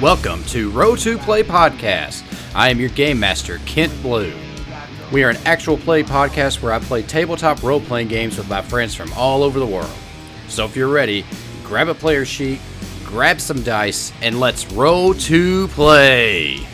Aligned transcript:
Welcome 0.00 0.44
to 0.44 0.70
Roll 0.70 0.96
To 0.96 1.16
Play 1.16 1.42
Podcast. 1.42 2.22
I 2.54 2.68
am 2.68 2.78
your 2.78 2.90
game 2.90 3.18
master, 3.18 3.58
Kent 3.64 3.92
Blue. 4.02 4.32
We 5.10 5.24
are 5.24 5.30
an 5.30 5.38
actual 5.46 5.78
play 5.78 6.02
podcast 6.02 6.60
where 6.60 6.72
I 6.72 6.78
play 6.78 7.02
tabletop 7.02 7.62
role 7.62 7.80
playing 7.80 8.08
games 8.08 8.36
with 8.36 8.48
my 8.50 8.60
friends 8.60 8.94
from 8.94 9.12
all 9.14 9.42
over 9.42 9.58
the 9.58 9.66
world. 9.66 9.90
So 10.48 10.66
if 10.66 10.76
you're 10.76 10.88
ready, 10.88 11.24
grab 11.62 11.88
a 11.88 11.94
player 11.94 12.24
sheet, 12.24 12.60
grab 13.04 13.40
some 13.40 13.62
dice, 13.62 14.12
and 14.22 14.40
let's 14.40 14.70
roll 14.72 15.14
to 15.14 15.68
play. 15.68 16.66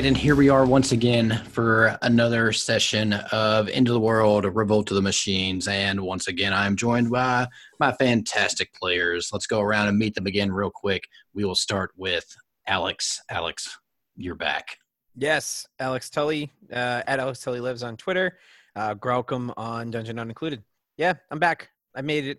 Right, 0.00 0.06
and 0.06 0.16
here 0.16 0.34
we 0.34 0.48
are 0.48 0.64
once 0.64 0.92
again 0.92 1.42
for 1.50 1.98
another 2.00 2.52
session 2.52 3.12
of 3.32 3.68
End 3.68 3.86
of 3.86 3.92
the 3.92 4.00
World, 4.00 4.46
Revolt 4.46 4.90
of 4.90 4.94
the 4.94 5.02
Machines. 5.02 5.68
And 5.68 6.00
once 6.00 6.26
again, 6.26 6.54
I'm 6.54 6.74
joined 6.74 7.10
by 7.10 7.46
my 7.78 7.92
fantastic 7.92 8.72
players. 8.72 9.28
Let's 9.30 9.46
go 9.46 9.60
around 9.60 9.88
and 9.88 9.98
meet 9.98 10.14
them 10.14 10.24
again 10.24 10.50
real 10.52 10.70
quick. 10.70 11.06
We 11.34 11.44
will 11.44 11.54
start 11.54 11.90
with 11.98 12.24
Alex. 12.66 13.20
Alex, 13.28 13.78
you're 14.16 14.36
back. 14.36 14.78
Yes, 15.16 15.66
Alex 15.78 16.08
Tully 16.08 16.50
uh, 16.72 17.02
at 17.06 17.20
Alex 17.20 17.40
Tully 17.40 17.60
lives 17.60 17.82
on 17.82 17.98
Twitter. 17.98 18.38
Uh, 18.74 18.94
Graucom 18.94 19.52
on 19.58 19.90
Dungeon 19.90 20.16
Not 20.16 20.28
Included. 20.28 20.62
Yeah, 20.96 21.12
I'm 21.30 21.38
back. 21.38 21.68
I 21.94 22.00
made 22.00 22.24
it. 22.24 22.38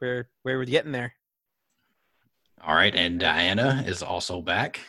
We're 0.00 0.30
we're 0.46 0.64
getting 0.64 0.92
there. 0.92 1.12
All 2.66 2.74
right, 2.74 2.94
and 2.94 3.20
Diana 3.20 3.84
is 3.86 4.02
also 4.02 4.40
back. 4.40 4.80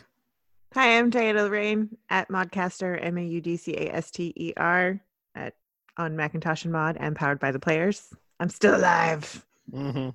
Hi, 0.78 0.96
I'm 0.96 1.10
Diana 1.10 1.40
Loraine 1.40 1.88
at 2.08 2.28
Maudcaster, 2.28 3.04
M 3.04 3.18
A 3.18 3.24
U 3.24 3.40
D 3.40 3.56
C 3.56 3.74
A 3.74 3.92
S 3.96 4.12
T 4.12 4.32
E 4.36 4.52
R, 4.56 5.00
at 5.34 5.54
on 5.96 6.14
Macintosh 6.14 6.62
and 6.62 6.72
Mod, 6.72 6.96
and 7.00 7.16
powered 7.16 7.40
by 7.40 7.50
the 7.50 7.58
players. 7.58 8.14
I'm 8.38 8.48
still 8.48 8.76
alive. 8.76 9.44
Mm-hmm. 9.72 10.10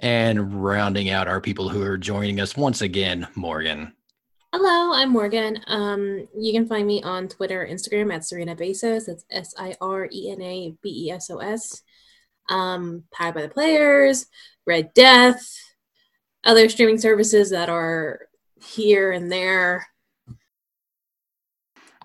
And 0.00 0.64
rounding 0.64 1.10
out 1.10 1.28
our 1.28 1.40
people 1.40 1.68
who 1.68 1.80
are 1.82 1.96
joining 1.96 2.40
us 2.40 2.56
once 2.56 2.80
again, 2.80 3.28
Morgan. 3.36 3.92
Hello, 4.52 4.92
I'm 4.92 5.10
Morgan. 5.10 5.60
Um, 5.68 6.26
you 6.36 6.52
can 6.52 6.66
find 6.66 6.84
me 6.84 7.00
on 7.04 7.28
Twitter, 7.28 7.64
Instagram 7.64 8.12
at 8.12 8.22
Sirena 8.22 8.58
Besos. 8.58 9.06
That's 9.06 9.24
S 9.30 9.54
I 9.56 9.76
R 9.80 10.08
E 10.10 10.32
N 10.32 10.42
A 10.42 10.74
B 10.82 11.06
E 11.06 11.12
S 11.12 11.30
O 11.30 11.38
S. 11.38 11.84
Um, 12.50 13.04
Powered 13.12 13.34
by 13.36 13.42
the 13.42 13.48
Players, 13.48 14.26
Red 14.66 14.92
Death, 14.94 15.48
other 16.42 16.68
streaming 16.68 16.98
services 16.98 17.50
that 17.50 17.68
are 17.68 18.27
here 18.62 19.12
and 19.12 19.30
there. 19.30 19.86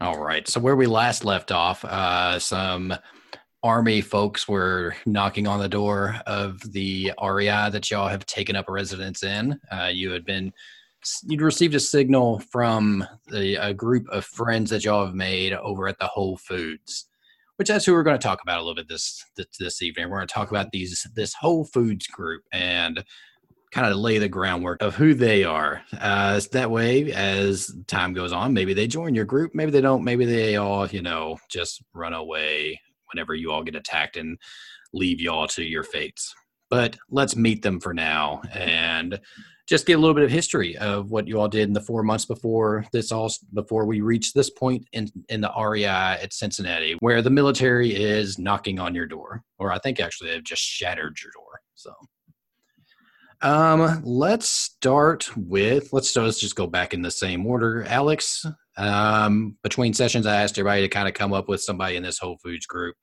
All 0.01 0.19
right. 0.19 0.47
So 0.47 0.59
where 0.59 0.75
we 0.75 0.85
last 0.85 1.23
left 1.23 1.51
off, 1.51 1.85
uh, 1.85 2.39
some 2.39 2.93
army 3.63 4.01
folks 4.01 4.47
were 4.47 4.95
knocking 5.05 5.47
on 5.47 5.59
the 5.59 5.69
door 5.69 6.19
of 6.27 6.59
the 6.73 7.11
REI 7.23 7.69
that 7.69 7.89
y'all 7.89 8.09
have 8.09 8.25
taken 8.25 8.55
up 8.55 8.65
residence 8.67 9.23
in. 9.23 9.59
Uh, 9.71 9.89
you 9.91 10.11
had 10.11 10.25
been 10.25 10.51
you'd 11.23 11.41
received 11.41 11.75
a 11.75 11.79
signal 11.79 12.39
from 12.39 13.05
the, 13.27 13.55
a 13.55 13.73
group 13.73 14.07
of 14.09 14.25
friends 14.25 14.69
that 14.69 14.83
y'all 14.83 15.05
have 15.05 15.15
made 15.15 15.53
over 15.53 15.87
at 15.87 15.99
the 15.99 16.07
Whole 16.07 16.37
Foods, 16.37 17.05
which 17.57 17.67
that's 17.67 17.85
who 17.85 17.93
we're 17.93 18.03
going 18.03 18.17
to 18.17 18.23
talk 18.23 18.41
about 18.41 18.57
a 18.57 18.61
little 18.61 18.75
bit 18.75 18.89
this 18.89 19.23
this, 19.35 19.47
this 19.59 19.81
evening. 19.81 20.09
We're 20.09 20.17
going 20.17 20.27
to 20.27 20.33
talk 20.33 20.51
about 20.51 20.71
these 20.71 21.07
this 21.15 21.33
Whole 21.33 21.65
Foods 21.65 22.07
group 22.07 22.43
and 22.51 23.03
kind 23.73 23.91
of 23.91 23.97
lay 23.97 24.19
the 24.19 24.29
groundwork 24.29 24.81
of 24.81 24.93
who 24.93 25.15
they 25.15 25.43
are. 25.43 25.81
Uh, 25.99 26.39
that 26.51 26.69
way, 26.69 27.11
as 27.11 27.73
time 27.87 28.13
goes 28.13 28.31
on, 28.31 28.53
maybe 28.53 28.73
they 28.73 28.85
join 28.85 29.15
your 29.15 29.25
group, 29.25 29.55
maybe 29.55 29.71
they 29.71 29.81
don't, 29.81 30.03
maybe 30.03 30.25
they 30.25 30.57
all, 30.57 30.87
you 30.87 31.01
know, 31.01 31.37
just 31.49 31.81
run 31.93 32.13
away 32.13 32.79
whenever 33.11 33.33
you 33.33 33.51
all 33.51 33.63
get 33.63 33.75
attacked 33.75 34.15
and 34.15 34.37
leave 34.93 35.19
y'all 35.19 35.47
to 35.47 35.63
your 35.63 35.83
fates. 35.83 36.35
But 36.69 36.97
let's 37.09 37.35
meet 37.35 37.63
them 37.63 37.79
for 37.79 37.95
now 37.95 38.43
and 38.53 39.19
just 39.67 39.87
get 39.87 39.93
a 39.93 39.97
little 39.97 40.13
bit 40.13 40.23
of 40.23 40.29
history 40.31 40.77
of 40.77 41.09
what 41.09 41.27
you 41.27 41.39
all 41.39 41.47
did 41.47 41.67
in 41.67 41.73
the 41.73 41.81
four 41.81 42.03
months 42.03 42.25
before 42.25 42.85
this 42.91 43.11
all 43.11 43.31
before 43.53 43.85
we 43.85 44.01
reach 44.01 44.33
this 44.33 44.49
point 44.49 44.85
in 44.91 45.09
in 45.29 45.41
the 45.41 45.51
REI 45.57 45.85
at 45.85 46.33
Cincinnati, 46.33 46.95
where 46.99 47.21
the 47.21 47.29
military 47.29 47.95
is 47.95 48.37
knocking 48.37 48.79
on 48.79 48.93
your 48.93 49.07
door, 49.07 49.41
or 49.57 49.71
I 49.71 49.79
think 49.79 49.99
actually 49.99 50.31
they've 50.31 50.43
just 50.43 50.61
shattered 50.61 51.17
your 51.23 51.31
door. 51.33 51.59
So. 51.73 51.93
Um, 53.43 54.01
let's 54.05 54.47
start 54.47 55.29
with 55.35 55.91
let's 55.91 56.09
start, 56.09 56.25
let's 56.25 56.39
just 56.39 56.55
go 56.55 56.65
back 56.65 56.93
in 56.93 57.01
the 57.01 57.11
same 57.11 57.45
order. 57.45 57.83
Alex, 57.83 58.45
um, 58.77 59.57
between 59.63 59.93
sessions, 59.93 60.25
I 60.25 60.41
asked 60.41 60.57
everybody 60.57 60.81
to 60.81 60.87
kind 60.87 61.09
of 61.09 61.13
come 61.13 61.33
up 61.33 61.49
with 61.49 61.61
somebody 61.61 61.97
in 61.97 62.03
this 62.03 62.17
Whole 62.17 62.37
Foods 62.37 62.65
group. 62.65 62.95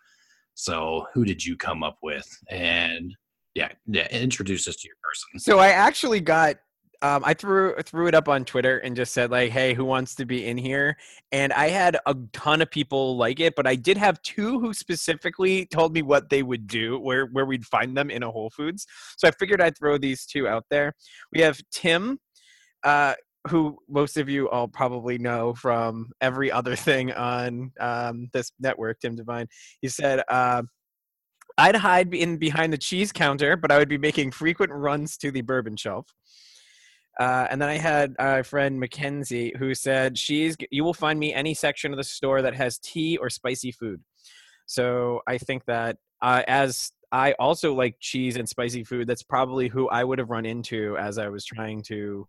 So, 0.54 1.06
who 1.12 1.26
did 1.26 1.44
you 1.44 1.58
come 1.58 1.82
up 1.82 1.98
with? 2.02 2.26
And 2.48 3.14
yeah, 3.54 3.68
yeah, 3.86 4.08
introduce 4.08 4.66
us 4.66 4.76
to 4.76 4.88
your 4.88 4.96
person. 5.02 5.40
So 5.40 5.58
I 5.58 5.68
actually 5.68 6.20
got. 6.20 6.56
Um, 7.02 7.22
I 7.24 7.32
threw 7.32 7.74
threw 7.82 8.08
it 8.08 8.14
up 8.14 8.28
on 8.28 8.44
Twitter 8.44 8.78
and 8.78 8.94
just 8.94 9.14
said 9.14 9.30
like, 9.30 9.50
"Hey, 9.50 9.72
who 9.72 9.86
wants 9.86 10.14
to 10.16 10.26
be 10.26 10.46
in 10.46 10.58
here?" 10.58 10.98
And 11.32 11.52
I 11.54 11.68
had 11.68 11.96
a 12.04 12.14
ton 12.32 12.60
of 12.60 12.70
people 12.70 13.16
like 13.16 13.40
it, 13.40 13.54
but 13.56 13.66
I 13.66 13.74
did 13.74 13.96
have 13.96 14.20
two 14.22 14.60
who 14.60 14.74
specifically 14.74 15.64
told 15.66 15.94
me 15.94 16.02
what 16.02 16.28
they 16.28 16.42
would 16.42 16.66
do, 16.66 16.98
where 16.98 17.26
where 17.26 17.46
we'd 17.46 17.64
find 17.64 17.96
them 17.96 18.10
in 18.10 18.22
a 18.22 18.30
Whole 18.30 18.50
Foods. 18.50 18.86
So 19.16 19.26
I 19.28 19.30
figured 19.30 19.62
I'd 19.62 19.78
throw 19.78 19.96
these 19.96 20.26
two 20.26 20.46
out 20.46 20.64
there. 20.70 20.92
We 21.32 21.40
have 21.40 21.58
Tim, 21.72 22.18
uh, 22.84 23.14
who 23.48 23.78
most 23.88 24.18
of 24.18 24.28
you 24.28 24.50
all 24.50 24.68
probably 24.68 25.16
know 25.16 25.54
from 25.54 26.10
every 26.20 26.52
other 26.52 26.76
thing 26.88 27.12
on 27.12 27.72
um, 27.80 28.28
this 28.34 28.52
network. 28.60 29.00
Tim 29.00 29.16
Devine. 29.16 29.48
He 29.80 29.88
said. 29.88 30.22
Uh, 30.28 30.62
I'd 31.58 31.76
hide 31.76 32.14
in 32.14 32.38
behind 32.38 32.72
the 32.72 32.78
cheese 32.78 33.12
counter, 33.12 33.54
but 33.54 33.70
I 33.70 33.76
would 33.76 33.88
be 33.88 33.98
making 33.98 34.30
frequent 34.30 34.72
runs 34.72 35.18
to 35.18 35.30
the 35.30 35.42
bourbon 35.42 35.76
shelf. 35.76 36.06
Uh, 37.20 37.46
and 37.50 37.60
then 37.60 37.68
I 37.68 37.76
had 37.76 38.16
a 38.18 38.42
friend 38.42 38.80
Mackenzie 38.80 39.52
who 39.58 39.74
said, 39.74 40.16
"She's 40.16 40.56
you 40.70 40.82
will 40.82 40.94
find 40.94 41.20
me 41.20 41.34
any 41.34 41.52
section 41.52 41.92
of 41.92 41.98
the 41.98 42.04
store 42.04 42.40
that 42.40 42.54
has 42.54 42.78
tea 42.78 43.18
or 43.18 43.28
spicy 43.28 43.72
food." 43.72 44.02
So 44.64 45.20
I 45.26 45.36
think 45.36 45.66
that 45.66 45.98
uh, 46.22 46.42
as 46.48 46.92
I 47.12 47.32
also 47.32 47.74
like 47.74 47.96
cheese 48.00 48.36
and 48.36 48.48
spicy 48.48 48.84
food, 48.84 49.06
that's 49.06 49.22
probably 49.22 49.68
who 49.68 49.86
I 49.90 50.02
would 50.02 50.18
have 50.18 50.30
run 50.30 50.46
into 50.46 50.96
as 50.96 51.18
I 51.18 51.28
was 51.28 51.44
trying 51.44 51.82
to, 51.84 52.26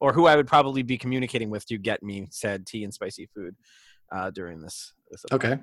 or 0.00 0.12
who 0.12 0.26
I 0.26 0.34
would 0.34 0.48
probably 0.48 0.82
be 0.82 0.98
communicating 0.98 1.48
with 1.48 1.64
to 1.66 1.78
get 1.78 2.02
me 2.02 2.26
said 2.32 2.66
tea 2.66 2.82
and 2.82 2.92
spicy 2.92 3.28
food 3.32 3.54
uh, 4.10 4.30
during 4.30 4.60
this. 4.60 4.92
This 5.12 5.24
Okay. 5.32 5.58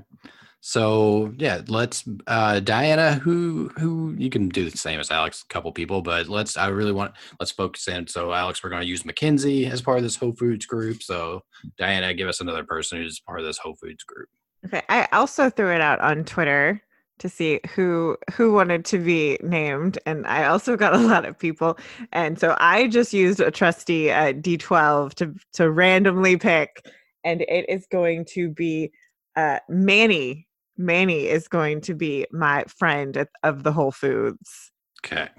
So 0.61 1.33
yeah, 1.37 1.61
let's 1.67 2.03
uh 2.27 2.59
Diana, 2.59 3.13
who 3.13 3.69
who 3.77 4.13
you 4.17 4.29
can 4.29 4.49
do 4.49 4.69
the 4.69 4.77
same 4.77 4.99
as 4.99 5.09
Alex, 5.09 5.43
a 5.49 5.53
couple 5.53 5.71
people, 5.71 6.01
but 6.01 6.27
let's 6.27 6.57
I 6.57 6.67
really 6.67 6.91
want 6.91 7.13
let's 7.39 7.51
focus 7.51 7.87
in. 7.87 8.07
So 8.07 8.33
Alex, 8.33 8.63
we're 8.63 8.69
gonna 8.69 8.83
use 8.83 9.05
Mackenzie 9.05 9.65
as 9.65 9.81
part 9.81 9.97
of 9.97 10.03
this 10.03 10.17
Whole 10.17 10.33
Foods 10.33 10.65
group. 10.65 11.01
So 11.01 11.43
Diana, 11.77 12.13
give 12.13 12.27
us 12.27 12.41
another 12.41 12.65
person 12.65 12.97
who's 12.97 13.19
part 13.19 13.39
of 13.39 13.45
this 13.45 13.57
Whole 13.57 13.75
Foods 13.75 14.03
group. 14.03 14.27
Okay, 14.65 14.81
I 14.89 15.07
also 15.13 15.49
threw 15.49 15.73
it 15.73 15.81
out 15.81 16.01
on 16.01 16.25
Twitter 16.25 16.81
to 17.19 17.29
see 17.29 17.61
who 17.75 18.17
who 18.33 18.51
wanted 18.51 18.83
to 18.85 18.97
be 18.97 19.37
named, 19.41 19.97
and 20.05 20.27
I 20.27 20.45
also 20.45 20.75
got 20.75 20.93
a 20.93 20.97
lot 21.07 21.25
of 21.25 21.39
people, 21.39 21.77
and 22.11 22.37
so 22.37 22.57
I 22.59 22.87
just 22.87 23.13
used 23.13 23.39
a 23.39 23.51
trusty 23.51 24.11
uh, 24.11 24.33
D12 24.33 25.13
to 25.15 25.33
to 25.53 25.71
randomly 25.71 26.35
pick, 26.35 26.85
and 27.23 27.41
it 27.41 27.69
is 27.69 27.87
going 27.89 28.25
to 28.33 28.49
be 28.49 28.91
uh, 29.35 29.59
Manny. 29.67 30.47
Manny 30.77 31.27
is 31.27 31.47
going 31.47 31.81
to 31.81 31.93
be 31.93 32.25
my 32.31 32.63
friend 32.67 33.17
at, 33.17 33.29
of 33.43 33.63
the 33.63 33.71
Whole 33.71 33.91
Foods. 33.91 34.71
Okay. 35.05 35.29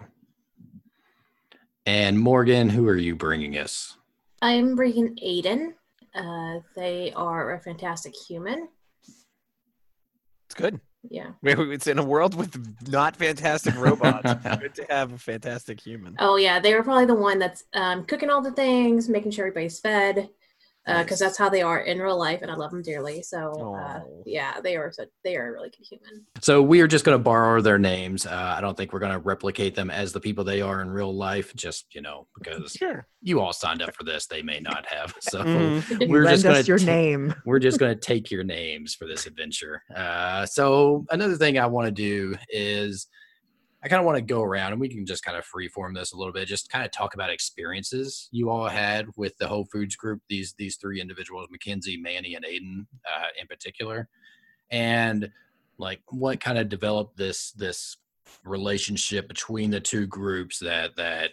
And 1.87 2.19
Morgan, 2.19 2.69
who 2.69 2.87
are 2.89 2.97
you 2.97 3.17
bringing 3.17 3.57
us? 3.57 3.97
I'm 4.43 4.77
bringing 4.77 5.17
Aiden. 5.17 5.75
Uh, 6.15 6.61
they 6.77 7.13
are 7.15 7.55
a 7.55 7.61
fantastic 7.61 8.15
human. 8.15 8.69
It's 10.47 10.55
good. 10.55 10.81
Yeah. 11.09 11.31
Maybe 11.43 11.63
it's 11.71 11.87
in 11.87 11.99
a 11.99 12.05
world 12.05 12.35
with 12.35 12.89
not 12.89 13.17
fantastic 13.17 13.77
robots. 13.77 14.23
it's 14.45 14.57
good 14.59 14.75
to 14.75 14.87
have 14.91 15.13
a 15.13 15.19
fantastic 15.19 15.81
human. 15.81 16.17
Oh 16.19 16.37
yeah, 16.37 16.61
they 16.61 16.75
were 16.75 16.83
probably 16.83 17.07
the 17.07 17.15
one 17.15 17.39
that's 17.39 17.65
um, 17.75 18.05
cooking 18.05 18.31
all 18.31 18.43
the 18.43 18.53
things, 18.53 19.09
making 19.09 19.31
sure 19.31 19.47
everybody's 19.47 19.79
fed. 19.81 20.29
Because 20.99 21.19
that's 21.19 21.39
how 21.39 21.49
they 21.49 21.63
are 21.63 21.81
in 21.81 21.99
real 21.99 22.19
life, 22.19 22.41
and 22.43 22.51
I 22.51 22.55
love 22.55 22.71
them 22.71 22.83
dearly. 22.83 23.23
So 23.23 23.75
uh, 23.77 24.01
yeah, 24.27 24.61
they 24.61 24.77
are 24.77 24.91
such, 24.93 25.09
they 25.25 25.37
are 25.37 25.49
a 25.49 25.53
really 25.53 25.71
good 25.71 25.87
human. 25.89 26.25
So 26.41 26.63
we 26.63 26.81
are 26.81 26.87
just 26.89 27.05
going 27.05 27.17
to 27.19 27.23
borrow 27.23 27.61
their 27.61 27.79
names. 27.79 28.27
Uh, 28.27 28.55
I 28.57 28.61
don't 28.61 28.77
think 28.77 28.93
we're 28.93 28.99
going 29.01 29.13
to 29.13 29.19
replicate 29.19 29.75
them 29.75 29.91
as 29.91 30.13
the 30.13 30.21
people 30.21 30.45
they 30.45 30.61
are 30.61 30.81
in 30.83 30.91
real 30.91 31.15
life. 31.15 31.55
Just 31.55 31.87
you 31.95 32.01
know, 32.03 32.27
because 32.37 32.73
Sure. 32.73 33.07
you 33.23 33.41
all 33.41 33.53
signed 33.53 33.83
up 33.83 33.95
for 33.95 34.05
this, 34.05 34.27
they 34.27 34.43
may 34.43 34.61
not 34.61 34.87
have. 34.87 35.15
So 35.21 35.45
Mhm. 35.45 36.09
we're 36.09 36.25
Lend 36.25 36.35
just 36.37 36.45
going 36.45 36.57
us 36.59 36.69
your 36.69 36.79
to 36.79 36.85
name. 36.87 37.35
we're 37.47 37.59
just 37.61 37.79
going 37.79 37.95
to 37.95 38.01
take 38.01 38.31
your 38.31 38.43
names 38.45 38.95
for 38.95 39.07
this 39.07 39.27
adventure. 39.27 39.83
Uh, 39.95 40.45
so 40.47 41.05
another 41.11 41.37
thing 41.37 41.59
I 41.59 41.67
want 41.67 41.87
to 41.87 41.93
do 41.93 42.35
is 42.49 43.07
I 43.83 43.89
kind 43.89 43.99
of 43.99 44.05
want 44.05 44.17
to 44.17 44.23
go 44.23 44.43
around 44.43 44.73
and 44.73 44.81
we 44.81 44.89
can 44.89 45.07
just 45.07 45.25
kind 45.25 45.39
of 45.39 45.45
freeform 45.45 45.95
this 45.95 46.13
a 46.13 46.17
little 46.17 46.33
bit, 46.33 46.47
just 46.47 46.71
kind 46.71 46.85
of 46.85 46.91
talk 46.91 47.15
about 47.15 47.31
experiences 47.31 48.29
you 48.31 48.51
all 48.51 48.69
had 48.69 49.07
with 49.17 49.37
the 49.39 49.49
Whole 49.49 49.65
Foods 49.73 49.97
Group. 49.97 50.21
These 50.29 50.55
these 50.59 50.77
three 50.77 51.01
individuals, 51.01 51.49
Mackenzie, 51.51 51.97
Manny, 51.97 52.35
and 52.35 52.45
Aiden, 52.45 52.87
uh, 53.07 53.29
in 53.41 53.47
particular, 53.47 54.09
and 54.71 55.31
like 55.79 56.01
what 56.11 56.41
kind 56.41 56.59
of 56.59 56.69
developed 56.69 57.17
this 57.17 57.53
this 57.53 57.97
relationship 58.45 59.29
between 59.29 59.71
the 59.71 59.81
two 59.81 60.07
groups 60.07 60.59
that 60.59 60.95
that 60.97 61.31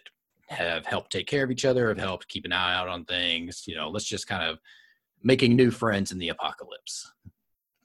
have 0.48 0.86
helped 0.86 1.12
take 1.12 1.28
care 1.28 1.44
of 1.44 1.52
each 1.52 1.66
other, 1.66 1.90
have 1.90 1.98
helped 1.98 2.30
keep 2.30 2.46
an 2.46 2.54
eye 2.54 2.76
out 2.76 2.88
on 2.88 3.04
things. 3.06 3.64
You 3.68 3.76
know, 3.76 3.90
let's 3.90 4.06
just 4.06 4.28
kind 4.28 4.44
of 4.44 4.58
making 5.22 5.56
new 5.56 5.72
friends 5.72 6.12
in 6.12 6.18
the 6.18 6.30
apocalypse. 6.30 7.12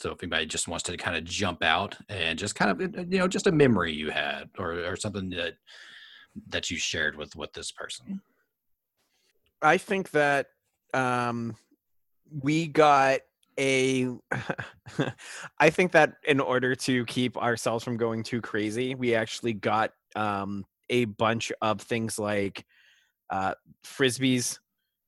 So 0.02 0.10
if 0.10 0.20
anybody 0.20 0.46
just 0.46 0.66
wants 0.66 0.82
to 0.84 0.96
kind 0.96 1.16
of 1.16 1.22
jump 1.22 1.62
out 1.62 1.96
and 2.08 2.36
just 2.36 2.56
kind 2.56 2.72
of 2.72 2.80
uh, 2.80 3.02
you 3.08 3.18
know 3.20 3.28
just 3.28 3.46
a 3.46 3.52
memory 3.52 3.92
you 3.92 4.10
had 4.10 4.50
or 4.58 4.72
or 4.84 4.96
something 4.96 5.30
that 5.30 5.54
that 6.48 6.72
you 6.72 6.76
shared 6.76 7.16
with 7.16 7.36
with 7.36 7.52
this 7.52 7.70
person. 7.70 8.20
I 9.62 9.78
think 9.78 10.10
that 10.10 10.48
um, 10.92 11.56
we 12.42 12.66
got 12.66 13.20
a. 13.60 14.08
I 15.60 15.70
think 15.70 15.92
that 15.92 16.14
in 16.26 16.40
order 16.40 16.74
to 16.74 17.04
keep 17.04 17.36
ourselves 17.36 17.84
from 17.84 17.96
going 17.96 18.24
too 18.24 18.40
crazy, 18.40 18.96
we 18.96 19.14
actually 19.14 19.52
got 19.52 19.92
um, 20.16 20.64
a 20.90 21.04
bunch 21.04 21.52
of 21.62 21.80
things 21.80 22.18
like 22.18 22.66
uh, 23.30 23.54
frisbees 23.86 24.58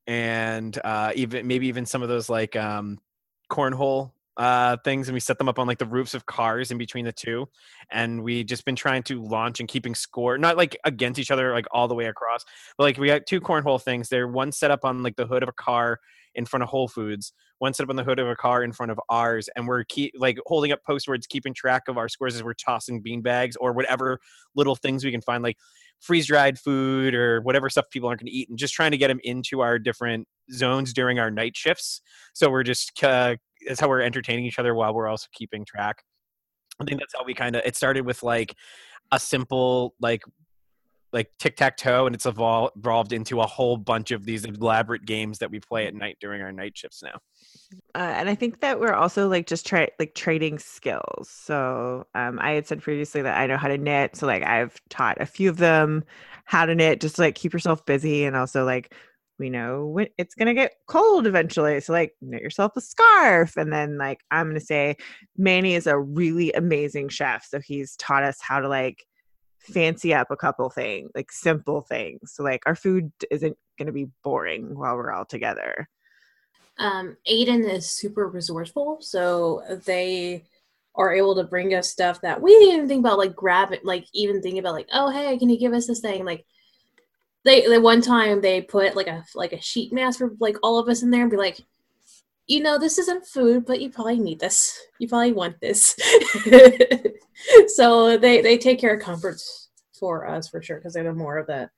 and 0.07 0.79
uh, 0.85 1.11
even 1.17 1.49
maybe 1.49 1.67
even 1.67 1.85
some 1.85 2.03
of 2.03 2.09
those 2.09 2.29
like 2.29 2.55
um, 2.55 3.01
cornhole 3.51 4.13
uh 4.37 4.77
things 4.85 5.09
and 5.09 5.15
we 5.15 5.21
set 5.21 5.39
them 5.39 5.49
up 5.49 5.59
on 5.59 5.67
like 5.67 5.79
the 5.79 5.87
roofs 5.87 6.15
of 6.15 6.27
cars 6.27 6.71
in 6.71 6.79
between 6.79 7.05
the 7.05 7.13
two 7.13 7.47
and 7.93 8.23
we 8.23 8.43
just 8.43 8.65
been 8.65 8.75
trying 8.75 9.03
to 9.03 9.23
launch 9.23 9.61
and 9.61 9.69
keeping 9.69 9.95
score 9.95 10.37
not 10.39 10.57
like 10.57 10.77
against 10.85 11.21
each 11.21 11.31
other 11.31 11.53
like 11.53 11.67
all 11.71 11.87
the 11.87 11.95
way 11.95 12.07
across 12.07 12.45
but 12.77 12.85
like 12.85 12.99
we 12.99 13.07
got 13.07 13.27
two 13.27 13.41
cornhole 13.41 13.81
things 13.81 14.09
They're 14.09 14.27
one 14.27 14.51
set 14.51 14.73
up 14.73 14.85
on 14.85 15.03
like 15.03 15.17
the 15.17 15.27
hood 15.27 15.43
of 15.45 15.49
a 15.49 15.53
car 15.53 16.01
in 16.35 16.47
front 16.47 16.65
of 16.65 16.69
whole 16.69 16.89
foods 16.89 17.33
one 17.59 17.73
set 17.73 17.85
up 17.85 17.91
on 17.91 17.97
the 17.97 18.03
hood 18.03 18.19
of 18.19 18.27
a 18.27 18.35
car 18.35 18.65
in 18.65 18.73
front 18.73 18.91
of 18.91 18.99
ours 19.09 19.49
and 19.55 19.69
we're 19.69 19.85
keep 19.85 20.13
like 20.19 20.39
holding 20.47 20.73
up 20.73 20.81
postwords 20.89 21.29
keeping 21.29 21.55
track 21.55 21.83
of 21.87 21.97
our 21.97 22.09
scores 22.09 22.35
as 22.35 22.43
we're 22.43 22.55
tossing 22.55 23.01
bean 23.01 23.23
bags 23.23 23.57
or 23.57 23.73
whatever 23.73 24.19
little 24.57 24.75
things 24.75 25.05
we 25.05 25.13
can 25.13 25.23
find 25.23 25.45
like 25.45 25.57
freeze 26.01 26.27
dried 26.27 26.59
food 26.59 27.15
or 27.15 27.41
whatever 27.43 27.71
stuff 27.71 27.87
people 27.91 28.09
aren't 28.09 28.21
going 28.21 28.31
to 28.31 28.37
eat 28.37 28.49
and 28.49 28.59
just 28.59 28.75
trying 28.75 28.91
to 28.91 28.99
get 28.99 29.09
them 29.09 29.21
into 29.23 29.61
our 29.61 29.79
different 29.79 30.27
zones 30.53 30.93
during 30.93 31.19
our 31.19 31.31
night 31.31 31.57
shifts 31.57 32.01
so 32.35 32.51
we're 32.51 32.63
just 32.63 33.03
uh, 33.05 33.37
that's 33.67 33.81
how 33.81 33.89
we're 33.89 34.01
entertaining 34.01 34.45
each 34.45 34.59
other 34.59 34.75
while 34.75 34.95
we're 34.95 35.09
also 35.09 35.27
keeping 35.33 35.65
track 35.65 36.03
i 36.81 36.85
think 36.85 37.01
that's 37.01 37.15
how 37.17 37.25
we 37.25 37.35
kind 37.35 37.57
of 37.57 37.63
it 37.65 37.77
started 37.77 38.05
with 38.05 38.23
like 38.23 38.55
a 39.13 39.19
simple 39.21 39.95
like 40.01 40.23
like 41.13 41.31
tic-tac-toe 41.39 42.07
and 42.07 42.15
it's 42.15 42.27
evol- 42.27 42.71
evolved 42.77 43.13
into 43.13 43.41
a 43.41 43.47
whole 43.47 43.77
bunch 43.77 44.11
of 44.11 44.25
these 44.25 44.45
elaborate 44.45 45.05
games 45.05 45.39
that 45.39 45.51
we 45.51 45.61
play 45.61 45.87
at 45.87 45.95
night 45.95 46.17
during 46.21 46.43
our 46.43 46.51
night 46.51 46.77
shifts 46.77 47.03
now 47.03 47.21
Uh, 47.95 47.99
and 47.99 48.29
I 48.29 48.35
think 48.35 48.61
that 48.61 48.81
we're 48.81 48.93
also 48.93 49.29
like 49.29 49.47
just 49.47 49.67
try 49.67 49.89
like 49.99 50.15
trading 50.15 50.59
skills. 50.59 51.29
So 51.29 52.07
um, 52.15 52.39
I 52.41 52.53
had 52.53 52.67
said 52.67 52.83
previously 52.83 53.23
that 53.23 53.39
I 53.39 53.47
know 53.47 53.57
how 53.57 53.69
to 53.69 53.79
knit. 53.79 54.17
So 54.17 54.27
like 54.27 54.43
I've 54.43 54.81
taught 54.91 55.21
a 55.21 55.27
few 55.27 55.49
of 55.49 55.57
them 55.59 56.05
how 56.45 56.67
to 56.67 56.75
knit, 56.75 57.01
just 57.01 57.17
to, 57.17 57.23
like 57.23 57.35
keep 57.37 57.53
yourself 57.53 57.85
busy, 57.85 58.25
and 58.25 58.37
also 58.37 58.65
like 58.65 58.95
we 59.39 59.51
know 59.51 59.87
when 59.87 60.09
it's 60.19 60.35
gonna 60.35 60.55
get 60.55 60.75
cold 60.87 61.27
eventually. 61.27 61.81
So 61.81 61.93
like 61.93 62.13
knit 62.21 62.43
yourself 62.43 62.73
a 62.77 62.81
scarf, 62.81 63.57
and 63.57 63.73
then 63.73 63.99
like 63.99 64.21
I'm 64.31 64.49
gonna 64.49 64.61
say 64.61 64.97
Manny 65.37 65.75
is 65.75 65.87
a 65.87 65.99
really 65.99 66.53
amazing 66.53 67.09
chef. 67.09 67.47
So 67.47 67.61
he's 67.61 67.97
taught 67.97 68.23
us 68.23 68.39
how 68.41 68.61
to 68.61 68.69
like 68.69 69.05
fancy 69.59 70.15
up 70.15 70.31
a 70.31 70.37
couple 70.37 70.69
things, 70.71 71.11
like 71.15 71.33
simple 71.33 71.81
things. 71.83 72.33
So 72.35 72.43
like 72.43 72.63
our 72.67 72.77
food 72.77 73.11
isn't 73.31 73.57
gonna 73.79 73.93
be 73.93 74.09
boring 74.23 74.79
while 74.79 74.97
we're 74.97 75.13
all 75.13 75.25
together. 75.25 75.89
Um, 76.79 77.17
Aiden 77.31 77.71
is 77.71 77.91
super 77.91 78.29
resourceful, 78.29 78.99
so 79.01 79.63
they 79.87 80.45
are 80.97 81.15
able 81.15 81.35
to 81.35 81.45
bring 81.45 81.75
us 81.75 81.89
stuff 81.89 82.21
that 82.21 82.41
we 82.41 82.53
didn't 82.53 82.75
even 82.75 82.89
think 82.89 83.01
about, 83.01 83.19
like 83.19 83.35
grab 83.35 83.73
it, 83.73 83.85
like 83.85 84.07
even 84.13 84.41
thinking 84.41 84.61
about, 84.61 84.75
like, 84.75 84.89
oh 84.93 85.11
hey, 85.11 85.37
can 85.39 85.49
you 85.49 85.59
give 85.59 85.73
us 85.73 85.87
this 85.87 86.01
thing? 86.01 86.25
Like, 86.25 86.45
they, 87.45 87.67
the 87.67 87.81
one 87.81 88.01
time 88.01 88.41
they 88.41 88.63
put 88.63 88.97
like 88.97 89.07
a 89.07 89.25
like 89.35 89.53
a 89.53 89.61
sheet 89.61 89.93
mask 89.93 90.19
for 90.19 90.33
like 90.41 90.57
all 90.63 90.79
of 90.79 90.89
us 90.89 91.03
in 91.03 91.11
there 91.11 91.23
and 91.23 91.31
be 91.31 91.37
like, 91.37 91.61
you 92.47 92.61
know, 92.61 92.79
this 92.79 92.99
isn't 92.99 93.27
food, 93.27 93.65
but 93.67 93.81
you 93.81 93.91
probably 93.91 94.19
need 94.19 94.41
this. 94.41 94.79
You 94.99 95.09
probably 95.09 95.33
want 95.33 95.61
this. 95.61 95.97
so 97.69 98.17
they 98.17 98.41
they 98.41 98.59
take 98.59 98.81
care 98.81 98.95
of 98.95 99.03
comforts 99.03 99.69
for 99.99 100.27
us 100.27 100.49
for 100.49 100.63
sure 100.63 100.77
because 100.77 100.95
they're 100.95 101.15
more 101.15 101.39
of 101.39 101.47
the 101.47 101.71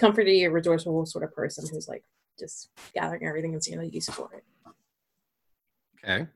comforty, 0.00 0.50
resourceful 0.50 1.06
sort 1.06 1.24
of 1.24 1.34
person 1.34 1.66
who's 1.70 1.88
like 1.88 2.04
just 2.38 2.70
gathering 2.94 3.26
everything 3.26 3.52
and 3.52 3.62
seeing 3.62 3.78
a 3.78 3.84
use 3.84 4.08
for 4.08 4.30
it. 4.34 4.44
Okay. 6.04 6.26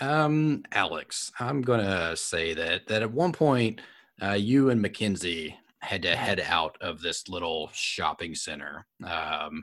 Um, 0.00 0.62
Alex, 0.72 1.30
I'm 1.38 1.60
gonna 1.60 2.16
say 2.16 2.54
that 2.54 2.86
that 2.88 3.02
at 3.02 3.12
one 3.12 3.32
point, 3.32 3.80
uh, 4.22 4.32
you 4.32 4.70
and 4.70 4.80
Mackenzie 4.80 5.56
had 5.82 6.02
to 6.02 6.14
head 6.16 6.40
out 6.40 6.76
of 6.80 7.00
this 7.00 7.28
little 7.28 7.70
shopping 7.72 8.34
center 8.34 8.86
um, 9.04 9.62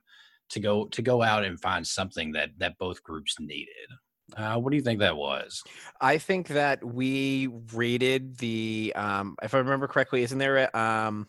to 0.49 0.59
go 0.59 0.87
to 0.87 1.01
go 1.01 1.21
out 1.21 1.43
and 1.45 1.59
find 1.59 1.85
something 1.85 2.31
that 2.33 2.49
that 2.57 2.77
both 2.77 3.03
groups 3.03 3.35
needed. 3.39 3.89
Uh, 4.35 4.57
what 4.57 4.71
do 4.71 4.75
you 4.75 4.83
think 4.83 4.99
that 4.99 5.15
was? 5.15 5.63
I 6.01 6.17
think 6.17 6.49
that 6.49 6.83
we 6.83 7.47
rated 7.73 8.37
the 8.37 8.91
um 8.95 9.35
if 9.41 9.53
I 9.53 9.59
remember 9.59 9.87
correctly, 9.87 10.23
isn't 10.23 10.37
there 10.37 10.69
a 10.73 10.77
um 10.77 11.27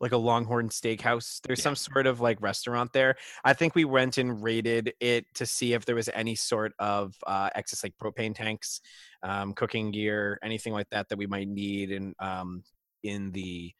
like 0.00 0.12
a 0.12 0.16
Longhorn 0.16 0.68
Steakhouse? 0.68 1.40
There's 1.42 1.60
Yeah. 1.60 1.64
some 1.64 1.76
sort 1.76 2.06
of 2.06 2.20
like 2.20 2.40
restaurant 2.40 2.92
there. 2.92 3.16
I 3.44 3.52
think 3.52 3.74
we 3.74 3.84
went 3.84 4.18
and 4.18 4.42
rated 4.42 4.94
it 4.98 5.26
to 5.34 5.46
see 5.46 5.74
if 5.74 5.84
there 5.84 5.94
was 5.94 6.08
any 6.12 6.34
sort 6.34 6.72
of 6.78 7.14
uh 7.26 7.50
excess 7.54 7.82
like 7.84 7.94
propane 8.02 8.34
tanks, 8.34 8.80
um, 9.22 9.52
cooking 9.54 9.90
gear, 9.90 10.38
anything 10.42 10.72
like 10.72 10.88
that 10.90 11.08
that 11.08 11.18
we 11.18 11.26
might 11.26 11.48
need 11.48 11.90
in 11.90 12.14
um 12.18 12.62
in 13.02 13.30
the 13.32 13.72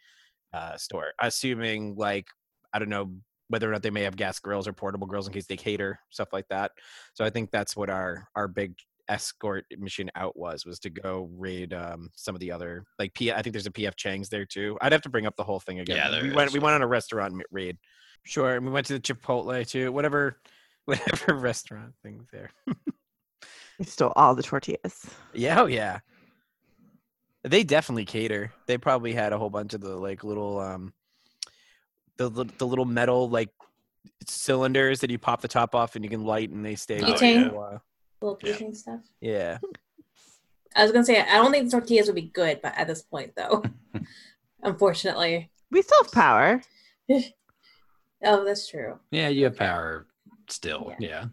uh 0.52 0.76
store. 0.76 1.12
Assuming 1.20 1.94
like 1.96 2.26
I 2.72 2.78
don't 2.78 2.88
know 2.88 3.12
whether 3.48 3.68
or 3.68 3.72
not 3.72 3.82
they 3.82 3.90
may 3.90 4.02
have 4.02 4.16
gas 4.16 4.38
grills 4.38 4.66
or 4.66 4.72
portable 4.72 5.06
grills 5.06 5.26
in 5.26 5.32
case 5.32 5.46
they 5.46 5.56
cater 5.56 5.98
stuff 6.10 6.32
like 6.32 6.48
that. 6.48 6.72
So 7.14 7.24
I 7.24 7.30
think 7.30 7.50
that's 7.50 7.76
what 7.76 7.90
our 7.90 8.28
our 8.34 8.48
big 8.48 8.74
escort 9.08 9.66
mission 9.78 10.10
out 10.14 10.36
was 10.38 10.64
was 10.64 10.78
to 10.78 10.88
go 10.88 11.28
raid 11.36 11.74
um 11.74 12.08
some 12.14 12.34
of 12.34 12.40
the 12.40 12.50
other 12.52 12.84
like 12.98 13.12
P 13.14 13.32
I 13.32 13.42
think 13.42 13.52
there's 13.52 13.66
a 13.66 13.72
PF 13.72 13.96
Chang's 13.96 14.28
there 14.28 14.46
too. 14.46 14.78
I'd 14.80 14.92
have 14.92 15.02
to 15.02 15.10
bring 15.10 15.26
up 15.26 15.36
the 15.36 15.44
whole 15.44 15.60
thing 15.60 15.80
again. 15.80 15.96
Yeah, 15.96 16.10
there 16.10 16.22
we 16.22 16.32
went 16.32 16.48
is. 16.48 16.54
we 16.54 16.60
went 16.60 16.74
on 16.74 16.82
a 16.82 16.86
restaurant 16.86 17.42
raid. 17.50 17.76
Sure, 18.24 18.54
and 18.54 18.64
we 18.64 18.72
went 18.72 18.86
to 18.86 18.94
the 18.94 19.00
Chipotle 19.00 19.66
too. 19.68 19.92
Whatever 19.92 20.40
whatever 20.84 21.34
restaurant 21.34 21.92
things 22.02 22.28
there. 22.32 22.50
We 23.78 23.84
stole 23.84 24.12
all 24.16 24.34
the 24.34 24.42
tortillas. 24.42 25.10
Yeah, 25.34 25.60
oh 25.60 25.66
yeah. 25.66 26.00
They 27.44 27.64
definitely 27.64 28.04
cater. 28.04 28.52
They 28.66 28.78
probably 28.78 29.12
had 29.12 29.32
a 29.32 29.38
whole 29.38 29.50
bunch 29.50 29.74
of 29.74 29.80
the 29.80 29.96
like 29.96 30.22
little 30.24 30.58
um 30.60 30.92
the 32.16 32.28
the 32.58 32.66
little 32.66 32.84
metal 32.84 33.28
like 33.28 33.48
cylinders 34.26 35.00
that 35.00 35.10
you 35.10 35.18
pop 35.18 35.40
the 35.40 35.48
top 35.48 35.74
off 35.74 35.96
and 35.96 36.04
you 36.04 36.10
can 36.10 36.24
light 36.24 36.50
and 36.50 36.64
they 36.64 36.74
stay 36.76 37.00
Oh, 37.02 37.06
going 37.06 37.16
Butane? 37.16 37.48
for 37.48 37.50
a 37.50 37.58
while. 37.58 37.82
Little 38.20 38.38
Yeah. 38.42 38.52
butane 38.54 38.76
stuff. 38.76 39.00
Yeah. 39.20 39.58
I 40.76 40.82
was 40.84 40.92
gonna 40.92 41.04
say 41.04 41.20
I 41.20 41.34
don't 41.36 41.50
think 41.50 41.64
the 41.70 41.78
tortillas 41.80 42.06
would 42.06 42.14
be 42.14 42.22
good, 42.22 42.60
but 42.62 42.74
at 42.78 42.86
this 42.86 43.02
point 43.02 43.32
though, 43.36 43.62
unfortunately. 44.62 45.50
We 45.70 45.82
still 45.82 46.02
have 46.04 46.12
power. 46.12 46.62
Oh, 48.24 48.44
that's 48.44 48.68
true. 48.68 49.00
Yeah, 49.10 49.26
you 49.30 49.46
have 49.46 49.56
power 49.56 50.06
still. 50.48 50.94
Yeah. 51.00 51.24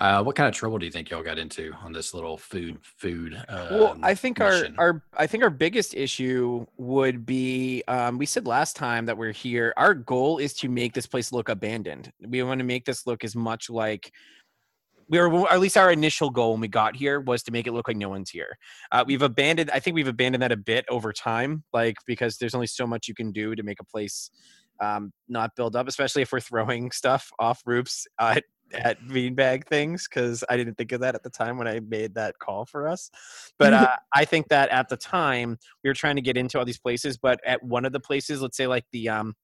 Uh, 0.00 0.22
what 0.22 0.36
kind 0.36 0.48
of 0.48 0.54
trouble 0.54 0.78
do 0.78 0.86
you 0.86 0.92
think 0.92 1.10
y'all 1.10 1.22
got 1.22 1.38
into 1.38 1.72
on 1.82 1.92
this 1.92 2.14
little 2.14 2.36
food 2.36 2.78
food? 2.82 3.34
Uh, 3.48 3.68
well 3.70 3.98
i 4.02 4.14
think 4.14 4.38
mission? 4.38 4.74
our 4.78 4.86
our 4.86 5.02
i 5.16 5.26
think 5.26 5.42
our 5.42 5.50
biggest 5.50 5.94
issue 5.94 6.64
would 6.76 7.26
be 7.26 7.82
um 7.88 8.18
we 8.18 8.26
said 8.26 8.46
last 8.46 8.76
time 8.76 9.06
that 9.06 9.16
we're 9.16 9.32
here 9.32 9.72
our 9.76 9.94
goal 9.94 10.38
is 10.38 10.54
to 10.54 10.68
make 10.68 10.92
this 10.92 11.06
place 11.06 11.32
look 11.32 11.48
abandoned 11.48 12.12
we 12.28 12.42
want 12.42 12.58
to 12.58 12.64
make 12.64 12.84
this 12.84 13.06
look 13.06 13.24
as 13.24 13.34
much 13.34 13.68
like 13.68 14.12
we 15.08 15.18
were 15.18 15.30
or 15.32 15.52
at 15.52 15.60
least 15.60 15.76
our 15.76 15.90
initial 15.90 16.30
goal 16.30 16.52
when 16.52 16.60
we 16.60 16.68
got 16.68 16.94
here 16.94 17.20
was 17.20 17.42
to 17.42 17.50
make 17.50 17.66
it 17.66 17.72
look 17.72 17.88
like 17.88 17.96
no 17.96 18.08
one's 18.08 18.30
here 18.30 18.56
uh, 18.92 19.04
we've 19.06 19.22
abandoned 19.22 19.70
i 19.72 19.80
think 19.80 19.94
we've 19.94 20.08
abandoned 20.08 20.42
that 20.42 20.52
a 20.52 20.56
bit 20.56 20.84
over 20.88 21.12
time 21.12 21.64
like 21.72 21.96
because 22.06 22.36
there's 22.38 22.54
only 22.54 22.66
so 22.66 22.86
much 22.86 23.08
you 23.08 23.14
can 23.14 23.32
do 23.32 23.54
to 23.54 23.62
make 23.62 23.80
a 23.80 23.84
place 23.84 24.30
um, 24.80 25.12
not 25.28 25.56
build 25.56 25.74
up 25.74 25.88
especially 25.88 26.22
if 26.22 26.30
we're 26.30 26.40
throwing 26.40 26.90
stuff 26.92 27.30
off 27.38 27.62
roofs 27.66 28.06
uh, 28.18 28.36
at 28.72 29.00
beanbag 29.04 29.66
things 29.66 30.08
because 30.08 30.44
I 30.48 30.56
didn't 30.56 30.74
think 30.74 30.92
of 30.92 31.00
that 31.00 31.14
at 31.14 31.22
the 31.22 31.30
time 31.30 31.58
when 31.58 31.68
I 31.68 31.80
made 31.80 32.14
that 32.14 32.38
call 32.38 32.64
for 32.66 32.88
us. 32.88 33.10
But 33.58 33.72
uh, 33.74 33.96
I 34.14 34.24
think 34.24 34.48
that 34.48 34.68
at 34.70 34.88
the 34.88 34.96
time 34.96 35.58
we 35.82 35.90
were 35.90 35.94
trying 35.94 36.16
to 36.16 36.22
get 36.22 36.36
into 36.36 36.58
all 36.58 36.64
these 36.64 36.78
places, 36.78 37.16
but 37.16 37.40
at 37.46 37.62
one 37.62 37.84
of 37.84 37.92
the 37.92 38.00
places, 38.00 38.42
let's 38.42 38.56
say 38.56 38.66
like 38.66 38.84
the 38.92 39.08
um, 39.08 39.34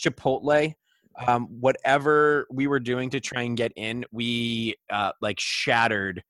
Chipotle, 0.00 0.74
um, 1.26 1.46
whatever 1.60 2.46
we 2.50 2.66
were 2.66 2.80
doing 2.80 3.10
to 3.10 3.20
try 3.20 3.42
and 3.42 3.56
get 3.56 3.72
in, 3.76 4.04
we 4.12 4.74
uh, 4.90 5.12
like 5.20 5.38
shattered. 5.38 6.22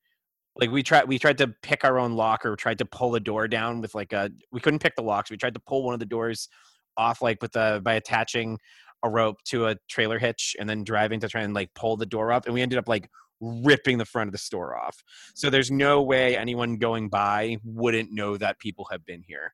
Like 0.57 0.69
we 0.69 0.83
tried, 0.83 1.07
we 1.07 1.17
tried 1.17 1.37
to 1.37 1.47
pick 1.63 1.85
our 1.85 1.97
own 1.97 2.13
lock 2.13 2.45
or 2.45 2.55
tried 2.55 2.79
to 2.79 2.85
pull 2.85 3.11
the 3.11 3.21
door 3.21 3.47
down 3.47 3.79
with 3.79 3.95
like 3.95 4.11
a. 4.11 4.29
We 4.51 4.59
couldn't 4.59 4.79
pick 4.79 4.95
the 4.97 5.01
locks. 5.01 5.31
We 5.31 5.37
tried 5.37 5.53
to 5.53 5.61
pull 5.61 5.83
one 5.83 5.93
of 5.93 6.01
the 6.01 6.05
doors 6.05 6.49
off 6.97 7.21
like 7.21 7.41
with 7.41 7.53
the 7.53 7.81
by 7.85 7.93
attaching 7.93 8.59
a 9.03 9.09
rope 9.09 9.37
to 9.45 9.67
a 9.67 9.75
trailer 9.89 10.19
hitch 10.19 10.55
and 10.59 10.69
then 10.69 10.83
driving 10.83 11.19
to 11.19 11.27
try 11.27 11.41
and 11.41 11.53
like 11.53 11.73
pull 11.73 11.97
the 11.97 12.05
door 12.05 12.31
up 12.31 12.45
and 12.45 12.53
we 12.53 12.61
ended 12.61 12.79
up 12.79 12.87
like 12.87 13.09
ripping 13.39 13.97
the 13.97 14.05
front 14.05 14.27
of 14.27 14.31
the 14.31 14.37
store 14.37 14.77
off 14.77 14.95
so 15.33 15.49
there's 15.49 15.71
no 15.71 16.01
way 16.01 16.37
anyone 16.37 16.77
going 16.77 17.09
by 17.09 17.57
wouldn't 17.63 18.11
know 18.11 18.37
that 18.37 18.59
people 18.59 18.87
have 18.91 19.03
been 19.05 19.23
here 19.25 19.51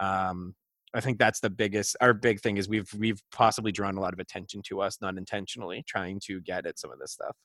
um 0.00 0.54
i 0.94 1.00
think 1.00 1.18
that's 1.18 1.40
the 1.40 1.50
biggest 1.50 1.96
our 2.00 2.14
big 2.14 2.40
thing 2.40 2.56
is 2.56 2.68
we've 2.68 2.88
we've 2.96 3.20
possibly 3.32 3.72
drawn 3.72 3.96
a 3.96 4.00
lot 4.00 4.12
of 4.12 4.20
attention 4.20 4.62
to 4.64 4.80
us 4.80 4.98
not 5.00 5.18
intentionally 5.18 5.82
trying 5.88 6.20
to 6.24 6.40
get 6.42 6.66
at 6.66 6.78
some 6.78 6.92
of 6.92 7.00
this 7.00 7.12
stuff 7.12 7.36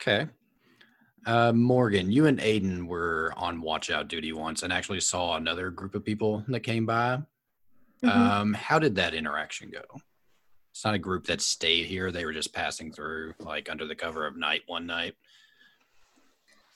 Okay. 0.00 0.28
Uh, 1.24 1.52
Morgan, 1.52 2.10
you 2.10 2.26
and 2.26 2.38
Aiden 2.38 2.86
were 2.86 3.32
on 3.36 3.60
watch 3.60 3.90
out 3.90 4.08
duty 4.08 4.32
once 4.32 4.62
and 4.62 4.72
actually 4.72 5.00
saw 5.00 5.36
another 5.36 5.70
group 5.70 5.94
of 5.94 6.04
people 6.04 6.44
that 6.48 6.60
came 6.60 6.86
by. 6.86 7.20
Mhm. 8.02 8.08
Um, 8.08 8.54
how 8.54 8.78
did 8.78 8.94
that 8.96 9.14
interaction 9.14 9.70
go? 9.70 9.82
It's 10.70 10.84
not 10.84 10.94
a 10.94 10.98
group 10.98 11.26
that 11.26 11.40
stayed 11.40 11.86
here. 11.86 12.12
They 12.12 12.24
were 12.24 12.32
just 12.32 12.52
passing 12.52 12.92
through, 12.92 13.34
like 13.38 13.70
under 13.70 13.86
the 13.86 13.94
cover 13.94 14.26
of 14.26 14.36
night 14.36 14.62
one 14.66 14.86
night. 14.86 15.14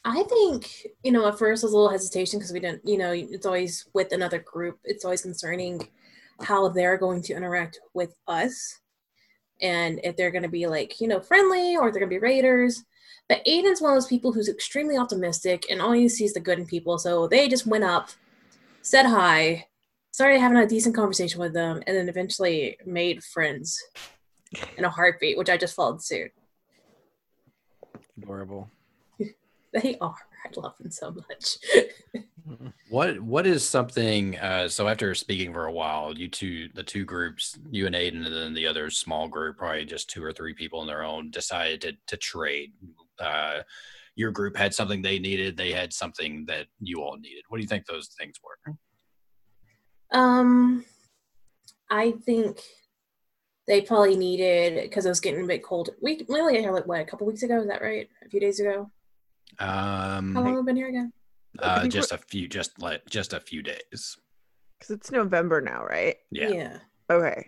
I 0.04 0.22
think, 0.22 0.86
you 1.02 1.12
know, 1.12 1.28
at 1.28 1.38
first 1.38 1.62
was 1.62 1.72
a 1.72 1.76
little 1.76 1.90
hesitation 1.90 2.38
because 2.38 2.52
we 2.52 2.60
didn't, 2.60 2.86
you 2.88 2.96
know, 2.96 3.12
it's 3.12 3.44
always 3.44 3.86
with 3.92 4.12
another 4.12 4.38
group. 4.38 4.78
It's 4.84 5.04
always 5.04 5.20
concerning 5.20 5.86
how 6.40 6.68
they're 6.68 6.96
going 6.96 7.20
to 7.22 7.34
interact 7.34 7.80
with 7.92 8.14
us 8.26 8.80
and 9.60 10.00
if 10.02 10.16
they're 10.16 10.30
going 10.30 10.44
to 10.44 10.48
be 10.48 10.66
like, 10.66 11.00
you 11.02 11.08
know, 11.08 11.20
friendly 11.20 11.76
or 11.76 11.90
they're 11.90 12.00
going 12.00 12.08
to 12.10 12.16
be 12.16 12.18
raiders. 12.18 12.82
But 13.28 13.44
Aiden's 13.44 13.82
one 13.82 13.92
of 13.92 13.96
those 13.96 14.06
people 14.06 14.32
who's 14.32 14.48
extremely 14.48 14.96
optimistic 14.96 15.66
and 15.70 15.82
always 15.82 16.16
sees 16.16 16.32
the 16.32 16.40
good 16.40 16.58
in 16.58 16.64
people. 16.64 16.98
So 16.98 17.28
they 17.28 17.48
just 17.48 17.66
went 17.66 17.84
up, 17.84 18.08
said 18.80 19.04
hi, 19.04 19.66
started 20.12 20.40
having 20.40 20.58
a 20.58 20.66
decent 20.66 20.94
conversation 20.94 21.40
with 21.40 21.52
them, 21.52 21.82
and 21.86 21.96
then 21.96 22.08
eventually 22.08 22.76
made 22.84 23.22
friends 23.22 23.78
in 24.76 24.84
a 24.84 24.90
heartbeat, 24.90 25.38
which 25.38 25.50
I 25.50 25.56
just 25.56 25.74
followed 25.74 26.02
suit. 26.02 26.30
adorable 28.18 28.70
They 29.72 29.96
are. 30.00 30.16
I 30.44 30.60
love 30.60 30.76
them 30.78 30.90
so 30.90 31.12
much. 31.12 31.58
What 32.88 33.20
what 33.20 33.46
is 33.46 33.68
something? 33.68 34.36
Uh, 34.38 34.68
so 34.68 34.88
after 34.88 35.14
speaking 35.14 35.52
for 35.52 35.66
a 35.66 35.72
while, 35.72 36.16
you 36.16 36.28
two, 36.28 36.68
the 36.74 36.82
two 36.82 37.04
groups, 37.04 37.56
you 37.70 37.86
and 37.86 37.94
Aiden, 37.94 38.26
and 38.26 38.34
then 38.34 38.54
the 38.54 38.66
other 38.66 38.90
small 38.90 39.28
group, 39.28 39.58
probably 39.58 39.84
just 39.84 40.10
two 40.10 40.24
or 40.24 40.32
three 40.32 40.54
people 40.54 40.80
on 40.80 40.88
their 40.88 41.04
own, 41.04 41.30
decided 41.30 41.80
to 41.82 41.92
to 42.08 42.16
trade. 42.16 42.72
Uh, 43.20 43.60
your 44.16 44.32
group 44.32 44.56
had 44.56 44.74
something 44.74 45.00
they 45.00 45.20
needed. 45.20 45.56
They 45.56 45.70
had 45.70 45.92
something 45.92 46.44
that 46.46 46.66
you 46.80 47.00
all 47.00 47.16
needed. 47.16 47.44
What 47.48 47.58
do 47.58 47.62
you 47.62 47.68
think 47.68 47.86
those 47.86 48.08
things 48.18 48.34
were? 48.42 48.74
Um, 50.12 50.84
I 51.90 52.12
think 52.24 52.60
they 53.66 53.80
probably 53.80 54.16
needed 54.16 54.82
because 54.82 55.06
it 55.06 55.10
was 55.10 55.20
getting 55.20 55.44
a 55.44 55.46
bit 55.46 55.62
cold. 55.62 55.90
We 56.00 56.24
we 56.28 56.40
only 56.40 56.54
got 56.54 56.60
here 56.62 56.72
like 56.72 56.86
what 56.86 57.00
a 57.00 57.04
couple 57.04 57.26
weeks 57.26 57.42
ago. 57.42 57.60
Is 57.60 57.68
that 57.68 57.82
right? 57.82 58.08
A 58.24 58.28
few 58.28 58.40
days 58.40 58.60
ago. 58.60 58.90
Um, 59.58 60.34
How 60.34 60.42
long 60.42 60.54
have 60.54 60.56
we 60.56 60.62
been 60.62 60.76
here 60.76 60.88
again? 60.88 61.12
uh, 61.58 61.86
just 61.86 62.12
a 62.12 62.18
few, 62.18 62.48
just 62.48 62.80
like 62.80 63.04
just 63.08 63.32
a 63.32 63.40
few 63.40 63.62
days. 63.62 64.16
Because 64.78 64.96
it's 64.96 65.10
November 65.10 65.60
now, 65.60 65.84
right? 65.84 66.16
Yeah. 66.30 66.48
Yeah. 66.48 66.78
Okay. 67.10 67.46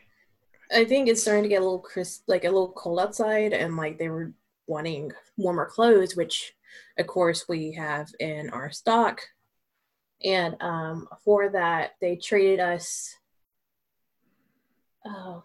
I 0.74 0.84
think 0.84 1.08
it's 1.08 1.22
starting 1.22 1.42
to 1.44 1.48
get 1.48 1.60
a 1.60 1.64
little 1.64 1.78
crisp, 1.78 2.24
like 2.26 2.44
a 2.44 2.50
little 2.50 2.72
cold 2.72 3.00
outside, 3.00 3.52
and 3.52 3.76
like 3.76 3.98
they 3.98 4.08
were 4.08 4.32
wanting 4.66 5.12
warmer 5.36 5.66
clothes, 5.66 6.16
which 6.16 6.54
of 6.98 7.06
course 7.06 7.46
we 7.48 7.72
have 7.72 8.08
in 8.20 8.50
our 8.50 8.70
stock. 8.70 9.22
And 10.24 10.56
um, 10.60 11.08
for 11.24 11.50
that, 11.50 11.92
they 12.00 12.16
treated 12.16 12.60
us. 12.60 13.14
Oh, 15.04 15.42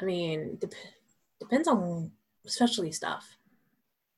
I 0.00 0.04
mean, 0.04 0.58
dep- 0.60 0.74
depends 1.40 1.68
on 1.68 2.10
especially 2.46 2.92
stuff. 2.92 3.36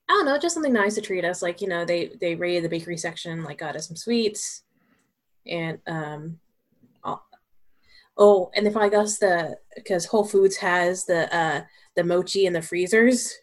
I 0.08 0.14
don't 0.14 0.26
know, 0.26 0.38
just 0.38 0.54
something 0.54 0.72
nice 0.72 0.96
to 0.96 1.00
treat 1.00 1.24
us. 1.24 1.42
Like 1.42 1.60
you 1.60 1.68
know, 1.68 1.84
they 1.84 2.12
they 2.20 2.34
raided 2.34 2.64
the 2.64 2.68
bakery 2.68 2.96
section, 2.96 3.44
like 3.44 3.58
got 3.58 3.76
us 3.76 3.86
some 3.88 3.96
sweets, 3.96 4.62
and 5.46 5.78
um, 5.86 6.40
Oh, 8.16 8.50
and 8.54 8.66
they 8.66 8.70
probably 8.70 8.90
got 8.90 9.04
us 9.06 9.18
the 9.18 9.56
because 9.74 10.04
Whole 10.04 10.24
Foods 10.24 10.56
has 10.56 11.06
the 11.06 11.34
uh 11.34 11.62
the 11.96 12.04
mochi 12.04 12.46
in 12.46 12.52
the 12.52 12.62
freezers. 12.62 13.34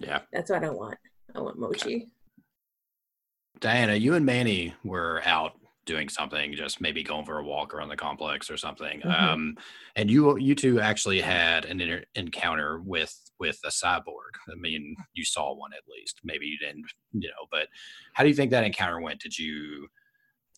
Yeah. 0.00 0.20
That's 0.32 0.50
what 0.50 0.64
I 0.64 0.70
want. 0.70 0.98
I 1.34 1.40
want 1.40 1.58
mochi. 1.58 2.08
Diana, 3.60 3.94
you 3.94 4.14
and 4.14 4.26
Manny 4.26 4.74
were 4.84 5.22
out 5.24 5.52
doing 5.86 6.08
something, 6.08 6.52
just 6.54 6.80
maybe 6.80 7.02
going 7.02 7.24
for 7.24 7.38
a 7.38 7.44
walk 7.44 7.72
around 7.72 7.88
the 7.88 7.96
complex 7.96 8.50
or 8.50 8.56
something. 8.56 9.00
Mhm. 9.00 9.22
Um, 9.22 9.56
and 9.94 10.10
you 10.10 10.36
you 10.36 10.54
two 10.54 10.80
actually 10.80 11.20
had 11.20 11.64
an 11.64 11.80
inter- 11.80 12.04
encounter 12.14 12.80
with 12.80 13.14
with 13.38 13.58
a 13.64 13.68
cyborg. 13.68 14.32
I 14.50 14.56
mean, 14.56 14.96
you 15.14 15.24
saw 15.24 15.54
one 15.54 15.72
at 15.72 15.82
least. 15.88 16.20
Maybe 16.24 16.46
you 16.46 16.58
didn't, 16.58 16.86
you 17.12 17.28
know. 17.28 17.46
But 17.50 17.68
how 18.14 18.22
do 18.24 18.28
you 18.28 18.34
think 18.34 18.50
that 18.50 18.64
encounter 18.64 19.00
went? 19.00 19.20
Did 19.20 19.38
you? 19.38 19.88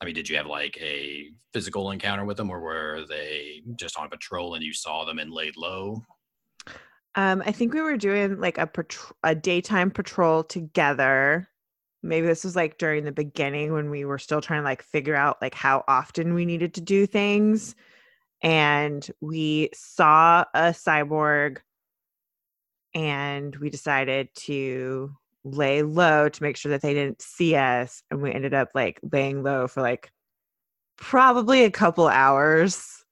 I 0.01 0.05
mean, 0.05 0.15
did 0.15 0.29
you 0.29 0.37
have 0.37 0.47
like 0.47 0.79
a 0.81 1.31
physical 1.53 1.91
encounter 1.91 2.25
with 2.25 2.37
them, 2.37 2.51
or 2.51 2.61
were 2.61 3.05
they 3.09 3.63
just 3.77 3.99
on 3.99 4.09
patrol 4.09 4.55
and 4.55 4.63
you 4.65 4.73
saw 4.73 5.05
them 5.05 5.19
and 5.19 5.33
laid 5.33 5.57
low? 5.57 6.05
Um, 7.17 7.43
I 7.45 7.51
think 7.53 7.75
we 7.75 7.81
were 7.81 7.97
doing 7.97 8.41
like 8.41 8.59
a 8.59 8.67
patr- 8.67 9.13
a 9.25 9.35
daytime 9.35 9.91
patrol 9.91 10.45
together. 10.45 11.49
Maybe 12.03 12.27
this 12.27 12.45
was 12.45 12.55
like 12.55 12.79
during 12.79 13.05
the 13.05 13.13
beginning 13.13 13.73
when 13.73 13.91
we 13.91 14.05
were 14.05 14.19
still 14.19 14.41
trying 14.41 14.61
to 14.61 14.65
like 14.65 14.83
figure 14.83 15.17
out 15.17 15.39
like 15.43 15.55
how 15.55 15.85
often 15.89 16.35
we 16.35 16.45
needed 16.45 16.75
to 16.75 16.81
do 16.81 17.07
things. 17.07 17.75
And 18.43 19.09
we 19.21 19.71
saw 19.75 20.45
a 20.55 20.71
cyborg 20.71 21.59
and 22.95 23.55
we 23.57 23.71
decided 23.71 24.29
to 24.35 25.13
lay 25.45 25.83
low 25.83 26.29
to 26.29 26.43
make 26.43 26.57
sure 26.57 26.71
that 26.71 26.83
they 26.83 26.95
didn't 26.95 27.23
see 27.23 27.57
us. 27.57 28.03
And 28.11 28.23
we 28.23 28.33
ended 28.33 28.55
up 28.55 28.71
like 28.75 29.01
laying 29.11 29.43
low 29.43 29.67
for 29.67 29.83
like 29.83 30.11
probably 30.97 31.65
a 31.65 31.71
couple 31.71 32.07
hours, 32.07 33.05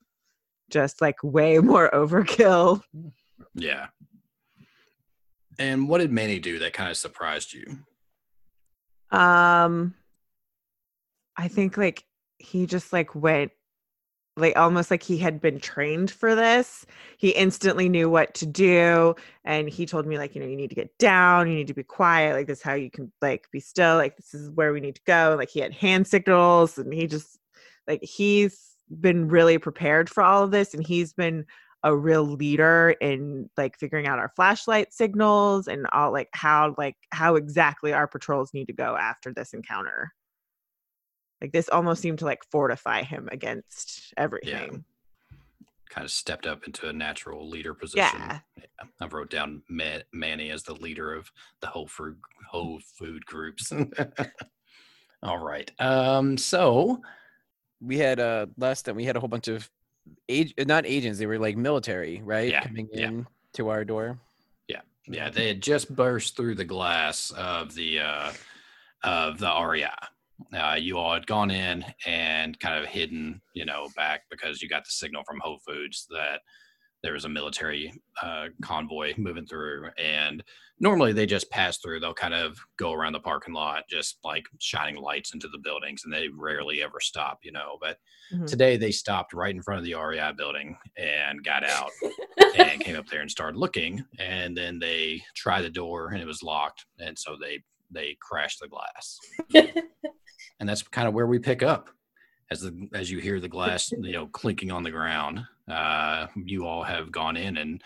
just 0.70 1.00
like 1.00 1.22
way 1.22 1.58
more 1.60 1.90
overkill. 1.90 2.82
Yeah. 3.54 3.88
And 5.58 5.88
what 5.88 5.98
did 5.98 6.12
Manny 6.12 6.38
do 6.38 6.58
that 6.58 6.72
kind 6.72 6.90
of 6.90 6.96
surprised 6.96 7.54
you? 7.54 7.78
Um 9.16 9.94
I 11.36 11.48
think 11.48 11.76
like 11.76 12.04
he 12.38 12.66
just 12.66 12.92
like 12.92 13.14
went 13.14 13.52
like 14.36 14.56
almost 14.56 14.90
like 14.90 15.02
he 15.02 15.16
had 15.16 15.40
been 15.40 15.58
trained 15.58 16.10
for 16.10 16.34
this. 16.34 16.84
He 17.16 17.30
instantly 17.30 17.88
knew 17.88 18.10
what 18.10 18.34
to 18.34 18.46
do 18.46 19.14
and 19.44 19.68
he 19.68 19.86
told 19.86 20.06
me 20.06 20.18
like 20.18 20.34
you 20.34 20.42
know 20.42 20.46
you 20.46 20.56
need 20.56 20.68
to 20.68 20.74
get 20.76 20.96
down, 20.98 21.48
you 21.48 21.54
need 21.56 21.68
to 21.68 21.74
be 21.74 21.82
quiet, 21.82 22.34
like 22.34 22.46
this 22.46 22.58
is 22.58 22.64
how 22.64 22.74
you 22.74 22.90
can 22.90 23.10
like 23.22 23.48
be 23.50 23.60
still, 23.60 23.96
like 23.96 24.16
this 24.16 24.34
is 24.34 24.50
where 24.50 24.72
we 24.72 24.80
need 24.80 24.96
to 24.96 25.02
go. 25.06 25.34
Like 25.38 25.48
he 25.50 25.60
had 25.60 25.72
hand 25.72 26.06
signals 26.06 26.76
and 26.78 26.92
he 26.92 27.06
just 27.06 27.38
like 27.86 28.02
he's 28.02 28.74
been 29.00 29.28
really 29.28 29.58
prepared 29.58 30.10
for 30.10 30.22
all 30.22 30.44
of 30.44 30.50
this 30.50 30.74
and 30.74 30.86
he's 30.86 31.12
been 31.14 31.46
a 31.86 31.96
real 31.96 32.24
leader 32.24 32.96
in 33.00 33.48
like 33.56 33.78
figuring 33.78 34.08
out 34.08 34.18
our 34.18 34.32
flashlight 34.34 34.92
signals 34.92 35.68
and 35.68 35.86
all 35.92 36.10
like 36.10 36.28
how 36.32 36.74
like 36.76 36.96
how 37.12 37.36
exactly 37.36 37.92
our 37.92 38.08
patrols 38.08 38.52
need 38.52 38.66
to 38.66 38.72
go 38.72 38.96
after 38.96 39.32
this 39.32 39.52
encounter 39.52 40.10
like 41.40 41.52
this 41.52 41.68
almost 41.68 42.02
seemed 42.02 42.18
to 42.18 42.24
like 42.24 42.42
fortify 42.50 43.04
him 43.04 43.28
against 43.30 44.12
everything 44.16 44.72
yeah. 44.72 44.78
Kind 45.88 46.04
of 46.04 46.10
stepped 46.10 46.48
up 46.48 46.66
into 46.66 46.88
a 46.88 46.92
natural 46.92 47.48
leader 47.48 47.72
position. 47.72 48.18
yeah 48.18 48.40
Yeah, 48.56 48.64
I 49.00 49.06
wrote 49.06 49.30
down 49.30 49.62
Ma- 49.68 50.02
Manny 50.12 50.50
as 50.50 50.64
the 50.64 50.74
leader 50.74 51.14
of 51.14 51.30
the 51.60 51.68
whole 51.68 51.86
food 51.86 52.16
whole 52.50 52.80
food 52.98 53.24
groups. 53.24 53.72
All 55.22 55.38
right. 55.38 55.70
Um. 55.78 56.36
So 56.36 57.00
we 57.80 57.98
had 57.98 58.18
uh 58.18 58.46
last 58.58 58.82
time 58.82 58.96
we 58.96 59.04
had 59.04 59.16
a 59.16 59.20
whole 59.20 59.28
bunch 59.28 59.46
of 59.46 59.70
age 60.28 60.52
not 60.66 60.84
agents 60.86 61.18
they 61.18 61.26
were 61.26 61.38
like 61.38 61.56
military 61.56 62.20
right 62.24 62.50
Yeah, 62.50 62.62
coming 62.62 62.88
yeah. 62.92 63.06
in 63.08 63.26
to 63.54 63.68
our 63.68 63.84
door 63.84 64.18
Yeah. 64.68 64.80
yeah, 65.08 65.30
they 65.30 65.48
had 65.48 65.60
just 65.62 65.94
burst 65.94 66.36
through 66.36 66.56
the 66.56 66.64
glass 66.64 67.30
of 67.36 67.74
the 67.74 68.00
uh, 68.00 68.32
of 69.04 69.38
the 69.38 69.52
REI. 69.70 69.86
Uh, 70.52 70.74
you 70.78 70.98
all 70.98 71.14
had 71.14 71.26
gone 71.26 71.50
in 71.50 71.84
and 72.06 72.58
kind 72.60 72.82
of 72.82 72.86
hidden, 72.90 73.40
you 73.54 73.64
know, 73.64 73.88
back 73.96 74.22
because 74.30 74.60
you 74.60 74.68
got 74.68 74.84
the 74.84 74.90
signal 74.90 75.22
from 75.24 75.40
Whole 75.40 75.58
Foods 75.66 76.06
that 76.10 76.40
there 77.06 77.12
was 77.12 77.24
a 77.24 77.28
military 77.28 77.92
uh, 78.20 78.46
convoy 78.62 79.14
moving 79.16 79.46
through, 79.46 79.88
and 79.96 80.42
normally 80.80 81.12
they 81.12 81.24
just 81.24 81.48
pass 81.50 81.78
through. 81.78 82.00
They'll 82.00 82.12
kind 82.12 82.34
of 82.34 82.58
go 82.76 82.92
around 82.92 83.12
the 83.12 83.20
parking 83.20 83.54
lot, 83.54 83.84
just 83.88 84.18
like 84.24 84.44
shining 84.58 84.96
lights 84.96 85.32
into 85.32 85.46
the 85.46 85.58
buildings, 85.62 86.02
and 86.04 86.12
they 86.12 86.26
rarely 86.26 86.82
ever 86.82 86.98
stop, 86.98 87.38
you 87.44 87.52
know. 87.52 87.78
But 87.80 87.98
Mhm. 88.32 88.48
today 88.48 88.76
they 88.76 88.90
stopped 88.90 89.32
right 89.32 89.54
in 89.54 89.62
front 89.62 89.78
of 89.78 89.84
the 89.84 89.94
REI 89.94 90.32
building 90.32 90.76
and 90.96 91.44
got 91.44 91.62
out 91.62 91.92
and 92.56 92.82
came 92.82 92.96
up 92.96 93.06
there 93.06 93.20
and 93.20 93.30
started 93.30 93.56
looking, 93.56 94.04
and 94.18 94.56
then 94.56 94.80
they 94.80 95.22
tried 95.36 95.62
the 95.62 95.70
door 95.70 96.08
and 96.08 96.20
it 96.20 96.26
was 96.26 96.42
locked, 96.42 96.86
and 96.98 97.16
so 97.16 97.36
they 97.40 97.62
they 97.88 98.16
crashed 98.20 98.58
the 98.58 98.66
glass, 98.68 99.16
and 100.58 100.68
that's 100.68 100.82
kind 100.82 101.06
of 101.06 101.14
where 101.14 101.28
we 101.28 101.38
pick 101.38 101.62
up 101.62 101.88
as 102.50 102.60
the 102.60 102.88
as 102.94 103.10
you 103.10 103.18
hear 103.18 103.40
the 103.40 103.48
glass 103.56 103.90
you 103.92 104.12
know 104.12 104.26
clinking 104.28 104.70
on 104.70 104.82
the 104.82 104.90
ground 104.90 105.40
uh 105.70 106.26
you 106.36 106.66
all 106.66 106.82
have 106.82 107.10
gone 107.10 107.36
in 107.36 107.56
and 107.56 107.82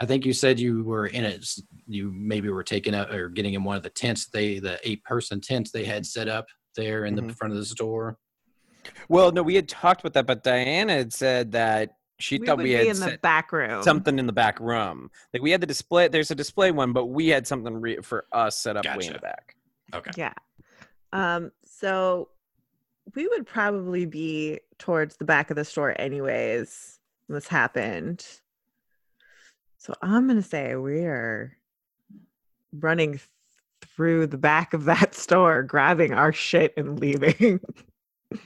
i 0.00 0.06
think 0.06 0.24
you 0.26 0.32
said 0.32 0.60
you 0.60 0.82
were 0.84 1.06
in 1.06 1.24
it 1.24 1.46
you 1.86 2.10
maybe 2.14 2.48
were 2.48 2.62
taking 2.64 2.94
up 2.94 3.10
or 3.10 3.28
getting 3.28 3.54
in 3.54 3.64
one 3.64 3.76
of 3.76 3.82
the 3.82 3.90
tents 3.90 4.26
they 4.28 4.58
the 4.58 4.78
eight 4.88 5.02
person 5.04 5.40
tents 5.40 5.70
they 5.70 5.84
had 5.84 6.04
set 6.04 6.28
up 6.28 6.46
there 6.76 7.04
in 7.04 7.14
the 7.14 7.22
Mhm. 7.22 7.36
front 7.36 7.52
of 7.52 7.58
the 7.58 7.64
store 7.66 8.18
Well, 9.08 9.30
no, 9.30 9.44
we 9.44 9.54
had 9.54 9.68
talked 9.68 10.00
about 10.00 10.12
that, 10.14 10.26
but 10.26 10.42
Diana 10.42 10.94
had 10.94 11.12
said 11.12 11.52
that 11.52 11.98
she 12.18 12.38
we 12.38 12.46
thought 12.46 12.56
would 12.56 12.64
we 12.64 12.70
be 12.70 12.74
had 12.74 12.86
in 12.88 12.98
the 13.00 13.16
back 13.22 13.52
room. 13.52 13.80
something 13.82 14.18
in 14.18 14.26
the 14.26 14.32
back 14.32 14.58
room. 14.58 15.08
Like 15.32 15.40
we 15.42 15.52
had 15.52 15.60
the 15.60 15.66
display. 15.68 16.08
There's 16.08 16.32
a 16.32 16.34
display 16.34 16.72
one, 16.72 16.92
but 16.92 17.06
we 17.06 17.28
had 17.28 17.46
something 17.46 17.80
re- 17.80 18.00
for 18.02 18.24
us 18.32 18.58
set 18.58 18.76
up 18.76 18.84
way 18.84 19.06
in 19.06 19.12
the 19.12 19.18
back. 19.20 19.54
okay 19.94 20.10
Yeah. 20.16 20.32
Um, 21.12 21.52
so 21.64 22.30
we 23.14 23.28
would 23.28 23.46
probably 23.46 24.06
be 24.06 24.60
towards 24.78 25.16
the 25.16 25.24
back 25.24 25.50
of 25.50 25.56
the 25.56 25.64
store 25.64 25.94
anyways. 25.98 26.98
This 27.28 27.48
happened. 27.48 28.26
So 29.78 29.94
I'm 30.02 30.26
gonna 30.26 30.42
say 30.42 30.76
we're 30.76 31.56
running 32.72 33.12
th- 33.12 33.28
through 33.96 34.28
the 34.28 34.38
back 34.38 34.74
of 34.74 34.84
that 34.84 35.14
store, 35.16 35.62
grabbing 35.62 36.12
our 36.12 36.32
shit 36.32 36.74
and 36.76 36.98
leaving. 37.00 37.60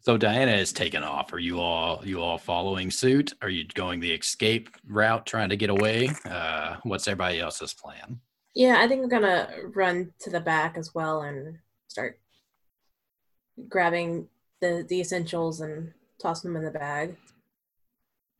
so 0.00 0.18
diana 0.18 0.52
is 0.52 0.74
taken 0.74 1.02
off 1.02 1.32
are 1.32 1.38
you 1.38 1.58
all 1.58 2.02
you 2.04 2.20
all 2.20 2.36
following 2.36 2.90
suit 2.90 3.32
are 3.40 3.48
you 3.48 3.64
going 3.72 3.98
the 3.98 4.12
escape 4.12 4.68
route 4.86 5.24
trying 5.24 5.48
to 5.48 5.56
get 5.56 5.70
away 5.70 6.10
uh 6.26 6.76
what's 6.82 7.08
everybody 7.08 7.40
else's 7.40 7.72
plan 7.72 8.20
yeah, 8.54 8.76
I 8.78 8.86
think 8.86 9.02
I'm 9.02 9.08
gonna 9.08 9.48
run 9.74 10.12
to 10.20 10.30
the 10.30 10.40
back 10.40 10.76
as 10.76 10.94
well 10.94 11.22
and 11.22 11.58
start 11.88 12.20
grabbing 13.68 14.28
the 14.60 14.84
the 14.88 15.00
essentials 15.00 15.60
and 15.60 15.92
tossing 16.20 16.52
them 16.52 16.56
in 16.62 16.64
the 16.72 16.78
bag. 16.78 17.16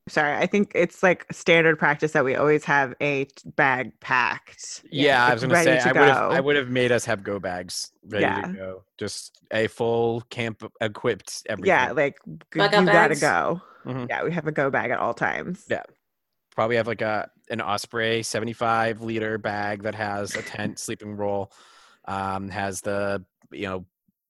Sorry, 0.06 0.36
I 0.36 0.44
think 0.46 0.72
it's 0.74 1.02
like 1.02 1.24
standard 1.32 1.78
practice 1.78 2.12
that 2.12 2.26
we 2.26 2.36
always 2.36 2.62
have 2.66 2.92
a 3.00 3.26
bag 3.56 3.98
packed. 4.00 4.84
Yeah, 4.90 5.24
I 5.26 5.32
was 5.32 5.42
gonna 5.42 5.54
say 5.62 5.80
to 5.80 5.88
I 5.88 5.92
would 5.92 6.08
have 6.08 6.30
I 6.32 6.40
would 6.40 6.56
have 6.56 6.68
made 6.68 6.92
us 6.92 7.06
have 7.06 7.22
go 7.22 7.38
bags 7.38 7.90
ready 8.06 8.24
Yeah. 8.24 8.42
to 8.42 8.52
go. 8.52 8.84
Just 8.98 9.40
a 9.50 9.66
full 9.66 10.20
camp 10.28 10.62
equipped 10.82 11.44
everything. 11.48 11.68
Yeah, 11.68 11.92
like 11.92 12.18
g- 12.26 12.32
you 12.54 12.58
Bug 12.60 12.72
gotta 12.72 12.86
bags? 12.86 13.20
go. 13.22 13.62
Mhm. 13.86 14.08
Yeah, 14.10 14.24
we 14.24 14.32
have 14.32 14.46
a 14.46 14.52
go 14.52 14.68
bag 14.70 14.90
at 14.90 14.98
all 14.98 15.14
times. 15.14 15.64
Yeah. 15.68 15.82
probably 16.54 16.76
have 16.76 16.86
like 16.86 17.00
a 17.02 17.28
an 17.50 17.60
Osprey 17.60 18.22
75 18.22 19.00
liter 19.00 19.38
bag 19.38 19.82
that 19.82 19.94
has 19.96 20.36
a 20.36 20.42
tent 20.42 20.78
sleeping 20.78 21.16
roll, 21.16 21.50
um, 22.04 22.48
has 22.50 22.80
the 22.82 23.24
you 23.50 23.66
know 23.66 23.84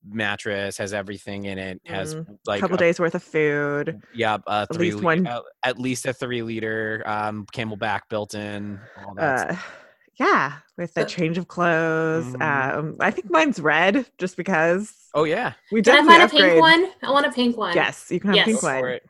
mattress, 0.07 0.77
has 0.79 0.93
everything 0.93 1.47
in 1.47 1.59
it, 1.59 1.81
has 1.87 2.15
A 2.15 2.27
like 2.47 2.59
a 2.59 2.61
couple 2.63 2.77
a- 2.77 2.79
days 2.79 3.01
worth 3.01 3.15
of 3.15 3.23
food. 3.23 4.01
yeah, 4.15 4.39
uh, 4.47 4.67
three 4.73 4.87
least 4.87 4.97
lit- 4.97 5.05
one- 5.05 5.27
uh, 5.27 5.41
at 5.65 5.79
least 5.79 6.07
a 6.07 6.13
three 6.13 6.43
liter 6.43 7.03
um, 7.07 7.47
CamelBak 7.55 8.01
built 8.11 8.35
in. 8.35 8.79
All 9.07 9.15
that. 9.15 9.23
Uh, 9.23 9.53
stuff. 9.53 9.77
yeah, 10.19 10.53
with 10.77 10.97
a 10.97 11.05
change 11.05 11.39
of 11.39 11.49
clothes. 11.49 12.27
Mhm. 12.27 12.77
Um, 12.79 12.97
I 13.01 13.11
think 13.11 13.31
mine's 13.31 13.61
red, 13.61 14.07
just 14.19 14.37
because 14.37 14.93
oh 15.15 15.25
yeah, 15.25 15.53
we 15.73 15.83
Can 15.83 15.93
I 15.95 15.97
definitely 15.97 16.13
find 16.13 16.23
a 16.23 16.25
upgrade. 16.27 16.53
pink 16.53 16.61
one? 16.61 16.93
I 17.03 17.11
want 17.13 17.27
a 17.27 17.33
pink 17.33 17.57
one. 17.57 17.75
Yes, 17.75 18.11
you 18.11 18.21
can 18.21 18.29
have 18.29 18.37
Yes. 18.37 18.47
a 18.47 18.51
pink 18.51 18.61
go 18.61 18.67
one. 18.69 18.81
for 18.81 18.89
it. 18.91 19.03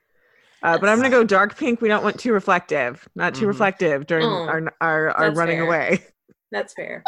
Uh, 0.62 0.78
but 0.78 0.88
I'm 0.88 0.96
gonna 0.96 1.10
go 1.10 1.24
dark 1.24 1.58
pink. 1.58 1.82
We 1.82 1.88
don't 1.88 2.02
want 2.02 2.18
too 2.18 2.32
reflective. 2.32 3.06
Not 3.14 3.34
too 3.34 3.44
Mhm. 3.44 3.48
reflective 3.48 4.06
during 4.06 4.24
Oh, 4.26 4.46
our 4.48 4.72
our, 4.80 5.10
our 5.10 5.30
running 5.32 5.58
fair. 5.58 5.66
away. 5.66 5.98
That's 6.52 6.72
fair. 6.72 7.02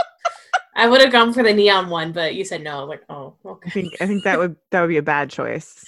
I 0.76 0.86
would 0.86 1.00
have 1.00 1.10
gone 1.10 1.32
for 1.32 1.42
the 1.42 1.54
neon 1.54 1.88
one, 1.88 2.12
but 2.12 2.34
you 2.34 2.44
said 2.44 2.62
no. 2.62 2.82
I'm 2.82 2.88
like, 2.88 3.02
oh, 3.08 3.34
I 3.44 3.48
okay. 3.48 3.70
think 3.70 3.96
I 4.00 4.06
think 4.06 4.24
that 4.24 4.38
would 4.38 4.56
that 4.70 4.82
would 4.82 4.88
be 4.88 4.98
a 4.98 5.02
bad 5.02 5.30
choice. 5.30 5.84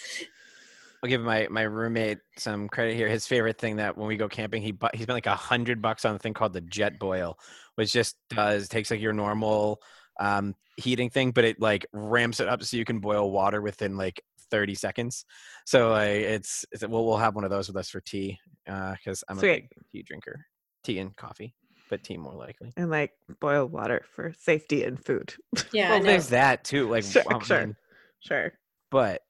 I'll 1.03 1.11
give 1.11 1.20
my 1.20 1.46
my 1.51 1.62
roommate 1.62 2.18
some 2.38 2.68
credit 2.68 2.96
here. 2.96 3.09
His 3.09 3.27
favorite 3.27 3.59
thing 3.59 3.77
that 3.77 3.96
when 3.96 4.09
we 4.09 4.16
go 4.16 4.29
camping, 4.29 4.62
he 4.62 4.72
bu- 4.72 4.88
he 4.94 5.03
spent 5.03 5.16
like 5.16 5.27
a 5.27 5.37
hundred 5.37 5.83
bucks 5.83 6.05
on 6.05 6.14
a 6.14 6.18
thing 6.18 6.35
called 6.35 6.55
the 6.55 6.62
Jetboil, 6.62 7.35
which 7.77 7.92
just 7.92 8.16
does 8.31 8.68
takes 8.68 8.90
like 8.90 9.01
your 9.01 9.12
normal 9.12 9.81
um, 10.18 10.55
heating 10.77 11.11
thing, 11.11 11.31
but 11.31 11.44
it 11.44 11.61
like 11.61 11.87
ramps 11.92 12.40
it 12.40 12.48
up 12.48 12.62
so 12.62 12.77
you 12.77 12.85
can 12.85 12.98
boil 12.98 13.31
water 13.31 13.61
within 13.61 13.96
like 13.96 14.22
thirty 14.51 14.74
seconds. 14.74 15.24
So 15.66 15.90
like 15.90 16.09
it's, 16.09 16.64
it's 16.72 16.87
we'll 16.87 17.05
we'll 17.05 17.18
have 17.18 17.35
one 17.35 17.44
of 17.44 17.51
those 17.51 17.68
with 17.68 17.77
us 17.77 17.90
for 17.90 18.01
tea 18.01 18.38
because 18.64 19.22
I'm 19.29 19.38
Sweet. 19.38 19.51
a 19.51 19.55
big 19.55 19.70
tea 19.92 20.03
drinker, 20.03 20.46
tea 20.83 20.98
and 20.98 21.14
coffee, 21.14 21.55
but 21.88 22.03
tea 22.05 22.16
more 22.16 22.35
likely. 22.35 22.72
And 22.77 22.90
like 22.90 23.12
boiled 23.40 23.72
water 23.72 24.05
for 24.14 24.33
safety 24.38 24.85
and 24.85 25.03
food. 25.05 25.35
Yeah, 25.72 25.88
I 25.88 25.90
well, 25.96 26.03
there's 26.05 26.29
that 26.29 26.64
too. 26.64 26.88
Like, 26.88 27.05
Sure, 27.05 27.22
oh, 27.33 27.40
sure. 27.40 27.59
man. 27.59 27.77
Sure. 28.20 28.53
but 28.90 29.22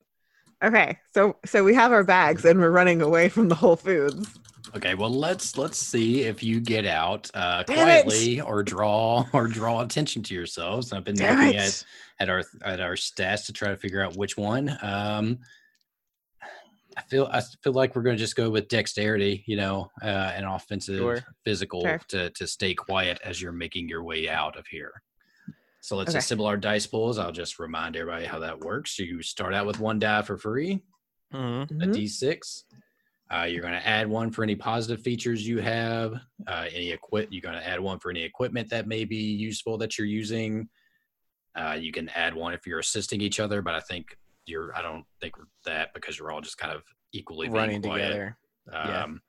Okay, 0.63 0.99
so 1.15 1.37
so 1.45 1.63
we 1.63 1.75
have 1.75 1.93
our 1.93 2.03
bags 2.03 2.45
and 2.45 2.59
we're 2.61 2.71
running 2.71 3.01
away 3.01 3.29
from 3.29 3.49
the 3.49 3.55
Whole 3.55 3.77
Foods. 3.77 4.29
Okay, 4.77 4.95
well 4.95 5.11
let's 5.11 5.57
let's 5.57 5.79
see 5.79 6.23
if 6.23 6.43
you 6.43 6.61
get 6.61 6.85
out 6.85 7.31
uh, 7.33 7.63
Damn 7.63 7.89
it! 7.89 8.05
quietly 8.05 8.41
or 8.41 8.63
draw 8.65 9.25
or 9.33 9.47
draw 9.47 9.81
attention 9.83 10.23
to 10.25 10.35
yourselves. 10.35 10.93
I've 10.93 11.05
been 11.05 11.15
Damn 11.17 11.39
looking 11.39 11.61
it! 11.61 11.63
at 11.63 11.85
at 12.21 12.29
our 12.29 12.43
at 12.65 12.81
our 12.81 12.95
stats 12.95 13.47
to 13.47 13.53
try 13.53 13.69
to 13.69 13.77
figure 13.77 14.03
out 14.03 14.17
which 14.17 14.37
one. 14.37 14.77
Um, 14.83 15.39
I 16.99 17.03
feel 17.03 17.29
I 17.33 17.41
feel 17.63 17.73
like 17.75 17.95
we're 17.95 18.03
going 18.03 18.17
to 18.17 18.21
just 18.21 18.35
go 18.35 18.51
with 18.51 18.67
dexterity, 18.69 19.45
you 19.47 19.57
know, 19.57 19.89
uh, 20.03 20.33
and 20.35 20.45
offensive 20.45 20.97
Sure. 20.99 21.25
physical 21.45 21.83
Sure. 21.83 22.01
to 22.09 22.31
to 22.31 22.47
stay 22.47 22.75
quiet 22.75 23.21
as 23.25 23.41
you're 23.41 23.53
making 23.53 23.89
your 23.89 24.03
way 24.03 24.29
out 24.29 24.59
of 24.59 24.67
here. 24.67 25.03
So 25.81 25.97
let's 25.97 26.11
Okay. 26.11 26.19
assemble 26.19 26.47
our 26.47 26.57
dice 26.57 26.87
pools. 26.89 27.19
I'll 27.19 27.31
just 27.33 27.61
remind 27.61 27.95
everybody 27.97 28.27
how 28.27 28.41
that 28.41 28.59
works. 28.61 28.99
You 28.99 29.23
start 29.23 29.55
out 29.55 29.65
with 29.67 29.79
one 29.79 30.01
die 30.01 30.23
for 30.23 30.37
free 30.37 30.83
mhm. 31.33 31.71
a 31.71 31.87
Mhm. 31.87 31.93
d6. 31.95 32.65
Uh, 33.31 33.45
you're 33.45 33.61
going 33.63 33.75
to 33.75 33.87
add 33.87 34.09
one 34.09 34.31
for 34.33 34.43
any 34.43 34.57
positive 34.57 35.03
features 35.05 35.47
you 35.47 35.59
have. 35.61 36.15
Uh, 36.47 36.67
any 36.73 36.91
equip, 36.91 37.29
you're 37.31 37.43
going 37.43 37.55
to 37.55 37.67
add 37.67 37.79
one 37.79 37.99
for 38.01 38.11
any 38.11 38.23
equipment 38.23 38.69
that 38.71 38.89
may 38.89 39.05
be 39.05 39.17
useful 39.17 39.79
that 39.79 39.99
you're 39.99 40.07
using. 40.07 40.69
Uh, 41.55 41.77
you 41.79 41.93
can 41.93 42.09
add 42.11 42.35
one 42.35 42.55
if 42.55 42.67
you're 42.67 42.79
assisting 42.81 43.21
each 43.21 43.39
other, 43.39 43.61
but 43.63 43.75
I 43.75 43.81
think 43.81 44.17
you're. 44.49 44.75
I 44.77 44.83
don't 44.83 45.05
think 45.21 45.35
that 45.65 45.95
because 45.95 46.19
you're 46.19 46.31
all 46.31 46.41
just 46.41 46.59
kind 46.59 46.73
of 46.75 46.83
equally 47.13 47.47
being 47.49 47.57
running 47.57 47.83
quiet. 47.83 48.03
together. 48.09 48.39
yeah. 48.73 49.03
Um, 49.05 49.21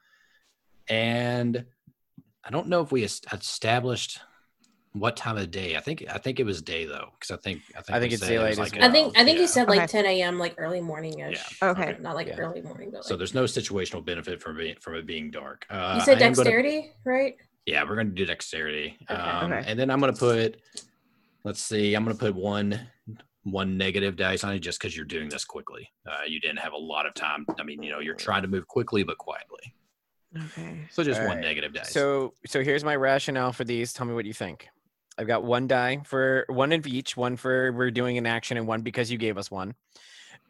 and 0.88 1.66
I 2.44 2.50
don't 2.50 2.68
know 2.68 2.82
if 2.82 2.92
we 2.92 3.04
established 3.04 4.20
what 4.94 5.16
time 5.16 5.38
of 5.38 5.52
day. 5.52 5.76
I 5.76 5.82
think 5.82 6.04
I 6.10 6.18
think 6.18 6.40
it 6.40 6.46
was 6.46 6.62
day 6.62 6.86
though, 6.86 7.10
because 7.20 7.32
I 7.38 7.40
think 7.40 7.62
I 7.78 7.82
think, 7.82 7.96
I 7.96 8.00
think 8.00 8.14
it's 8.14 8.22
said 8.24 8.32
it 8.32 8.36
daylight 8.38 8.58
like 8.58 8.74
well. 8.76 8.84
I 8.90 8.92
think 8.92 9.18
I 9.18 9.24
think 9.24 9.36
yeah. 9.36 9.42
you 9.42 9.48
said 9.48 9.68
like 9.68 9.80
Okay. 9.82 9.88
10 9.88 10.06
a.m. 10.06 10.40
like 10.40 10.56
early 10.58 10.82
morning 10.82 11.20
ish. 11.20 11.58
Yeah. 11.62 11.70
Okay. 11.70 11.98
Not 12.00 12.16
like 12.16 12.28
Yeah. 12.28 12.38
early 12.38 12.62
morning, 12.62 12.90
but 12.92 13.06
So 13.06 13.16
there's 13.16 13.36
no 13.36 13.44
situational 13.44 14.04
benefit 14.04 14.42
from 14.42 14.58
being 14.58 14.76
from 14.82 14.96
it 14.96 15.06
being 15.06 15.30
dark. 15.30 15.66
Uh, 15.70 15.96
you 16.00 16.06
said 16.06 16.22
I 16.22 16.26
am 16.26 16.34
gonna- 16.34 16.46
dexterity, 16.50 16.92
right? 17.06 17.36
Yeah, 17.66 17.84
we're 17.84 17.98
gonna 17.98 18.10
do 18.10 18.26
dexterity. 18.26 18.98
Okay. 19.10 19.14
Um, 19.14 19.52
Okay. 19.52 19.70
And 19.70 19.80
then 19.80 19.92
I'm 19.92 20.00
gonna 20.00 20.14
put, 20.14 20.60
let's 21.44 21.62
see, 21.62 21.94
I'm 21.94 22.04
gonna 22.04 22.16
put 22.18 22.34
one 22.34 22.80
one 23.44 23.78
negative 23.78 24.16
dice 24.16 24.44
on 24.44 24.54
it 24.54 24.60
just 24.60 24.80
because 24.80 24.96
you're 24.96 25.06
doing 25.06 25.30
this 25.30 25.46
quickly. 25.46 25.90
Uh, 26.08 26.24
you 26.28 26.40
didn't 26.40 26.60
have 26.60 26.74
a 26.74 26.78
lot 26.78 27.06
of 27.06 27.14
time. 27.14 27.46
I 27.60 27.64
mean, 27.64 27.82
you 27.82 27.92
know, 27.92 28.00
you're 28.00 28.16
trying 28.16 28.42
to 28.42 28.48
move 28.48 28.68
quickly 28.68 29.04
but 29.04 29.18
quietly. 29.18 29.74
Okay. 30.38 30.88
So 30.92 31.04
just 31.04 31.20
one 31.22 31.30
Alright. 31.30 31.44
negative 31.44 31.74
dice. 31.74 31.92
So 31.92 32.34
so 32.46 32.64
here's 32.64 32.84
my 32.84 32.96
rationale 32.96 33.52
for 33.52 33.64
these. 33.64 33.94
Tell 33.94 34.06
me 34.06 34.14
what 34.14 34.26
you 34.26 34.34
think. 34.34 34.68
I've 35.18 35.28
got 35.28 35.44
one 35.44 35.68
die 35.68 36.02
for 36.06 36.46
one 36.48 36.72
of 36.72 36.88
each, 36.88 37.18
one 37.18 37.36
for 37.36 37.72
we're 37.74 37.92
doing 37.92 38.18
an 38.18 38.26
action 38.26 38.58
and 38.58 38.68
one 38.68 38.82
because 38.82 39.12
you 39.12 39.18
gave 39.18 39.38
us 39.38 39.50
one. 39.52 39.76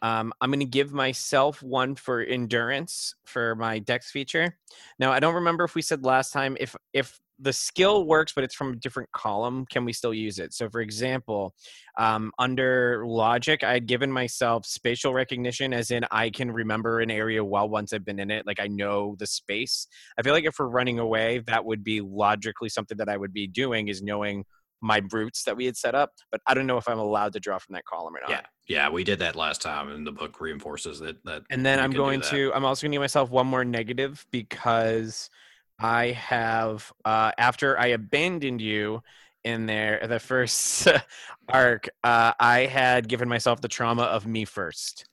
Um, 0.01 0.31
I'm 0.39 0.49
going 0.49 0.59
to 0.59 0.65
give 0.65 0.93
myself 0.93 1.61
one 1.61 1.95
for 1.95 2.21
endurance 2.21 3.15
for 3.25 3.55
my 3.55 3.79
dex 3.79 4.11
feature. 4.11 4.57
Now 4.97 5.11
I 5.11 5.19
don't 5.19 5.35
remember 5.35 5.63
if 5.63 5.75
we 5.75 5.81
said 5.81 6.05
last 6.05 6.31
time 6.31 6.55
if 6.59 6.75
if 6.93 7.19
the 7.39 7.53
skill 7.53 8.05
works 8.05 8.33
but 8.33 8.43
it's 8.43 8.55
from 8.55 8.73
a 8.73 8.75
different 8.75 9.09
column, 9.11 9.65
can 9.71 9.85
we 9.85 9.93
still 9.93 10.13
use 10.13 10.39
it? 10.39 10.53
So 10.53 10.69
for 10.69 10.81
example, 10.81 11.53
um, 11.97 12.31
under 12.39 13.03
logic, 13.05 13.63
I 13.63 13.73
had 13.73 13.87
given 13.87 14.11
myself 14.11 14.65
spatial 14.65 15.13
recognition, 15.13 15.73
as 15.73 15.91
in 15.91 16.05
I 16.11 16.29
can 16.29 16.51
remember 16.51 16.99
an 16.99 17.11
area 17.11 17.43
well 17.43 17.69
once 17.69 17.93
I've 17.93 18.05
been 18.05 18.19
in 18.19 18.31
it. 18.31 18.45
Like 18.45 18.59
I 18.59 18.67
know 18.67 19.15
the 19.19 19.27
space. 19.27 19.87
I 20.17 20.21
feel 20.21 20.33
like 20.33 20.45
if 20.45 20.55
we're 20.59 20.67
running 20.67 20.99
away, 20.99 21.39
that 21.47 21.63
would 21.63 21.83
be 21.83 22.01
logically 22.01 22.69
something 22.69 22.97
that 22.97 23.09
I 23.09 23.17
would 23.17 23.33
be 23.33 23.47
doing 23.47 23.87
is 23.87 24.01
knowing 24.01 24.45
my 24.81 25.01
routes 25.11 25.43
that 25.43 25.55
we 25.55 25.65
had 25.65 25.75
set 25.75 25.95
up, 25.95 26.11
but 26.31 26.41
I 26.47 26.53
don't 26.53 26.67
know 26.67 26.77
if 26.77 26.87
I'm 26.87 26.99
allowed 26.99 27.33
to 27.33 27.39
draw 27.39 27.57
from 27.57 27.73
that 27.73 27.85
column 27.85 28.15
or 28.15 28.21
not. 28.21 28.29
Yeah, 28.29 28.41
yeah, 28.67 28.89
we 28.89 29.03
did 29.03 29.19
that 29.19 29.35
last 29.35 29.61
time, 29.61 29.89
and 29.89 30.05
the 30.05 30.11
book 30.11 30.39
reinforces 30.39 30.99
that. 30.99 31.23
That 31.25 31.43
And 31.49 31.65
then 31.65 31.79
I'm 31.79 31.91
going 31.91 32.21
to 32.21 32.51
I'm 32.53 32.65
also 32.65 32.85
going 32.85 32.91
to 32.91 32.95
give 32.95 33.01
myself 33.01 33.29
one 33.29 33.47
more 33.47 33.65
negative 33.65 34.25
because 34.31 35.29
I 35.79 36.07
have 36.11 36.91
uh 37.05 37.31
after 37.37 37.79
I 37.79 37.87
abandoned 37.87 38.61
you 38.61 39.01
in 39.43 39.65
there 39.65 40.05
the 40.07 40.19
first 40.19 40.87
arc, 41.49 41.89
uh 42.03 42.33
I 42.39 42.61
had 42.65 43.07
given 43.07 43.29
myself 43.29 43.61
the 43.61 43.67
trauma 43.67 44.03
of 44.03 44.25
me 44.25 44.45
first 44.45 45.05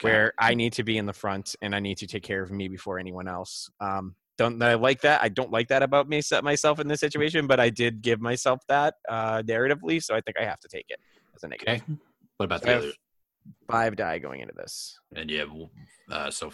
Okay. 0.00 0.08
where 0.08 0.32
I 0.38 0.54
need 0.54 0.72
to 0.74 0.82
be 0.84 0.98
in 0.98 1.06
the 1.06 1.12
front 1.12 1.54
and 1.62 1.74
I 1.74 1.80
need 1.80 1.98
to 1.98 2.06
take 2.06 2.22
care 2.24 2.42
of 2.42 2.50
me 2.50 2.68
before 2.68 2.98
anyone 2.98 3.28
else. 3.28 3.70
Um 3.80 4.14
don't 4.38 4.60
I 4.62 4.74
like 4.74 5.02
that? 5.02 5.22
I 5.22 5.28
don't 5.28 5.50
like 5.50 5.68
that 5.68 5.82
about 5.82 6.08
me 6.08 6.20
set 6.22 6.42
myself 6.42 6.80
in 6.80 6.88
this 6.88 7.00
situation, 7.00 7.46
but 7.46 7.60
I 7.60 7.70
did 7.70 8.02
give 8.02 8.20
myself 8.20 8.60
that 8.68 8.94
uh 9.08 9.42
narratively, 9.42 10.02
so 10.02 10.14
I 10.14 10.20
think 10.20 10.38
I 10.38 10.44
have 10.44 10.60
to 10.60 10.68
take 10.68 10.86
it 10.88 10.98
as 11.34 11.42
a 11.42 11.48
negative. 11.48 11.74
Okay. 11.74 11.94
What 12.38 12.44
about 12.44 12.62
I 12.62 12.72
the 12.72 12.78
other? 12.78 12.92
Five 13.68 13.96
die 13.96 14.18
going 14.18 14.40
into 14.40 14.54
this. 14.54 14.98
And 15.14 15.30
you 15.30 15.38
have 15.40 15.50
uh, 16.10 16.30
so 16.30 16.52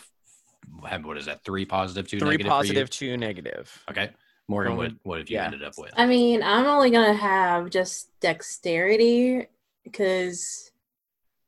what 1.03 1.17
is 1.17 1.27
that? 1.27 1.45
Three 1.45 1.65
positive, 1.65 2.09
two 2.09 2.19
Three 2.19 2.31
negative 2.31 2.47
for 2.47 2.51
positive, 2.51 2.91
two 2.91 3.17
negative. 3.17 3.85
Okay, 3.91 4.11
Morgan, 4.49 4.77
what 4.77 4.93
what 5.03 5.19
have 5.19 5.31
you 5.31 5.37
yeah. 5.37 5.45
ended 5.45 5.63
up 5.63 5.75
with? 5.79 5.93
I 5.97 6.07
mean, 6.07 6.43
I'm 6.43 6.67
only 6.67 6.91
gonna 6.91 7.15
have 7.15 7.71
just 7.71 8.11
dexterity 8.21 9.47
because 9.85 10.71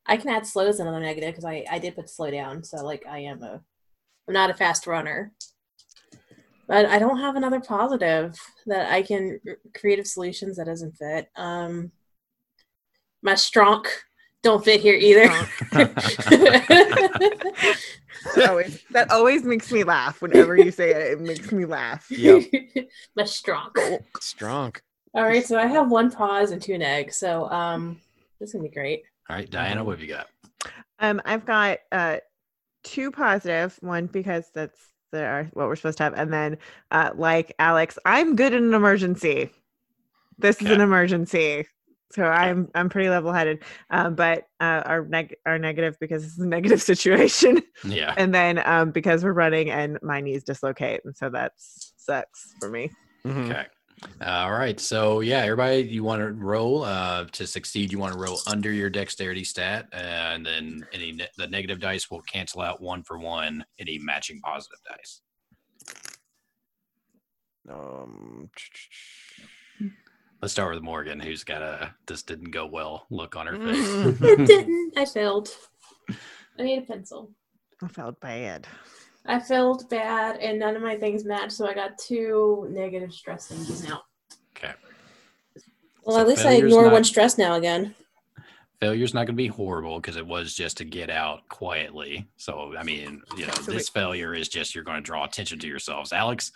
I 0.06 0.16
can 0.16 0.30
add 0.30 0.46
slow 0.46 0.66
as 0.66 0.80
another 0.80 1.00
negative 1.00 1.30
because 1.30 1.44
I 1.44 1.64
I 1.70 1.78
did 1.78 1.94
put 1.94 2.10
slow 2.10 2.30
down, 2.30 2.62
so 2.62 2.84
like 2.84 3.04
I 3.08 3.20
am 3.20 3.42
a 3.42 3.62
I'm 4.28 4.34
not 4.34 4.50
a 4.50 4.54
fast 4.54 4.86
runner, 4.86 5.32
but 6.68 6.86
I 6.86 6.98
don't 6.98 7.20
have 7.20 7.36
another 7.36 7.60
positive 7.60 8.34
that 8.66 8.92
I 8.92 9.02
can 9.02 9.40
creative 9.74 10.06
solutions 10.06 10.56
that 10.56 10.66
doesn't 10.66 10.96
fit. 10.96 11.28
Um, 11.36 11.92
my 13.22 13.34
strong 13.34 13.84
don't 14.42 14.64
fit 14.64 14.80
here 14.80 14.94
either. 14.94 15.30
That 18.34 18.50
always, 18.50 18.82
that 18.90 19.10
always 19.10 19.44
makes 19.44 19.72
me 19.72 19.84
laugh. 19.84 20.20
Whenever 20.20 20.56
you 20.56 20.70
say 20.70 20.90
it, 20.90 21.12
it 21.12 21.20
makes 21.20 21.52
me 21.52 21.64
laugh. 21.64 22.10
Yep. 22.10 22.44
my 23.16 23.24
strong. 23.24 23.70
Strong. 24.20 24.74
All 25.14 25.24
right, 25.24 25.44
so 25.44 25.58
I 25.58 25.66
have 25.66 25.90
one 25.90 26.10
pause 26.10 26.50
and 26.50 26.60
two 26.60 26.78
neg, 26.78 27.12
so 27.12 27.48
um, 27.50 28.00
this 28.38 28.50
is 28.50 28.52
gonna 28.52 28.68
be 28.68 28.74
great. 28.74 29.02
All 29.28 29.36
right, 29.36 29.50
Diana, 29.50 29.82
what 29.82 29.92
have 29.92 30.00
you 30.00 30.14
got? 30.14 30.28
Um, 30.98 31.20
I've 31.24 31.46
got 31.46 31.78
uh 31.90 32.18
two 32.84 33.10
positive. 33.10 33.76
One 33.80 34.06
because 34.06 34.50
that's 34.54 34.78
the, 35.12 35.24
our, 35.24 35.44
what 35.54 35.66
we're 35.66 35.76
supposed 35.76 35.98
to 35.98 36.04
have, 36.04 36.14
and 36.14 36.32
then 36.32 36.58
uh, 36.90 37.10
like 37.14 37.54
Alex, 37.58 37.98
I'm 38.04 38.36
good 38.36 38.54
in 38.54 38.64
an 38.64 38.74
emergency. 38.74 39.50
This 40.38 40.62
is 40.62 40.70
an 40.70 40.80
emergency, 40.80 41.66
so 42.12 42.24
I'm 42.24 42.68
I'm 42.74 42.88
pretty 42.88 43.08
level 43.08 43.32
headed. 43.32 43.62
Um, 43.90 44.14
but 44.14 44.46
uh, 44.60 44.82
our 44.84 45.04
neg 45.06 45.36
our 45.46 45.58
negative 45.58 45.96
because 46.00 46.24
it's 46.24 46.38
a 46.38 46.46
negative 46.56 46.82
situation, 46.82 47.62
Yeah. 47.84 48.14
and 48.16 48.34
then 48.34 48.62
um 48.66 48.90
because 48.90 49.24
we're 49.24 49.32
running 49.32 49.70
and 49.70 49.98
my 50.02 50.20
knees 50.20 50.44
dislocate, 50.44 51.00
and 51.04 51.16
so 51.16 51.30
that 51.30 51.52
sucks 51.56 52.54
for 52.60 52.68
me. 52.70 52.90
Mhm. 53.26 53.50
Okay. 53.50 53.66
All 54.22 54.50
right. 54.52 54.80
So 54.80 55.20
yeah, 55.20 55.40
everybody, 55.40 55.82
you 55.82 56.02
want 56.02 56.22
to 56.22 56.32
roll 56.32 56.84
uh, 56.84 57.26
to 57.32 57.46
succeed. 57.46 57.92
You 57.92 57.98
want 57.98 58.14
to 58.14 58.18
roll 58.18 58.38
under 58.46 58.72
your 58.72 58.88
dexterity 58.88 59.44
stat, 59.44 59.88
and 59.92 60.44
then 60.46 60.86
any 60.94 61.12
ne- 61.12 61.28
the 61.36 61.46
negative 61.46 61.80
dice 61.80 62.10
will 62.10 62.22
cancel 62.22 62.62
out 62.62 62.80
one 62.80 63.02
for 63.02 63.18
one 63.18 63.62
any 63.78 63.98
matching 63.98 64.40
positive 64.40 64.78
dice. 64.88 65.20
Um, 67.68 68.48
Let's 70.42 70.52
start 70.52 70.74
with 70.74 70.82
Morgan, 70.82 71.20
who's 71.20 71.44
got 71.44 71.60
a 71.62 71.94
this 72.06 72.22
didn't 72.22 72.50
go 72.50 72.66
well 72.66 73.06
look 73.10 73.36
on 73.36 73.46
her 73.46 73.52
Mhm. 73.54 74.18
face. 74.18 74.20
It 74.40 74.46
didn't. 74.46 74.92
I 74.98 75.04
failed. 75.04 75.48
I 76.58 76.62
need 76.62 76.78
a 76.82 76.86
pencil. 76.86 77.30
I 77.82 77.88
felt 77.88 78.20
bad. 78.20 78.66
I 79.26 79.38
failed 79.38 79.88
bad, 79.90 80.38
and 80.38 80.58
none 80.58 80.76
of 80.76 80.82
my 80.82 80.96
things 80.96 81.24
matched, 81.24 81.52
so 81.52 81.66
I 81.68 81.74
got 81.74 81.98
two 81.98 82.66
negative 82.70 83.12
stress 83.12 83.48
things 83.48 83.86
now. 83.86 84.02
okay. 84.56 84.72
Well, 86.04 86.16
So 86.16 86.20
at 86.22 86.28
least 86.28 86.40
I 86.46 86.50
failure's 86.52 86.72
ignore 86.72 86.84
not- 86.84 86.92
one 86.94 87.04
stress 87.04 87.36
now 87.36 87.54
again. 87.54 87.94
Failure's 88.80 89.12
not 89.12 89.26
going 89.26 89.36
to 89.36 89.42
be 89.42 89.46
horrible 89.46 90.00
because 90.00 90.16
it 90.16 90.26
was 90.26 90.54
just 90.54 90.78
to 90.78 90.86
get 90.86 91.10
out 91.10 91.46
quietly. 91.50 92.26
So 92.38 92.74
I 92.78 92.82
mean, 92.82 93.20
you 93.36 93.46
know, 93.46 93.52
So 93.52 93.72
this 93.72 93.90
failure 93.90 94.34
is 94.34 94.48
just 94.48 94.74
you're 94.74 94.84
going 94.84 94.96
to 94.96 95.02
draw 95.02 95.24
attention 95.24 95.58
to 95.58 95.66
yourselves, 95.68 96.14
Alex. 96.14 96.50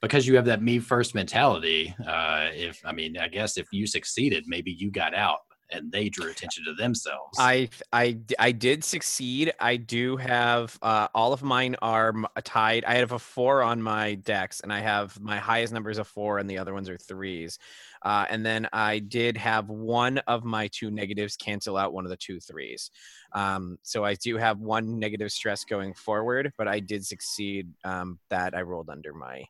Because 0.00 0.26
you 0.26 0.36
have 0.36 0.44
that 0.44 0.62
me 0.62 0.78
first 0.78 1.14
mentality. 1.14 1.94
Uh, 2.06 2.48
if 2.52 2.80
I 2.84 2.92
mean, 2.92 3.18
I 3.18 3.28
guess 3.28 3.58
if 3.58 3.66
you 3.72 3.86
succeeded, 3.86 4.44
maybe 4.46 4.70
you 4.70 4.90
got 4.90 5.14
out 5.14 5.40
and 5.70 5.92
they 5.92 6.08
drew 6.08 6.30
attention 6.30 6.64
to 6.64 6.74
themselves. 6.74 7.38
I 7.38 7.68
I 7.92 8.18
I 8.38 8.52
did 8.52 8.84
succeed. 8.84 9.52
I 9.60 9.76
do 9.76 10.16
have 10.16 10.78
uh, 10.82 11.08
all 11.14 11.32
of 11.32 11.42
mine 11.42 11.76
are 11.82 12.14
tied. 12.44 12.84
I 12.84 12.94
have 12.94 13.12
a 13.12 13.18
four 13.18 13.62
on 13.62 13.82
my 13.82 14.14
dex, 14.14 14.60
and 14.60 14.72
I 14.72 14.80
have 14.80 15.18
my 15.20 15.38
highest 15.38 15.72
number 15.72 15.90
is 15.90 15.98
a 15.98 16.04
four, 16.04 16.38
and 16.38 16.48
the 16.48 16.58
other 16.58 16.74
ones 16.74 16.88
are 16.88 16.96
threes. 16.96 17.58
Uh, 18.02 18.24
and 18.30 18.46
then 18.46 18.68
I 18.72 19.00
did 19.00 19.36
have 19.36 19.68
one 19.68 20.18
of 20.18 20.44
my 20.44 20.68
two 20.68 20.90
negatives 20.90 21.36
cancel 21.36 21.76
out 21.76 21.92
one 21.92 22.04
of 22.04 22.10
the 22.10 22.16
two 22.16 22.38
threes. 22.40 22.90
Um, 23.32 23.78
so 23.82 24.04
I 24.04 24.14
do 24.14 24.36
have 24.36 24.60
one 24.60 24.98
negative 24.98 25.32
stress 25.32 25.64
going 25.64 25.94
forward, 25.94 26.52
but 26.56 26.68
I 26.68 26.80
did 26.80 27.04
succeed. 27.04 27.68
Um, 27.84 28.18
that 28.30 28.56
I 28.56 28.62
rolled 28.62 28.90
under 28.90 29.12
my 29.12 29.44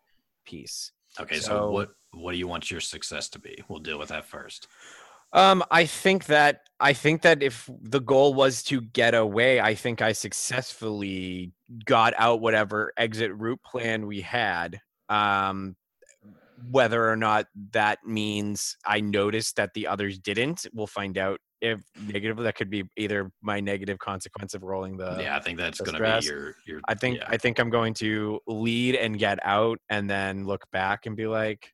piece. 0.49 0.93
okay, 1.21 1.37
so, 1.37 1.49
so- 1.49 1.71
what 1.71 1.91
what 2.13 2.33
do 2.33 2.39
you 2.39 2.49
want 2.49 2.71
your 2.71 2.81
success 2.81 3.29
to 3.31 3.39
be? 3.39 3.63
We'll 3.69 3.81
deal 3.81 3.99
with 3.99 4.09
that 4.09 4.25
first. 4.25 4.67
Um, 5.35 5.63
I 5.71 5.85
think 5.85 6.25
that 6.27 6.63
I 6.81 6.95
think 6.95 7.21
that 7.23 7.43
if 7.43 7.69
the 7.83 8.01
goal 8.01 8.33
was 8.33 8.63
to 8.65 8.81
get 8.81 9.15
away, 9.15 9.61
I 9.61 9.75
think 9.75 10.01
I 10.01 10.13
successfully 10.13 11.53
got 11.85 12.15
out 12.17 12.41
whatever 12.41 12.93
exit 12.97 13.33
route 13.35 13.61
plan 13.63 14.07
we 14.07 14.23
had. 14.23 14.81
Um, 15.11 15.77
whether 16.71 17.09
or 17.09 17.17
not 17.17 17.47
that 17.73 17.99
means 18.07 18.77
I 18.87 19.01
noticed 19.01 19.57
that 19.57 19.75
the 19.75 19.87
others 19.87 20.19
didn't, 20.19 20.67
we'll 20.73 20.87
find 20.87 21.19
out. 21.19 21.41
If 21.61 21.81
negative, 22.01 22.37
that 22.39 22.55
could 22.55 22.71
be 22.71 22.85
either 22.97 23.31
my 23.43 23.59
negative 23.61 23.99
consequence 23.99 24.55
of 24.55 24.63
rolling 24.63 24.97
the. 24.97 25.19
yeah, 25.21 25.37
I 25.37 25.41
think 25.41 25.59
that's 25.59 25.81
going 25.81 26.01
to 26.01 26.21
be 26.21 26.27
your 26.27 26.55
your. 26.67 26.81
I 26.89 26.95
think 26.95 27.19
yeah. 27.19 27.27
I 27.29 27.37
think 27.37 27.59
I'm 27.59 27.71
going 27.71 27.95
to 27.95 28.41
lead 28.47 28.95
and 28.95 29.19
get 29.19 29.39
out, 29.45 29.79
and 29.91 30.09
then 30.09 30.45
look 30.47 30.65
back 30.71 31.07
and 31.07 31.17
be 31.17 31.27
like, 31.27 31.73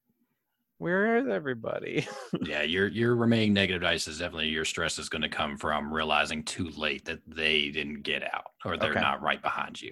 "Where 0.79 1.19
is 1.19 1.29
everybody?" 1.29 2.07
yeah, 2.43 2.63
your 2.63 2.89
your 2.89 3.15
remaining 3.17 3.53
negative 3.53 3.83
dice 3.83 4.09
is 4.09 4.19
definitely 4.21 4.49
your 4.49 4.65
stress 4.65 4.99
is 4.99 5.09
going 5.11 5.23
to 5.23 5.29
come 5.29 5.57
from 5.59 5.93
realizing 5.93 6.43
too 6.45 6.71
late 6.71 7.05
that 7.05 7.21
they 7.27 7.71
didn't 7.71 8.03
get 8.03 8.23
out 8.35 8.47
or 8.65 8.77
they're 8.79 8.91
Okay. 8.93 9.01
not 9.01 9.21
right 9.21 9.43
behind 9.43 9.81
you. 9.83 9.91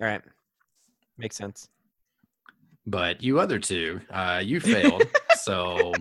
All 0.00 0.08
right, 0.08 0.22
makes 1.18 1.36
sense. 1.36 1.68
But 2.86 3.22
you 3.22 3.40
other 3.40 3.58
two, 3.58 4.00
uh, 4.10 4.40
you 4.44 4.60
failed. 4.60 5.02
so 5.40 5.92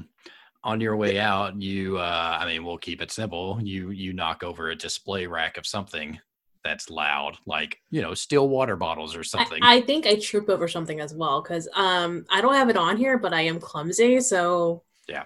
on 0.65 0.81
your 0.81 0.97
way 0.97 1.19
out, 1.19 1.61
you 1.61 1.97
uh, 1.97 2.37
I 2.41 2.45
mean, 2.45 2.65
we'll 2.65 2.79
keep 2.79 3.01
it 3.01 3.11
simple. 3.11 3.59
You 3.61 3.91
you 3.91 4.11
knock 4.11 4.43
over 4.43 4.71
a 4.71 4.75
display 4.75 5.27
rack 5.27 5.57
of 5.57 5.65
something 5.65 6.19
that's 6.63 6.89
loud, 6.89 7.37
like 7.45 7.77
you 7.91 8.01
know, 8.01 8.15
still 8.15 8.49
water 8.49 8.75
bottles 8.75 9.15
or 9.15 9.23
something. 9.23 9.59
I 9.61 9.81
think 9.81 10.07
I 10.07 10.15
trip 10.15 10.49
over 10.49 10.67
something 10.67 10.99
as 10.99 11.13
well 11.13 11.41
because 11.41 11.69
um 11.75 12.25
I 12.29 12.41
don't 12.41 12.55
have 12.55 12.69
it 12.69 12.77
on 12.77 12.97
here, 12.97 13.17
but 13.19 13.31
I 13.31 13.41
am 13.41 13.59
clumsy, 13.59 14.19
so 14.19 14.83
Yeah. 15.07 15.23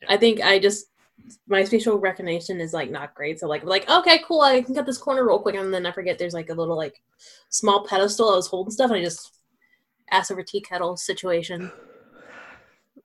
Yeah. 0.00 0.12
I 0.12 0.16
think 0.16 0.40
I 0.40 0.58
just 0.58 0.86
my 1.46 1.64
facial 1.64 1.98
recognition 1.98 2.60
is 2.60 2.72
like 2.72 2.90
not 2.90 3.14
great. 3.14 3.38
So 3.38 3.48
like 3.48 3.62
like 3.62 3.88
okay, 3.90 4.22
cool, 4.26 4.40
I 4.40 4.62
can 4.62 4.74
cut 4.74 4.86
this 4.86 4.98
corner 4.98 5.26
real 5.26 5.38
quick, 5.38 5.54
and 5.54 5.72
then 5.72 5.84
I 5.84 5.92
forget 5.92 6.18
there's 6.18 6.34
like 6.34 6.48
a 6.48 6.54
little 6.54 6.76
like 6.76 6.94
small 7.50 7.86
pedestal 7.86 8.32
I 8.32 8.36
was 8.36 8.46
holding 8.46 8.72
stuff, 8.72 8.90
and 8.90 9.00
I 9.00 9.04
just 9.04 9.38
ass 10.10 10.30
over 10.30 10.42
tea 10.42 10.62
kettle 10.62 10.96
situation. 10.96 11.70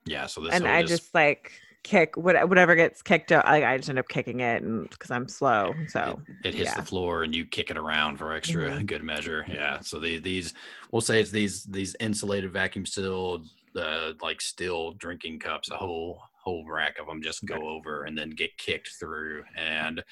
Yeah, 0.04 0.26
so 0.26 0.40
this 0.40 0.54
and 0.54 0.66
I 0.66 0.82
just, 0.82 1.14
like 1.14 1.52
kick 1.82 2.16
what, 2.16 2.48
whatever 2.48 2.74
gets 2.76 3.02
kicked 3.02 3.32
out. 3.32 3.46
I, 3.46 3.74
I 3.74 3.76
just 3.76 3.88
end 3.88 3.98
up 3.98 4.08
kicking 4.08 4.40
it, 4.40 4.62
and 4.62 4.88
because 4.88 5.10
I'm 5.10 5.28
slow, 5.28 5.74
so 5.88 6.20
it 6.44 6.54
hits 6.54 6.70
yeah. 6.70 6.76
the 6.76 6.86
floor 6.86 7.24
and 7.24 7.34
you 7.34 7.44
kick 7.44 7.70
it 7.70 7.76
around 7.76 8.18
for 8.18 8.32
extra 8.32 8.82
good 8.82 9.02
measure. 9.02 9.44
Yeah. 9.48 9.80
So 9.80 9.98
the, 9.98 10.18
these, 10.18 10.54
we'll 10.90 11.02
say 11.02 11.20
it's 11.20 11.30
these 11.30 11.64
these 11.64 11.96
insulated 12.00 12.52
vacuum 12.52 12.86
sealed, 12.86 13.46
uh, 13.76 14.12
like 14.20 14.40
still 14.40 14.92
drinking 14.92 15.40
cups, 15.40 15.70
a 15.70 15.76
whole 15.76 16.20
whole 16.42 16.64
rack 16.68 16.98
of 16.98 17.06
them 17.06 17.22
just 17.22 17.44
go 17.44 17.68
over 17.68 18.04
and 18.04 18.18
then 18.18 18.30
get 18.30 18.56
kicked 18.58 18.90
through, 18.98 19.44
and 19.56 20.02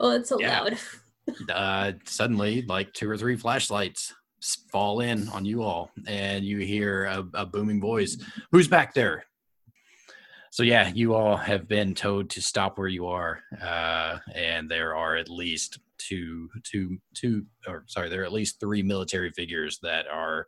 Oh, 0.00 0.10
it's 0.10 0.28
so 0.28 0.40
Yeah. 0.40 0.60
loud. 0.60 0.78
uh, 1.48 1.92
suddenly 2.04 2.62
like 2.62 2.92
two 2.92 3.08
or 3.08 3.16
three 3.16 3.36
flashlights 3.36 4.14
fall 4.70 5.00
in 5.00 5.28
on 5.30 5.44
you 5.44 5.62
all, 5.62 5.90
and 6.06 6.44
you 6.44 6.58
hear 6.58 7.06
a, 7.06 7.26
a 7.34 7.46
booming 7.46 7.80
voice, 7.80 8.16
"Who's 8.52 8.68
back 8.68 8.94
there?" 8.94 9.24
So 10.56 10.62
yeah, 10.62 10.90
you 10.94 11.14
all 11.14 11.36
have 11.36 11.68
been 11.68 11.94
told 11.94 12.30
to 12.30 12.40
stop 12.40 12.78
where 12.78 12.88
you 12.88 13.08
are, 13.08 13.42
uh, 13.62 14.16
and 14.34 14.70
there 14.70 14.96
are 14.96 15.14
at 15.14 15.28
least 15.28 15.80
two, 15.98 16.48
two, 16.62 16.96
two, 17.12 17.44
or 17.68 17.84
sorry, 17.88 18.08
there 18.08 18.22
are 18.22 18.24
at 18.24 18.32
least 18.32 18.58
three 18.58 18.82
military 18.82 19.30
figures 19.32 19.78
that 19.82 20.06
are 20.10 20.46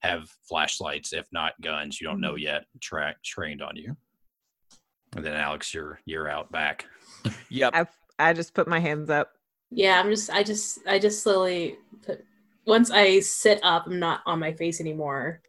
have 0.00 0.30
flashlights, 0.48 1.12
if 1.12 1.26
not 1.30 1.60
guns. 1.60 2.00
You 2.00 2.06
don't 2.06 2.22
know 2.22 2.36
yet. 2.36 2.64
Track 2.80 3.22
trained 3.22 3.60
on 3.60 3.76
you. 3.76 3.94
And 5.14 5.22
then 5.22 5.34
Alex, 5.34 5.74
you're 5.74 6.00
you're 6.06 6.30
out 6.30 6.50
back. 6.50 6.86
Yep. 7.50 7.72
I 7.74 7.86
I 8.18 8.32
just 8.32 8.54
put 8.54 8.66
my 8.66 8.78
hands 8.78 9.10
up. 9.10 9.32
Yeah, 9.70 10.00
I'm 10.00 10.08
just 10.08 10.30
I 10.30 10.42
just 10.42 10.78
I 10.88 10.98
just 10.98 11.22
slowly 11.22 11.76
put 12.06 12.24
once 12.64 12.90
I 12.90 13.20
sit 13.20 13.60
up, 13.62 13.84
I'm 13.84 13.98
not 13.98 14.22
on 14.24 14.38
my 14.38 14.54
face 14.54 14.80
anymore. 14.80 15.42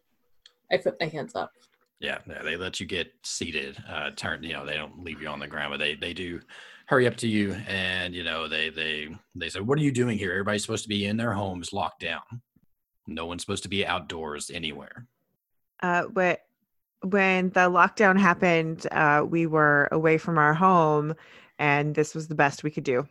I 0.69 0.75
put 0.75 0.99
my 0.99 1.07
hands 1.07 1.33
up. 1.33 1.53
Yeah, 2.01 2.17
yeah, 2.27 2.41
they 2.41 2.57
let 2.57 2.79
you 2.79 2.87
get 2.87 3.13
seated. 3.23 3.77
Uh, 3.87 4.09
turn, 4.15 4.41
you 4.43 4.53
know, 4.53 4.65
they 4.65 4.75
don't 4.75 5.03
leave 5.03 5.21
you 5.21 5.27
on 5.27 5.39
the 5.39 5.47
ground, 5.47 5.71
but 5.71 5.77
they 5.77 5.93
they 5.93 6.13
do 6.13 6.41
hurry 6.87 7.05
up 7.05 7.15
to 7.17 7.27
you, 7.27 7.53
and 7.67 8.15
you 8.15 8.23
know, 8.23 8.47
they 8.47 8.69
they 8.69 9.15
they 9.35 9.49
say, 9.49 9.59
"What 9.59 9.77
are 9.77 9.83
you 9.83 9.91
doing 9.91 10.17
here? 10.17 10.31
Everybody's 10.31 10.63
supposed 10.63 10.83
to 10.83 10.89
be 10.89 11.05
in 11.05 11.15
their 11.15 11.33
homes, 11.33 11.73
locked 11.73 12.01
down. 12.01 12.21
No 13.05 13.27
one's 13.27 13.43
supposed 13.43 13.63
to 13.63 13.69
be 13.69 13.85
outdoors 13.85 14.49
anywhere." 14.49 15.05
Uh, 15.83 16.07
but 16.07 16.41
when 17.03 17.49
the 17.49 17.69
lockdown 17.69 18.19
happened, 18.19 18.87
uh, 18.91 19.23
we 19.27 19.45
were 19.45 19.87
away 19.91 20.17
from 20.17 20.39
our 20.39 20.55
home, 20.55 21.13
and 21.59 21.93
this 21.93 22.15
was 22.15 22.27
the 22.27 22.35
best 22.35 22.63
we 22.63 22.71
could 22.71 22.83
do. 22.83 23.07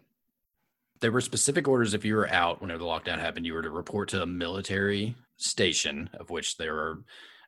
There 1.01 1.13
were 1.13 1.21
specific 1.21 1.69
orders 1.69 1.95
if 1.95 2.05
you 2.05 2.17
were 2.17 2.29
out 2.29 2.61
whenever 2.61 2.81
the 2.81 2.85
lockdown 2.85 3.21
happened, 3.21 3.47
you 3.47 3.55
were 3.55 3.63
to 3.63 3.71
report 3.71 4.09
to 4.11 4.23
a 4.23 4.27
military 4.27 5.15
station, 5.37 6.11
of 6.15 6.29
which 6.29 6.57
there 6.57 6.77
are 6.77 6.99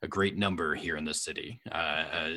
a 0.02 0.08
great 0.08 0.36
number 0.36 0.74
here 0.74 0.96
in 0.96 1.04
the 1.04 1.14
city. 1.14 1.60
Uh, 1.70 1.74
uh, 1.74 2.30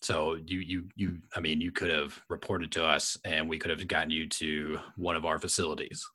so 0.00 0.36
you 0.46 0.60
you 0.60 0.88
you 0.94 1.18
I 1.36 1.40
mean 1.40 1.60
you 1.60 1.72
could 1.72 1.90
have 1.90 2.18
reported 2.28 2.72
to 2.72 2.84
us 2.84 3.18
and 3.24 3.48
we 3.48 3.58
could 3.58 3.70
have 3.70 3.86
gotten 3.86 4.10
you 4.10 4.28
to 4.28 4.78
one 4.96 5.16
of 5.16 5.26
our 5.26 5.38
facilities. 5.38 6.08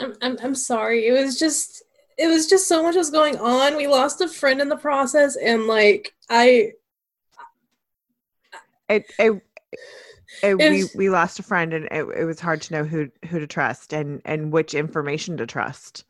I'm, 0.00 0.14
I'm 0.20 0.36
I'm 0.42 0.54
sorry. 0.54 1.06
It 1.06 1.12
was 1.12 1.38
just 1.38 1.84
it 2.18 2.26
was 2.26 2.48
just 2.48 2.66
so 2.66 2.82
much 2.82 2.96
was 2.96 3.10
going 3.10 3.36
on. 3.38 3.76
We 3.76 3.86
lost 3.86 4.20
a 4.20 4.28
friend 4.28 4.60
in 4.60 4.68
the 4.68 4.76
process, 4.76 5.36
and 5.36 5.66
like 5.66 6.14
I 6.28 6.72
It, 8.88 9.04
it, 9.18 9.32
it, 10.42 10.54
we 10.56 10.64
It's- 10.64 10.94
we 10.96 11.10
lost 11.10 11.38
a 11.38 11.42
friend, 11.42 11.72
and 11.72 11.84
it, 11.90 12.06
it 12.16 12.24
was 12.24 12.40
hard 12.40 12.60
to 12.62 12.74
know 12.74 12.84
who 12.84 13.08
who 13.28 13.38
to 13.38 13.46
trust 13.46 13.92
and 13.92 14.20
and 14.24 14.52
which 14.52 14.74
information 14.74 15.36
to 15.36 15.46
trust. 15.46 16.04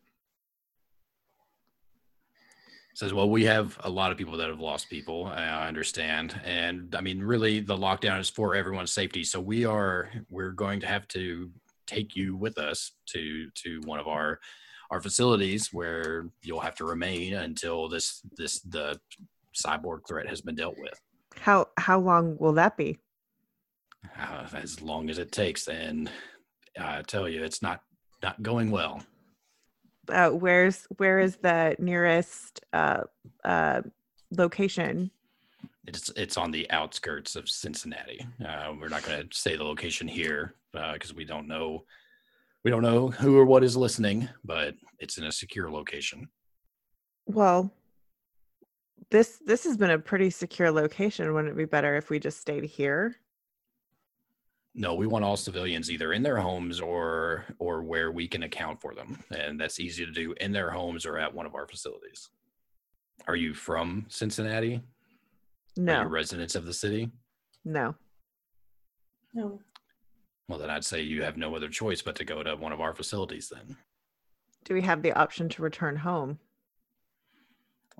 Says, 2.94 3.12
well, 3.12 3.28
we 3.28 3.44
have 3.44 3.78
a 3.84 3.90
lot 3.90 4.12
of 4.12 4.18
people 4.18 4.36
that 4.36 4.48
have 4.48 4.60
lost 4.60 4.88
people. 4.88 5.26
I 5.26 5.66
understand, 5.66 6.40
and 6.44 6.94
I 6.96 7.00
mean, 7.00 7.20
really, 7.22 7.60
the 7.60 7.76
lockdown 7.76 8.20
is 8.20 8.30
for 8.30 8.54
everyone's 8.54 8.92
safety. 8.92 9.24
So 9.24 9.40
we 9.40 9.64
are 9.64 10.10
we're 10.30 10.52
going 10.52 10.80
to 10.80 10.86
have 10.86 11.06
to 11.08 11.50
take 11.86 12.16
you 12.16 12.36
with 12.36 12.56
us 12.56 12.92
to 13.08 13.48
to 13.54 13.80
one 13.84 14.00
of 14.00 14.06
our 14.06 14.38
our 14.90 15.00
facilities 15.00 15.72
where 15.72 16.28
you'll 16.42 16.60
have 16.60 16.76
to 16.76 16.84
remain 16.84 17.34
until 17.34 17.88
this 17.88 18.20
this 18.36 18.60
the 18.60 18.98
cyborg 19.54 20.00
threat 20.06 20.28
has 20.28 20.40
been 20.40 20.54
dealt 20.54 20.76
with. 20.78 21.00
How 21.40 21.68
how 21.76 21.98
long 21.98 22.36
will 22.38 22.52
that 22.52 22.76
be? 22.76 22.98
Uh, 24.18 24.46
as 24.54 24.80
long 24.82 25.10
as 25.10 25.18
it 25.18 25.32
takes, 25.32 25.66
and 25.66 26.10
I 26.78 27.02
tell 27.02 27.28
you, 27.28 27.42
it's 27.42 27.62
not 27.62 27.80
not 28.22 28.42
going 28.42 28.70
well. 28.70 29.02
Uh, 30.08 30.30
where's 30.30 30.86
where 30.96 31.18
is 31.18 31.36
the 31.36 31.76
nearest 31.78 32.60
uh, 32.72 33.02
uh, 33.44 33.82
location? 34.36 35.10
It's 35.86 36.10
it's 36.16 36.36
on 36.36 36.50
the 36.50 36.70
outskirts 36.70 37.36
of 37.36 37.48
Cincinnati. 37.48 38.26
Uh, 38.44 38.72
we're 38.80 38.88
not 38.88 39.02
going 39.02 39.28
to 39.28 39.36
say 39.36 39.56
the 39.56 39.64
location 39.64 40.08
here 40.08 40.54
because 40.72 41.14
we 41.14 41.24
don't 41.24 41.46
know 41.46 41.84
we 42.64 42.70
don't 42.70 42.82
know 42.82 43.08
who 43.08 43.38
or 43.38 43.44
what 43.44 43.62
is 43.62 43.76
listening, 43.76 44.28
but 44.44 44.74
it's 44.98 45.18
in 45.18 45.24
a 45.24 45.32
secure 45.32 45.70
location. 45.70 46.28
Well, 47.26 47.72
this 49.10 49.40
this 49.44 49.64
has 49.64 49.76
been 49.76 49.90
a 49.90 49.98
pretty 49.98 50.30
secure 50.30 50.70
location. 50.70 51.32
Wouldn't 51.32 51.52
it 51.52 51.56
be 51.56 51.66
better 51.66 51.96
if 51.96 52.10
we 52.10 52.18
just 52.18 52.40
stayed 52.40 52.64
here? 52.64 53.16
No, 54.76 54.94
we 54.94 55.06
want 55.06 55.24
all 55.24 55.36
civilians 55.36 55.90
either 55.90 56.12
in 56.12 56.22
their 56.22 56.36
homes 56.38 56.80
or 56.80 57.44
or 57.58 57.82
where 57.82 58.10
we 58.10 58.26
can 58.26 58.42
account 58.42 58.80
for 58.80 58.94
them, 58.94 59.22
and 59.36 59.58
that's 59.60 59.78
easy 59.78 60.04
to 60.04 60.10
do 60.12 60.34
in 60.40 60.50
their 60.52 60.70
homes 60.70 61.06
or 61.06 61.16
at 61.18 61.32
one 61.32 61.46
of 61.46 61.54
our 61.54 61.66
facilities. 61.68 62.28
Are 63.28 63.36
you 63.36 63.54
from 63.54 64.06
Cincinnati? 64.08 64.82
No. 65.76 65.92
Are 65.92 65.98
you 65.98 66.04
No, 66.04 66.10
residents 66.10 66.54
of 66.56 66.64
the 66.66 66.72
city? 66.74 67.10
no. 67.64 67.94
no. 69.32 69.60
Well, 70.48 70.58
then 70.58 70.68
I'd 70.70 70.84
say 70.84 71.00
you 71.00 71.22
have 71.22 71.36
no 71.38 71.54
other 71.56 71.68
choice 71.70 72.02
but 72.02 72.16
to 72.16 72.24
go 72.24 72.42
to 72.42 72.54
one 72.56 72.72
of 72.72 72.80
our 72.80 72.94
facilities. 72.94 73.48
Then, 73.48 73.76
Do 74.64 74.74
we 74.74 74.82
have 74.82 75.00
the 75.02 75.12
option 75.12 75.48
to 75.50 75.62
return 75.62 75.96
home? 75.96 76.38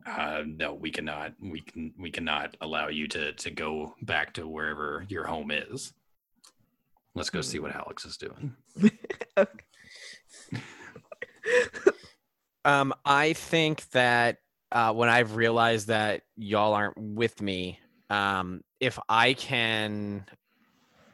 uh, 0.06 0.42
no, 0.44 0.74
we 0.74 0.90
cannot. 0.90 1.32
We 1.40 1.60
can. 1.60 1.94
We 1.98 2.10
cannot 2.10 2.56
allow 2.60 2.88
you 2.88 3.06
to 3.08 3.32
to 3.32 3.50
go 3.50 3.94
back 4.02 4.34
to 4.34 4.46
wherever 4.48 5.06
your 5.08 5.24
home 5.24 5.50
is. 5.52 5.92
Let's 7.14 7.30
go 7.30 7.40
see 7.40 7.60
what 7.60 7.74
Alex 7.74 8.04
is 8.04 8.16
doing. 8.16 8.54
Um, 12.64 12.94
I 13.04 13.34
think 13.34 13.88
that 13.90 14.38
uh, 14.72 14.92
when 14.92 15.08
I've 15.08 15.36
realized 15.36 15.88
that 15.88 16.22
y'all 16.36 16.72
aren't 16.72 16.96
with 16.96 17.40
me, 17.42 17.78
um, 18.10 18.62
if 18.80 18.98
I 19.08 19.34
can, 19.34 20.24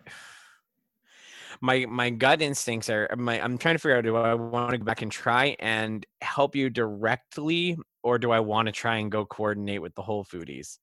my 1.61 1.87
my 1.87 2.11
gut 2.11 2.41
instincts 2.41 2.89
are 2.89 3.09
my. 3.17 3.43
I'm 3.43 3.59
trying 3.59 3.75
to 3.75 3.79
figure 3.81 3.97
out 3.97 4.05
do 4.05 4.17
I 4.17 4.35
want 4.35 4.71
to 4.71 4.79
go 4.79 4.85
back 4.85 5.03
and 5.03 5.11
try 5.11 5.57
and 5.59 6.07
help 6.21 6.55
you 6.55 6.71
directly, 6.71 7.77
or 8.03 8.19
do 8.19 8.31
I 8.31 8.41
want 8.41 8.67
to 8.67 8.73
try 8.73 8.97
and 8.97 9.11
go 9.11 9.27
coordinate 9.27 9.83
with 9.83 9.95
the 9.97 10.03
Whole 10.03 10.25
Foodies 10.25 10.79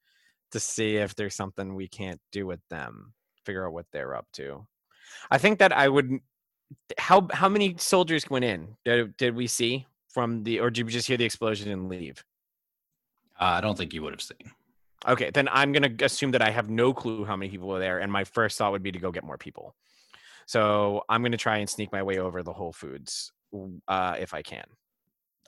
to 0.51 0.59
see 0.59 0.97
if 0.97 1.15
there's 1.15 1.35
something 1.35 1.75
we 1.75 1.87
can't 1.87 2.19
do 2.31 2.45
with 2.45 2.61
them, 2.69 3.13
figure 3.45 3.65
out 3.65 3.73
what 3.73 3.85
they're 3.91 4.15
up 4.15 4.27
to. 4.33 4.65
I 5.31 5.37
think 5.37 5.59
that 5.59 5.73
I 5.73 5.87
would. 5.87 6.19
How 6.97 7.27
how 7.31 7.47
many 7.49 7.75
soldiers 7.77 8.29
went 8.29 8.45
in? 8.45 8.75
Did 8.83 9.15
did 9.17 9.35
we 9.35 9.47
see 9.47 9.85
from 10.09 10.43
the, 10.43 10.59
or 10.59 10.69
did 10.69 10.85
we 10.85 10.91
just 10.91 11.07
hear 11.07 11.17
the 11.17 11.25
explosion 11.25 11.71
and 11.71 11.89
leave? 11.89 12.23
Uh, 13.39 13.43
I 13.43 13.61
don't 13.61 13.77
think 13.77 13.93
you 13.93 14.01
would 14.01 14.13
have 14.13 14.21
seen. 14.21 14.51
Okay, 15.07 15.29
then 15.33 15.47
I'm 15.51 15.71
gonna 15.71 15.91
assume 16.01 16.31
that 16.31 16.41
I 16.41 16.49
have 16.49 16.69
no 16.69 16.93
clue 16.93 17.23
how 17.23 17.35
many 17.35 17.51
people 17.51 17.67
were 17.67 17.79
there, 17.79 17.99
and 17.99 18.11
my 18.11 18.23
first 18.23 18.57
thought 18.57 18.71
would 18.71 18.83
be 18.83 18.91
to 18.91 18.99
go 18.99 19.11
get 19.11 19.23
more 19.23 19.37
people. 19.37 19.75
So 20.45 21.03
I'm 21.07 21.21
gonna 21.21 21.37
try 21.37 21.57
and 21.57 21.69
sneak 21.69 21.91
my 21.91 22.03
way 22.03 22.17
over 22.17 22.41
the 22.41 22.53
Whole 22.53 22.73
Foods 22.73 23.31
uh, 23.87 24.15
if 24.19 24.33
I 24.33 24.41
can. 24.41 24.65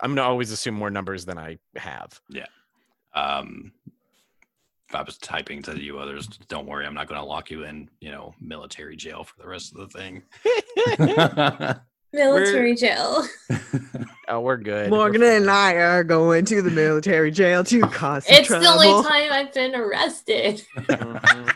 I'm 0.01 0.15
gonna 0.15 0.27
always 0.27 0.51
assume 0.51 0.75
more 0.75 0.89
numbers 0.89 1.25
than 1.25 1.37
I 1.37 1.57
have. 1.75 2.21
Yeah. 2.29 2.45
Um, 3.13 3.73
I 4.95 5.03
was 5.03 5.17
typing 5.17 5.61
to 5.63 5.79
you 5.79 5.99
others, 5.99 6.27
don't 6.47 6.65
worry, 6.67 6.85
I'm 6.85 6.93
not 6.93 7.07
going 7.07 7.19
to 7.19 7.25
lock 7.25 7.51
you 7.51 7.63
in, 7.63 7.89
you 8.01 8.11
know, 8.11 8.33
military 8.41 8.95
jail 8.95 9.23
for 9.23 9.35
the 9.41 9.47
rest 9.47 9.73
of 9.75 9.91
the 9.91 9.97
thing. 9.97 11.79
Military 12.11 12.75
jail. 12.75 13.23
oh, 14.27 14.39
we're 14.39 14.57
good. 14.57 14.89
Morgan 14.89 15.21
We're 15.21 15.37
and. 15.37 15.49
I 15.49 15.73
are 15.73 16.03
going 16.03 16.43
to 16.45 16.61
the 16.63 16.71
military 16.71 17.29
jail 17.29 17.63
to 17.65 17.81
cause 17.81 18.25
some 18.25 18.35
It's 18.35 18.47
trouble. 18.47 18.63
the 18.63 18.87
only 18.87 19.07
time 19.07 19.31
I've 19.31 19.53
been 19.53 19.75
arrested. 19.75 20.63
Mm-hmm. 20.79 21.49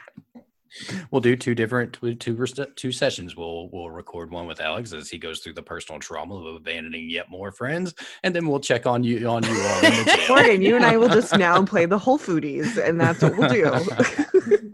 We'll 1.12 1.22
do 1.22 1.36
two 1.36 1.56
different 1.56 1.94
two 1.94 2.16
two, 2.16 2.92
sessions. 2.92 3.36
We'll 3.36 3.70
we'll 3.72 3.90
record 3.92 4.32
one 4.32 4.48
with 4.48 4.60
Alex 4.60 4.94
as 4.94 5.10
he 5.10 5.18
goes 5.18 5.40
through 5.40 5.54
the 5.54 5.62
personal 5.62 6.00
trauma 6.00 6.36
of 6.36 6.56
abandoning 6.56 7.10
yet 7.10 7.30
more 7.30 7.52
friends, 7.52 7.94
and 8.24 8.36
then 8.36 8.48
we'll 8.48 8.60
check 8.60 8.86
on 8.86 9.04
you 9.04 9.28
on 9.28 9.44
you 9.44 9.62
all 9.62 9.86
in 9.86 9.92
the 9.92 10.14
jail. 10.18 10.36
Morgan, 10.36 10.62
you 10.62 10.76
and 10.76 10.86
I 10.86 10.98
will 10.98 11.10
just 11.10 11.38
now 11.38 11.64
play 11.64 11.86
the 11.86 12.00
Whole 12.00 12.18
Foodies, 12.18 12.78
and 12.78 13.00
that's 13.00 13.22
what 13.22 13.38
we'll 13.38 13.50
do. 13.50 14.72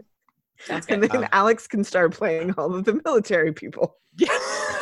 And 0.68 1.02
then 1.02 1.24
Um, 1.24 1.28
Alex 1.32 1.66
can 1.66 1.84
start 1.84 2.12
playing 2.12 2.54
all 2.58 2.74
of 2.74 2.84
the 2.84 3.00
military 3.04 3.52
people. 3.52 3.96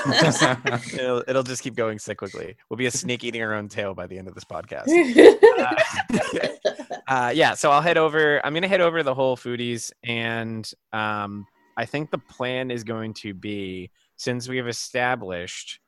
it'll, 0.95 1.25
it'll 1.27 1.43
just 1.43 1.63
keep 1.63 1.75
going 1.75 1.99
cyclically. 1.99 2.57
We'll 2.69 2.77
be 2.77 2.87
a 2.87 2.91
snake 2.91 3.25
eating 3.25 3.43
our 3.43 3.55
own 3.55 3.69
tail 3.69 3.95
by 3.95 4.07
the 4.07 4.19
end 4.19 4.29
of 4.29 4.35
this 4.35 4.45
podcast. 4.45 4.89
uh, 7.09 7.33
yeah, 7.35 7.55
so 7.55 7.71
I'll 7.71 7.81
head 7.81 7.99
over. 7.99 8.45
I'm 8.45 8.55
gonna 8.55 8.69
head 8.69 8.81
over 8.81 8.99
to 8.99 9.05
the 9.05 9.15
Whole 9.15 9.37
Foodies, 9.37 9.93
and 10.03 10.71
um, 10.93 11.47
I 11.77 11.85
think 11.85 12.11
the 12.11 12.19
plan 12.19 12.71
is 12.71 12.85
going 12.85 13.15
to 13.15 13.35
be 13.35 13.91
since 14.17 14.49
we 14.49 14.57
have 14.57 14.69
established 14.69 15.81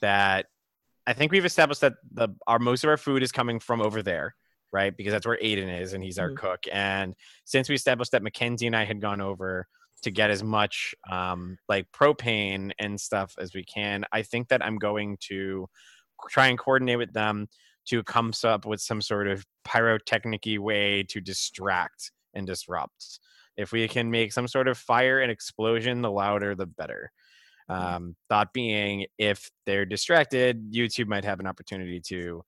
that 0.00 0.46
I 1.06 1.12
think 1.14 1.32
we've 1.32 1.44
established 1.44 1.80
that 1.80 1.94
the 2.12 2.28
our 2.46 2.58
most 2.58 2.84
of 2.84 2.90
our 2.90 2.96
food 2.98 3.22
is 3.22 3.32
coming 3.32 3.60
from 3.60 3.80
over 3.80 4.02
there, 4.02 4.34
right? 4.72 4.94
Because 4.96 5.12
that's 5.12 5.26
where 5.26 5.38
Aiden 5.42 5.80
is, 5.80 5.94
and 5.94 6.04
he's 6.04 6.18
our 6.18 6.30
Mhm. 6.30 6.36
cook. 6.36 6.64
And 6.72 7.14
since 7.44 7.68
we 7.68 7.74
established 7.74 8.12
that 8.12 8.22
Mackenzie 8.22 8.66
and 8.66 8.76
I 8.76 8.84
had 8.84 9.00
gone 9.00 9.20
over 9.20 9.66
to 10.02 10.10
get 10.10 10.30
as 10.30 10.42
much 10.42 10.94
um, 11.10 11.58
like 11.68 11.86
propane 11.92 12.70
and 12.78 13.00
stuff 13.00 13.34
as 13.38 13.54
we 13.54 13.64
can, 13.64 14.04
I 14.12 14.22
think 14.22 14.48
that 14.48 14.64
I'm 14.64 14.76
going 14.78 15.16
to 15.28 15.68
try 16.28 16.48
and 16.48 16.58
coordinate 16.58 16.98
with 16.98 17.12
them 17.12 17.48
to 17.88 18.02
come 18.02 18.32
up 18.44 18.66
with 18.66 18.80
some 18.80 19.00
sort 19.00 19.28
of 19.28 19.44
pyrotechnic 19.64 20.44
way 20.58 21.02
to 21.04 21.20
distract 21.20 22.12
and 22.34 22.46
disrupt. 22.46 23.20
If 23.56 23.72
we 23.72 23.88
can 23.88 24.10
make 24.10 24.32
some 24.32 24.46
sort 24.46 24.68
of 24.68 24.78
fire 24.78 25.20
and 25.20 25.32
explosion, 25.32 26.02
the 26.02 26.10
louder 26.10 26.54
the 26.54 26.66
better. 26.66 27.10
Um, 27.68 28.16
thought 28.28 28.52
being, 28.52 29.06
if 29.18 29.50
they're 29.66 29.84
distracted, 29.84 30.68
you 30.70 30.88
two 30.88 31.04
might 31.04 31.24
have 31.24 31.40
an 31.40 31.46
opportunity 31.46 32.00
to 32.06 32.42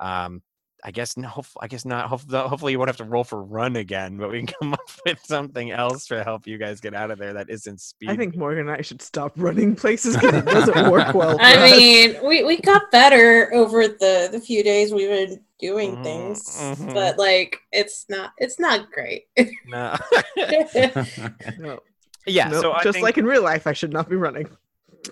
um, 0.00 0.42
I 0.84 0.90
guess 0.92 1.16
no. 1.16 1.42
I 1.60 1.66
guess 1.66 1.84
not. 1.84 2.08
Hopefully, 2.08 2.38
hopefully 2.48 2.72
you 2.72 2.78
won't 2.78 2.88
have 2.88 2.96
to 2.98 3.04
roll 3.04 3.24
for 3.24 3.42
run 3.42 3.74
again, 3.76 4.16
but 4.16 4.30
we 4.30 4.38
can 4.38 4.46
come 4.46 4.72
up 4.74 4.80
with 5.04 5.18
something 5.24 5.72
else 5.72 6.06
to 6.06 6.22
help 6.22 6.46
you 6.46 6.56
guys 6.56 6.80
get 6.80 6.94
out 6.94 7.10
of 7.10 7.18
there 7.18 7.32
that 7.32 7.50
isn't 7.50 7.80
speed. 7.80 8.10
I 8.10 8.16
think 8.16 8.36
Morgan 8.36 8.68
and 8.68 8.76
I 8.78 8.82
should 8.82 9.02
stop 9.02 9.32
running 9.36 9.74
places 9.74 10.14
because 10.16 10.34
it 10.34 10.44
doesn't 10.44 10.90
work 10.90 11.14
well. 11.14 11.36
For 11.36 11.42
I 11.42 11.54
us. 11.54 11.70
mean, 11.76 12.16
we, 12.26 12.44
we 12.44 12.60
got 12.60 12.90
better 12.92 13.52
over 13.52 13.88
the, 13.88 14.28
the 14.30 14.40
few 14.40 14.62
days 14.62 14.92
we've 14.92 15.08
been 15.08 15.40
doing 15.60 15.96
Mhm, 15.96 16.04
things, 16.04 16.56
mhm. 16.56 16.94
but 16.94 17.18
like 17.18 17.58
it's 17.72 18.06
not 18.08 18.30
it's 18.38 18.60
not 18.60 18.92
great. 18.92 19.26
no. 19.66 19.96
no, 21.58 21.80
yeah. 22.26 22.48
no, 22.48 22.60
so 22.60 22.72
I 22.72 22.82
just 22.84 22.94
think, 22.94 23.02
like 23.02 23.18
in 23.18 23.24
real 23.26 23.42
life, 23.42 23.66
I 23.66 23.72
should 23.72 23.92
not 23.92 24.08
be 24.08 24.16
running. 24.16 24.48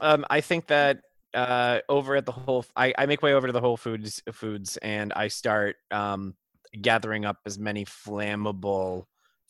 um, 0.01 0.25
I 0.31 0.41
think 0.41 0.67
that 0.69 1.01
uh, 1.37 1.81
over 1.89 2.17
at 2.17 2.27
the 2.27 2.33
whole, 2.33 2.65
I, 2.75 2.95
I 2.97 3.07
make 3.07 3.23
way 3.23 3.35
over 3.35 3.47
to 3.47 3.53
the 3.53 3.61
Whole 3.61 3.77
Foods 3.77 4.23
foods 4.33 4.79
and 4.79 5.13
I 5.13 5.29
start 5.29 5.77
um, 5.91 6.35
gathering 6.81 7.25
up 7.25 7.37
as 7.45 7.59
many 7.59 7.85
flammable 7.85 9.05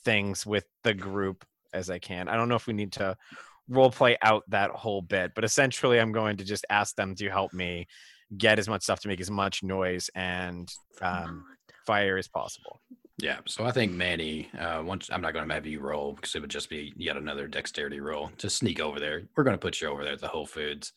things 0.05 0.45
with 0.45 0.65
the 0.83 0.95
group 0.95 1.45
as 1.73 1.89
I 1.89 1.99
can. 1.99 2.29
I 2.29 2.37
don't 2.37 2.49
know 2.49 2.57
if 2.57 2.67
we 2.67 2.75
need 2.75 2.93
to 2.95 3.17
role 3.69 3.91
play 3.91 4.19
out 4.23 4.43
that 4.49 4.71
whole 4.71 5.01
bit, 5.01 5.33
but 5.35 5.45
essentially, 5.45 6.01
I'm 6.01 6.13
going 6.13 6.37
to 6.39 6.45
just 6.45 6.67
ask 6.71 6.97
them 6.97 7.15
to 7.17 7.31
help 7.31 7.53
me 7.53 7.87
get 8.37 8.59
as 8.59 8.69
much 8.69 8.83
stuff 8.83 9.01
to 9.01 9.09
make 9.09 9.21
as 9.21 9.31
much 9.31 9.63
noise 9.63 10.11
and 10.15 10.69
um, 11.01 11.45
fire 11.87 12.17
as 12.17 12.27
possible. 12.27 12.81
Yeah, 13.19 13.39
so 13.47 13.65
I 13.65 13.71
think 13.71 13.93
Manny. 13.93 14.51
Uh, 14.59 14.83
once 14.85 15.09
I'm 15.11 15.23
not 15.23 15.33
going 15.33 15.49
to 15.49 15.55
have 15.55 15.67
you 15.67 15.81
roll 15.81 16.15
because 16.15 16.35
it 16.35 16.41
would 16.41 16.51
just 16.51 16.69
be 16.69 16.93
yet 16.97 17.17
another 17.17 17.47
dexterity 17.47 18.01
roll 18.01 18.31
to 18.39 18.51
sneak 18.51 18.81
over 18.81 19.01
there. 19.01 19.23
We're 19.37 19.45
going 19.45 19.55
to 19.55 19.59
put 19.59 19.81
you 19.81 19.89
over 19.89 20.05
there 20.05 20.15
at 20.15 20.21
the 20.21 20.29
Whole 20.29 20.47
Foods. 20.47 20.93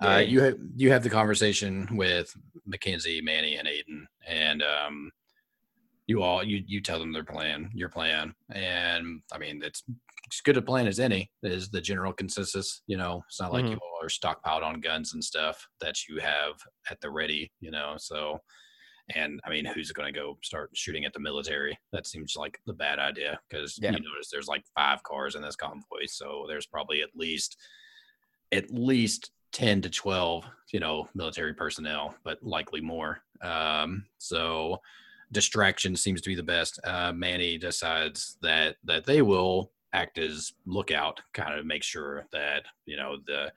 Uh, 0.00 0.18
you 0.18 0.40
have 0.40 0.56
you 0.76 0.90
have 0.92 1.02
the 1.02 1.10
conversation 1.10 1.88
with 1.96 2.34
Mackenzie, 2.66 3.20
Manny, 3.20 3.56
and 3.56 3.66
Aiden, 3.66 4.04
and 4.26 4.62
um, 4.62 5.10
you 6.06 6.22
all 6.22 6.44
you 6.44 6.62
you 6.66 6.80
tell 6.80 6.98
them 7.00 7.12
their 7.12 7.24
plan, 7.24 7.70
your 7.74 7.88
plan, 7.88 8.32
and 8.52 9.22
I 9.32 9.38
mean 9.38 9.60
it's 9.64 9.82
as 10.32 10.40
good 10.44 10.56
a 10.56 10.62
plan 10.62 10.86
as 10.86 11.00
any. 11.00 11.30
Is 11.42 11.68
the 11.70 11.80
general 11.80 12.12
consensus. 12.12 12.82
You 12.86 12.96
know, 12.96 13.24
it's 13.26 13.40
not 13.40 13.52
like 13.52 13.64
Mhm. 13.64 13.70
you 13.72 13.76
all 13.78 13.98
are 14.04 14.08
stockpiled 14.08 14.62
on 14.62 14.80
guns 14.80 15.14
and 15.14 15.24
stuff 15.24 15.66
that 15.80 16.06
you 16.08 16.18
have 16.20 16.54
at 16.90 17.00
the 17.00 17.10
ready. 17.10 17.50
You 17.60 17.72
know, 17.72 17.94
so 17.98 18.38
and 19.16 19.40
I 19.44 19.50
mean, 19.50 19.64
who's 19.64 19.90
going 19.90 20.12
to 20.12 20.20
go 20.20 20.38
start 20.44 20.70
shooting 20.74 21.06
at 21.06 21.12
the 21.14 21.18
military? 21.20 21.76
That 21.92 22.06
seems 22.06 22.36
like 22.36 22.60
the 22.66 22.74
bad 22.74 22.98
idea 23.00 23.40
because 23.48 23.76
Yeah. 23.82 23.92
you 23.92 23.98
notice 24.00 24.28
there's 24.30 24.48
like 24.48 24.64
five 24.76 25.02
cars 25.02 25.34
in 25.34 25.42
this 25.42 25.56
convoy, 25.56 26.04
so 26.06 26.44
there's 26.46 26.66
probably 26.66 27.02
at 27.02 27.16
least 27.16 27.56
at 28.52 28.70
least 28.70 29.30
ten 29.52 29.80
to 29.82 29.90
twelve, 29.90 30.44
you 30.72 30.80
know, 30.80 31.08
military 31.14 31.54
personnel, 31.54 32.14
but 32.24 32.42
likely 32.42 32.80
more. 32.80 33.22
Um, 33.42 34.04
so 34.18 34.78
distraction 35.32 35.94
seems 35.96 36.20
to 36.22 36.30
be 36.30 36.34
the 36.34 36.42
best. 36.42 36.80
Uh, 36.84 37.12
Manny 37.12 37.58
decides 37.58 38.36
that 38.42 38.76
that 38.84 39.04
they 39.04 39.22
will 39.22 39.72
act 39.92 40.18
as 40.18 40.52
lookout, 40.66 41.20
kind 41.32 41.58
of 41.58 41.66
make 41.66 41.82
sure 41.82 42.26
that 42.32 42.64
you 42.86 42.96
know 42.96 43.16
the 43.26 43.52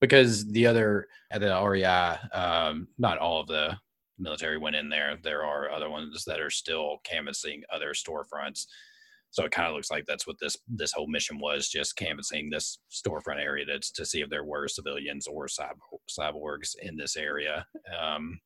because 0.00 0.50
the 0.50 0.66
other 0.66 1.08
at 1.30 1.40
the 1.40 1.48
REI, 1.48 2.18
um, 2.36 2.88
not 2.98 3.18
all 3.18 3.40
of 3.40 3.46
the 3.46 3.76
military 4.18 4.58
went 4.58 4.76
in 4.76 4.88
there. 4.88 5.18
There 5.22 5.44
are 5.44 5.70
other 5.70 5.90
ones 5.90 6.24
that 6.24 6.40
are 6.40 6.50
still 6.50 6.98
canvassing 7.04 7.62
other 7.72 7.92
storefronts. 7.92 8.66
So 9.30 9.44
it 9.44 9.52
kind 9.52 9.68
of 9.68 9.74
looks 9.74 9.90
like 9.90 10.06
that's 10.06 10.26
what 10.26 10.38
this 10.40 10.56
this 10.68 10.92
whole 10.92 11.06
mission 11.06 11.38
was, 11.38 11.68
just 11.68 11.96
canvassing 11.96 12.50
this 12.50 12.78
storefront 12.90 13.40
area 13.40 13.64
to, 13.66 13.78
to 13.78 14.04
see 14.04 14.22
if 14.22 14.30
there 14.30 14.44
were 14.44 14.66
civilians 14.68 15.26
or 15.26 15.46
cyber, 15.46 15.76
cyborgs 16.08 16.74
in 16.82 16.96
this 16.96 17.16
area. 17.16 17.66
Um, 18.00 18.40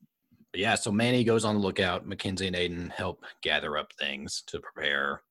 yeah, 0.54 0.74
so 0.74 0.92
Manny 0.92 1.24
goes 1.24 1.44
on 1.44 1.56
the 1.56 1.60
lookout. 1.60 2.06
Mackenzie 2.06 2.46
and 2.46 2.56
Aiden 2.56 2.90
help 2.92 3.24
gather 3.42 3.76
up 3.76 3.92
things 3.98 4.42
to 4.46 4.60
prepare 4.60 5.22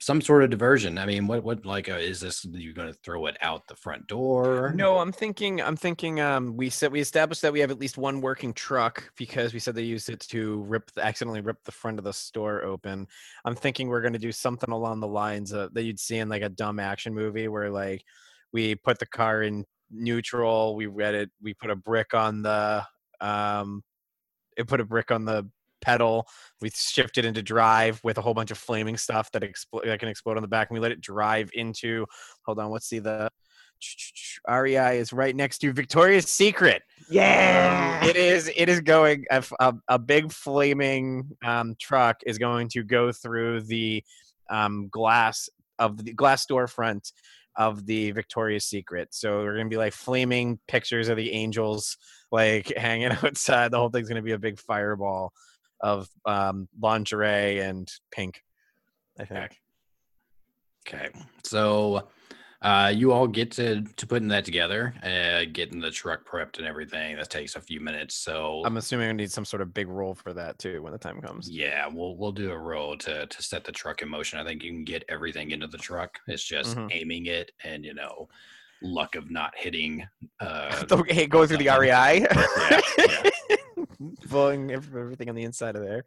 some 0.00 0.20
sort 0.20 0.44
of 0.44 0.50
diversion. 0.50 0.96
I 0.96 1.06
mean, 1.06 1.26
what 1.26 1.42
what 1.42 1.66
like 1.66 1.88
uh, 1.88 1.94
is 1.94 2.20
this? 2.20 2.44
You're 2.44 2.72
going 2.72 2.88
to 2.88 2.98
throw 3.02 3.26
it 3.26 3.36
out 3.40 3.66
the 3.66 3.74
front 3.74 4.06
door? 4.06 4.72
No, 4.74 4.98
I'm 4.98 5.10
thinking. 5.10 5.60
I'm 5.60 5.76
thinking. 5.76 6.20
Um, 6.20 6.56
we 6.56 6.70
said 6.70 6.92
we 6.92 7.00
established 7.00 7.42
that 7.42 7.52
we 7.52 7.60
have 7.60 7.70
at 7.70 7.80
least 7.80 7.98
one 7.98 8.20
working 8.20 8.52
truck 8.52 9.10
because 9.16 9.52
we 9.52 9.58
said 9.58 9.74
they 9.74 9.82
used 9.82 10.08
it 10.08 10.20
to 10.20 10.62
rip, 10.62 10.90
the, 10.92 11.04
accidentally 11.04 11.40
rip 11.40 11.62
the 11.64 11.72
front 11.72 11.98
of 11.98 12.04
the 12.04 12.12
store 12.12 12.62
open. 12.62 13.08
I'm 13.44 13.56
thinking 13.56 13.88
we're 13.88 14.00
going 14.00 14.12
to 14.12 14.18
do 14.20 14.32
something 14.32 14.70
along 14.70 15.00
the 15.00 15.08
lines 15.08 15.52
of 15.52 15.74
that 15.74 15.82
you'd 15.82 16.00
see 16.00 16.18
in 16.18 16.28
like 16.28 16.42
a 16.42 16.48
dumb 16.48 16.78
action 16.78 17.12
movie 17.12 17.48
where 17.48 17.70
like 17.70 18.04
we 18.52 18.76
put 18.76 19.00
the 19.00 19.06
car 19.06 19.42
in 19.42 19.64
neutral, 19.90 20.76
we 20.76 20.86
read 20.86 21.14
it, 21.14 21.30
we 21.42 21.54
put 21.54 21.70
a 21.70 21.76
brick 21.76 22.14
on 22.14 22.42
the 22.42 22.84
um, 23.20 23.82
it 24.56 24.68
put 24.68 24.80
a 24.80 24.84
brick 24.84 25.10
on 25.10 25.24
the 25.24 25.48
pedal. 25.80 26.26
We 26.60 26.70
shifted 26.74 27.24
into 27.24 27.42
drive 27.42 28.00
with 28.02 28.18
a 28.18 28.20
whole 28.20 28.34
bunch 28.34 28.50
of 28.50 28.58
flaming 28.58 28.96
stuff 28.96 29.30
that 29.32 29.42
explode 29.42 29.84
that 29.86 30.00
can 30.00 30.08
explode 30.08 30.36
on 30.36 30.42
the 30.42 30.48
back, 30.48 30.70
and 30.70 30.74
we 30.74 30.80
let 30.80 30.92
it 30.92 31.00
drive 31.00 31.50
into. 31.54 32.06
Hold 32.46 32.58
on, 32.58 32.70
let's 32.70 32.88
see 32.88 32.98
the. 32.98 33.30
REI 34.48 34.98
is 34.98 35.12
right 35.12 35.36
next 35.36 35.58
to 35.58 35.72
Victoria's 35.72 36.26
Secret. 36.26 36.82
Yeah. 37.08 38.04
It 38.04 38.16
is. 38.16 38.50
It 38.56 38.68
is 38.68 38.80
going. 38.80 39.24
A 39.30 39.98
big 39.98 40.32
flaming 40.32 41.30
um, 41.44 41.76
truck 41.80 42.16
is 42.26 42.38
going 42.38 42.68
to 42.70 42.82
go 42.82 43.12
through 43.12 43.60
the 43.62 44.02
um, 44.50 44.88
glass 44.88 45.48
of 45.78 46.04
the 46.04 46.12
glass 46.12 46.44
storefront 46.44 47.12
of 47.56 47.86
the 47.86 48.12
Victoria's 48.12 48.64
Secret. 48.64 49.08
So 49.10 49.38
we're 49.38 49.56
gonna 49.56 49.68
be 49.68 49.76
like 49.76 49.92
flaming 49.92 50.58
pictures 50.68 51.08
of 51.08 51.16
the 51.16 51.32
angels 51.32 51.96
like 52.30 52.72
hanging 52.76 53.12
outside. 53.22 53.72
The 53.72 53.78
whole 53.78 53.90
thing's 53.90 54.08
gonna 54.08 54.22
be 54.22 54.32
a 54.32 54.38
big 54.38 54.58
fireball 54.58 55.32
of 55.80 56.08
um, 56.26 56.68
lingerie 56.80 57.60
and 57.60 57.90
pink. 58.10 58.42
I 59.20 59.24
think. 59.24 59.58
Okay, 60.86 61.08
so 61.44 62.08
uh, 62.62 62.90
you 62.94 63.12
all 63.12 63.26
get 63.26 63.50
to 63.52 63.82
to 63.82 64.06
putting 64.06 64.28
that 64.28 64.44
together, 64.44 64.94
uh, 65.02 65.44
getting 65.52 65.80
the 65.80 65.90
truck 65.90 66.26
prepped 66.26 66.58
and 66.58 66.66
everything. 66.66 67.16
That 67.16 67.28
takes 67.28 67.56
a 67.56 67.60
few 67.60 67.80
minutes. 67.80 68.14
So 68.14 68.62
I'm 68.64 68.76
assuming 68.78 69.08
I 69.10 69.12
need 69.12 69.30
some 69.30 69.44
sort 69.44 69.60
of 69.60 69.74
big 69.74 69.88
roll 69.88 70.14
for 70.14 70.32
that 70.32 70.58
too 70.58 70.80
when 70.82 70.92
the 70.92 70.98
time 70.98 71.20
comes. 71.20 71.50
yeah, 71.50 71.86
we'll 71.92 72.16
we'll 72.16 72.32
do 72.32 72.52
a 72.52 72.58
roll 72.58 72.96
to 72.98 73.26
to 73.26 73.42
set 73.42 73.64
the 73.64 73.72
truck 73.72 74.00
in 74.02 74.08
motion. 74.08 74.38
I 74.38 74.44
think 74.44 74.62
you 74.62 74.70
can 74.72 74.84
get 74.84 75.04
everything 75.08 75.50
into 75.50 75.66
the 75.66 75.78
truck. 75.78 76.18
It's 76.26 76.42
just 76.44 76.76
Mhm. 76.76 76.88
aiming 76.92 77.26
it 77.26 77.52
and 77.64 77.84
you 77.84 77.92
know 77.94 78.28
luck 78.80 79.14
of 79.16 79.30
not 79.30 79.52
hitting. 79.56 80.06
Uh, 80.40 80.84
Okay, 80.92 81.26
go 81.26 81.46
through 81.46 81.58
the 81.58 81.68
REI. 81.78 82.20
Yeah, 82.20 82.80
yeah. 82.98 83.56
Blowing 84.30 84.70
everything 84.70 85.28
on 85.28 85.34
the 85.34 85.44
inside 85.44 85.76
of 85.76 85.82
there. 85.82 86.04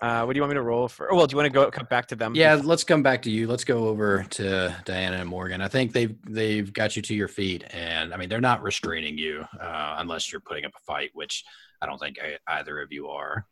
Uh, 0.00 0.22
what 0.22 0.32
do 0.32 0.38
you 0.38 0.42
want 0.42 0.50
me 0.50 0.54
to 0.54 0.62
roll 0.62 0.86
for? 0.86 1.12
Oh, 1.12 1.16
well, 1.16 1.26
do 1.26 1.32
you 1.32 1.38
want 1.38 1.46
to 1.46 1.52
go 1.52 1.68
come 1.70 1.86
back 1.90 2.06
to 2.08 2.16
them? 2.16 2.34
Yeah, 2.36 2.60
let's 2.62 2.84
come 2.84 3.02
back 3.02 3.20
to 3.22 3.30
you. 3.30 3.48
Let's 3.48 3.64
go 3.64 3.88
over 3.88 4.24
to 4.30 4.76
Diana 4.84 5.16
and 5.16 5.28
Morgan. 5.28 5.60
I 5.60 5.66
think 5.68 5.92
they've 5.92 6.14
they've 6.28 6.72
got 6.72 6.94
you 6.94 7.02
to 7.02 7.14
your 7.14 7.26
feet, 7.26 7.64
and 7.70 8.14
I 8.14 8.16
mean 8.16 8.28
they're 8.28 8.40
not 8.40 8.62
restraining 8.62 9.18
you 9.18 9.44
uh, 9.60 9.96
unless 9.98 10.30
you're 10.30 10.40
putting 10.40 10.64
up 10.64 10.72
a 10.76 10.80
fight, 10.84 11.10
which 11.14 11.44
I 11.82 11.86
don't 11.86 11.98
think 11.98 12.18
I, 12.22 12.58
either 12.58 12.80
of 12.80 12.92
you 12.92 13.08
are. 13.08 13.46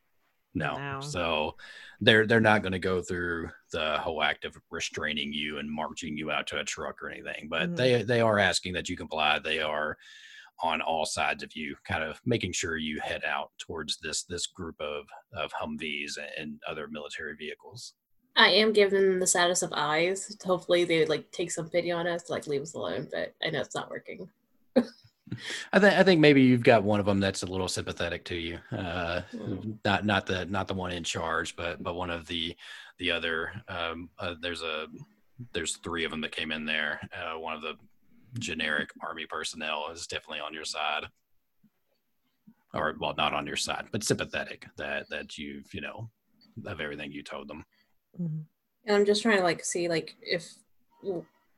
No. 0.55 0.75
No. 0.79 1.01
so 1.01 1.57
they're 2.01 2.27
they're 2.27 2.40
not 2.40 2.62
going 2.62 2.73
to 2.73 2.79
go 2.79 3.03
through 3.03 3.51
the 3.73 3.99
whole 3.99 4.23
act 4.23 4.45
of 4.45 4.57
restraining 4.71 5.33
you 5.33 5.59
and 5.59 5.71
marching 5.71 6.16
you 6.16 6.31
out 6.31 6.47
to 6.47 6.61
a 6.61 6.64
truck 6.64 7.03
or 7.03 7.11
anything. 7.11 7.49
But 7.51 7.71
Mhm. 7.71 7.77
they 7.77 8.03
they 8.03 8.21
are 8.21 8.38
asking 8.38 8.75
that 8.75 8.88
you 8.88 8.97
comply. 8.97 9.38
They 9.40 9.61
are 9.61 9.99
on 10.62 10.81
all 10.81 11.05
sides 11.05 11.42
of 11.42 11.55
you, 11.55 11.77
kind 11.87 12.03
of 12.03 12.21
making 12.25 12.53
sure 12.53 12.77
you 12.77 12.99
head 13.01 13.23
out 13.27 13.51
towards 13.59 13.99
this 13.99 14.25
this 14.25 14.47
group 14.47 14.77
of 14.81 15.05
of 15.35 15.53
Humvees 15.53 16.12
and 16.38 16.59
other 16.69 16.88
military 16.88 17.35
vehicles. 17.37 17.95
I 18.37 18.51
am 18.51 18.73
giving 18.73 19.01
them 19.03 19.21
the 19.21 19.27
status 19.27 19.62
of 19.62 19.73
eyes. 19.75 20.37
Hopefully 20.45 20.85
they 20.85 20.99
would 20.99 21.09
like 21.09 21.31
take 21.33 21.51
some 21.51 21.71
pity 21.71 21.90
on 21.90 22.07
us 22.07 22.25
to 22.25 22.33
like 22.33 22.47
leave 22.47 22.62
us 22.62 22.75
alone, 22.75 23.09
but 23.11 23.35
I 23.42 23.51
know 23.51 23.61
it's 23.61 23.75
not 23.75 23.90
working. 23.90 24.29
I 25.73 25.81
think 25.81 25.95
I 25.95 26.03
think 26.05 26.21
maybe 26.21 26.42
you've 26.42 26.62
got 26.62 26.85
one 26.85 27.01
of 27.01 27.07
them 27.07 27.19
that's 27.19 27.42
a 27.42 27.47
little 27.47 27.69
sympathetic 27.69 28.25
to 28.27 28.37
you. 28.37 28.59
Uh, 28.71 29.23
Mm. 29.35 29.79
not 29.85 30.05
not 30.07 30.27
the 30.27 30.45
not 30.47 30.69
the 30.69 30.75
one 30.75 30.92
in 30.92 31.03
charge, 31.05 31.57
but 31.57 31.83
but 31.83 31.95
one 31.95 32.11
of 32.11 32.27
the 32.27 32.55
the 32.99 33.11
other. 33.11 33.51
Um, 33.69 34.09
uh, 34.19 34.35
there's 34.40 34.62
a 34.62 34.87
there's 35.53 35.77
three 35.79 36.05
of 36.05 36.11
them 36.11 36.21
that 36.23 36.33
came 36.33 36.53
in 36.53 36.64
there. 36.64 37.01
Uh, 37.12 37.38
one 37.38 37.55
of 37.55 37.62
the 37.62 37.75
generic 38.38 38.90
army 39.03 39.27
personnel 39.27 39.88
is 39.92 40.07
definitely 40.07 40.40
on 40.40 40.55
your 40.55 40.64
side, 40.64 41.05
or 42.75 42.94
well, 43.01 43.14
not 43.16 43.35
on 43.35 43.46
your 43.46 43.57
side, 43.57 43.87
but 43.92 44.05
sympathetic 44.05 44.66
that 44.77 45.09
that 45.11 45.38
you've 45.38 45.72
you 45.72 45.81
know 45.81 46.11
of 46.66 46.81
everything 46.81 47.12
you 47.12 47.22
told 47.22 47.49
them. 47.49 47.64
Mhm. 48.20 48.44
And 48.87 48.96
I'm 48.96 49.05
just 49.05 49.22
trying 49.22 49.38
to 49.38 49.42
like 49.44 49.64
see 49.64 49.88
like 49.88 50.16
if 50.22 50.55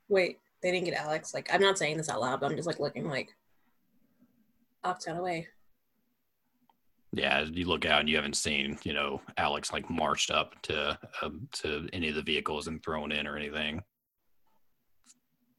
wait, 0.09 0.39
they 0.63 0.71
didn't 0.71 0.87
get 0.87 0.95
Alex. 0.95 1.35
Like 1.35 1.53
I'm 1.53 1.61
not 1.61 1.79
saying 1.79 1.97
this 1.97 2.09
out 2.09 2.21
loud, 2.21 2.41
but 2.41 2.51
I'm 2.51 2.57
just 2.57 2.67
like 2.67 2.81
looking 2.81 3.09
like 3.09 3.35
Alex 4.85 5.05
got 5.05 5.17
away. 5.19 5.49
Yeah, 7.13 7.43
you 7.45 7.65
look 7.67 7.87
out 7.87 8.01
and 8.01 8.09
you 8.09 8.17
haven't 8.17 8.37
seen 8.37 8.79
you 8.83 8.93
know 8.93 9.21
Alex 9.37 9.73
like 9.73 9.89
marched 9.89 10.31
up 10.31 10.61
to 10.63 10.99
um, 11.23 11.49
to 11.53 11.89
any 11.93 12.09
of 12.09 12.15
the 12.15 12.23
vehicles 12.23 12.67
and 12.67 12.83
thrown 12.83 13.13
in 13.13 13.27
or 13.27 13.37
anything. 13.37 13.83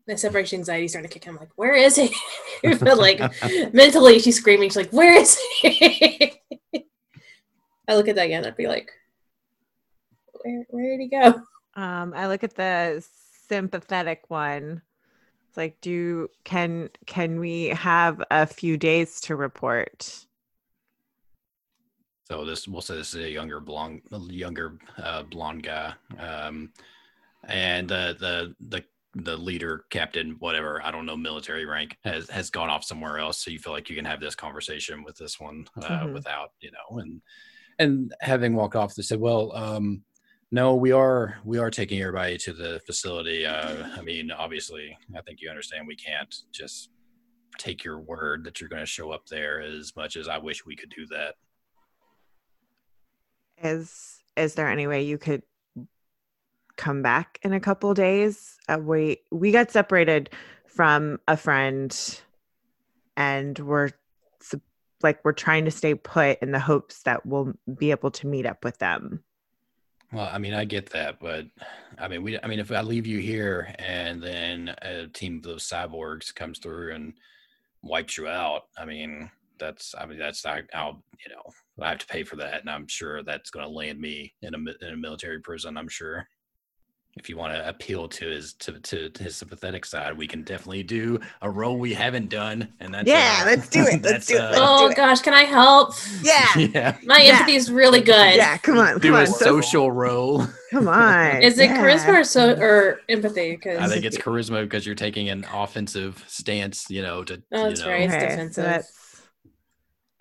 My 0.10 0.16
separation 0.16 0.57
anxiety 0.57 0.86
is 0.86 0.91
starting 0.91 1.07
to 1.07 1.14
kick 1.14 1.28
in. 1.28 1.34
I'm 1.34 1.39
like, 1.39 1.51
where 1.55 1.76
is 1.76 1.95
he? 1.95 2.14
but 2.64 2.97
like 2.97 3.20
mentally, 3.74 4.18
she's 4.18 4.38
screaming. 4.38 4.70
She's 4.70 4.78
like, 4.78 4.91
where 4.91 5.16
is 5.16 5.39
he? 5.62 6.34
I 7.88 7.95
look 7.95 8.07
at 8.07 8.16
that 8.16 8.26
again, 8.26 8.43
I'd 8.43 8.57
be 8.57 8.68
like, 8.68 8.91
where, 10.41 10.66
where 10.70 10.97
did 10.97 11.01
he 11.01 11.10
go? 11.10 11.41
Um, 11.76 12.14
I 12.16 12.28
look 12.28 12.43
at 12.43 12.55
the 12.55 13.05
sympathetic 13.47 14.24
one. 14.30 14.82
It's 15.47 15.57
like, 15.57 15.80
do 15.80 16.28
can 16.43 16.89
can 17.05 17.39
we 17.39 17.66
have 17.68 18.24
a 18.32 18.47
few 18.47 18.78
days 18.78 19.22
to 19.22 19.36
report? 19.36 20.26
So 22.28 22.45
this 22.45 22.68
we'll 22.68 22.82
say 22.82 22.95
this 22.95 23.14
is 23.14 23.26
a 23.26 23.30
younger 23.30 23.60
blonde, 23.60 24.01
younger 24.30 24.80
uh, 24.97 25.24
blonde 25.24 25.64
guy, 25.64 25.93
um, 26.18 26.72
and 27.47 27.91
uh, 27.91 28.14
the 28.14 28.55
the 28.70 28.84
the 29.16 29.36
leader, 29.36 29.86
captain, 29.89 30.36
whatever 30.39 30.82
I 30.84 30.91
don't 30.91 31.05
know, 31.05 31.18
military 31.18 31.66
rank 31.66 31.97
has 32.03 32.30
has 32.30 32.49
gone 32.49 32.70
off 32.70 32.84
somewhere 32.84 33.18
else. 33.18 33.43
So 33.43 33.51
you 33.51 33.60
feel 33.60 33.74
like 33.74 33.89
you 33.89 33.95
can 33.95 34.05
have 34.05 34.20
this 34.20 34.36
conversation 34.36 35.03
with 35.03 35.18
this 35.18 35.39
one 35.39 35.66
uh, 35.78 36.05
Mhm. 36.05 36.14
without 36.14 36.49
you 36.60 36.72
know, 36.72 36.99
and 36.99 37.22
and 37.80 38.14
having 38.22 38.53
walked 38.55 38.76
off, 38.76 38.95
they 38.95 39.03
said, 39.03 39.20
well. 39.20 39.51
Um, 39.55 40.03
no, 40.51 40.74
we 40.74 40.91
are 40.91 41.38
we 41.45 41.60
are 41.60 41.70
taking 41.70 42.01
everybody 42.01 42.36
to 42.39 42.53
the 42.53 42.82
facility. 42.88 43.45
Uh, 43.45 43.88
I 43.95 44.01
mean, 44.01 44.32
obviously, 44.32 44.97
I 45.16 45.22
think 45.22 45.41
you 45.41 45.49
understand 45.49 45.86
we 45.88 45.95
can't 45.95 46.34
just 46.51 46.89
take 47.60 47.84
your 47.84 47.99
word 47.99 48.43
that 48.45 48.60
you're 48.60 48.70
going 48.70 48.82
to 48.82 48.86
show 48.88 49.12
up 49.12 49.28
there 49.28 49.62
as 49.62 49.95
much 49.95 50.16
as 50.16 50.28
I 50.28 50.39
wish 50.39 50.66
we 50.66 50.76
could 50.76 50.89
do 50.89 51.05
that. 51.12 51.36
Is 53.62 54.24
is 54.36 54.55
there 54.55 54.70
any 54.70 54.88
way 54.88 55.03
you 55.03 55.18
could 55.20 55.43
come 56.80 57.04
back 57.04 57.38
in 57.44 57.54
a 57.54 57.60
couple 57.60 57.94
days? 57.94 58.58
Uh, 58.68 58.80
we 58.82 59.18
we 59.32 59.52
got 59.52 59.70
separated 59.70 60.30
from 60.66 61.20
a 61.28 61.36
friend, 61.36 62.22
and 63.18 63.60
we're 63.60 63.90
like 65.04 65.20
we're 65.24 65.34
trying 65.34 65.66
to 65.66 65.72
stay 65.72 65.94
put 65.94 66.40
in 66.42 66.52
the 66.52 66.60
hopes 66.60 67.04
that 67.04 67.26
we'll 67.26 67.54
be 67.78 67.92
able 67.92 68.12
to 68.12 68.28
meet 68.28 68.46
up 68.46 68.64
with 68.64 68.78
them. 68.80 69.24
Well, 70.12 70.30
I 70.32 70.40
mean, 70.40 70.56
I 70.56 70.66
get 70.66 70.90
that, 70.92 71.20
but 71.20 71.46
I 72.00 72.08
mean, 72.08 72.24
we, 72.24 72.40
I 72.42 72.48
mean, 72.48 72.60
if 72.60 72.72
I 72.72 72.82
leave 72.82 73.06
you 73.06 73.20
here 73.20 73.76
and 73.78 74.24
then 74.24 74.74
a 74.82 75.06
team 75.08 75.38
of 75.38 75.44
those 75.44 75.70
cyborgs 75.70 76.34
comes 76.34 76.58
through 76.58 76.96
and 76.96 77.14
wipes 77.84 78.18
you 78.18 78.28
out, 78.28 78.64
I 78.76 78.86
mean, 78.86 79.30
that's, 79.60 79.94
I 79.96 80.08
mean, 80.08 80.18
that's, 80.18 80.44
I, 80.48 80.64
I'll, 80.74 81.04
you 81.24 81.32
know, 81.32 81.44
I 81.80 81.90
have 81.90 82.00
to 82.00 82.08
pay 82.08 82.24
for 82.24 82.38
that, 82.38 82.62
and 82.62 82.70
I'm 82.72 82.88
sure 82.88 83.22
that's 83.22 83.52
going 83.52 83.66
to 83.66 83.72
land 83.72 84.00
me 84.00 84.34
in 84.42 84.56
a 84.56 84.58
in 84.58 84.94
a 84.94 84.98
military 84.98 85.42
prison. 85.42 85.78
I'm 85.78 85.88
sure. 85.88 86.28
If 87.18 87.28
you 87.28 87.36
want 87.36 87.53
to 87.53 87.68
appeal 87.68 88.07
to 88.07 88.30
his 88.30 88.53
to, 88.53 88.80
to 88.80 89.12
his 89.20 89.36
sympathetic 89.36 89.84
side, 89.86 90.18
we 90.18 90.26
can 90.26 90.43
definitely 90.43 90.84
do 90.84 91.20
a 91.41 91.49
roll 91.49 91.78
we 91.78 91.93
haven't 91.93 92.30
done, 92.30 92.70
and 92.80 92.93
that's 92.93 93.10
Yeah, 93.10 93.39
uh, 93.41 93.45
let's 93.47 93.68
do 93.68 93.82
it, 93.82 93.86
let's 94.03 94.03
that's, 94.03 94.28
do 94.28 94.36
it, 94.36 94.39
uh, 94.41 94.49
let's 94.51 94.60
oh 94.62 94.86
do 94.88 94.91
it. 94.91 94.95
gosh, 94.95 95.20
can 95.22 95.34
I 95.34 95.43
help? 95.43 95.95
Yeah, 96.22 96.47
yeah. 96.57 96.97
My 97.03 97.18
Yeah. 97.18 97.32
empathy 97.34 97.55
is 97.55 97.70
really 97.72 97.99
good. 97.99 98.36
yeah. 98.36 98.57
Come 98.60 98.78
on, 98.78 98.99
Do 98.99 99.10
come 99.10 99.16
a 99.18 99.22
on, 99.22 99.28
so- 99.28 99.34
social 99.45 99.91
roll. 99.91 100.45
come 100.72 100.88
on. 100.88 101.41
Is 101.41 101.57
it 101.60 101.72
yeah. 101.72 101.78
charisma 101.84 102.20
or 102.22 102.24
so 102.24 102.53
or 102.53 103.01
empathy? 103.10 103.51
Because 103.57 103.80
I 103.80 103.88
think 103.93 104.05
it's 104.05 104.18
charisma 104.18 104.62
because 104.64 104.86
you're 104.86 104.95
taking 104.95 105.28
an 105.30 105.45
offensive 105.53 106.24
stance, 106.28 106.89
you 106.89 107.01
know, 107.01 107.24
to 107.26 107.41
Oh, 107.51 107.68
you 107.70 107.76
know, 107.76 107.88
right. 107.89 108.01
It's 108.03 108.14
Okay, 108.14 108.20
so 108.24 108.30
defensive. 108.30 108.64
that's- 108.64 108.93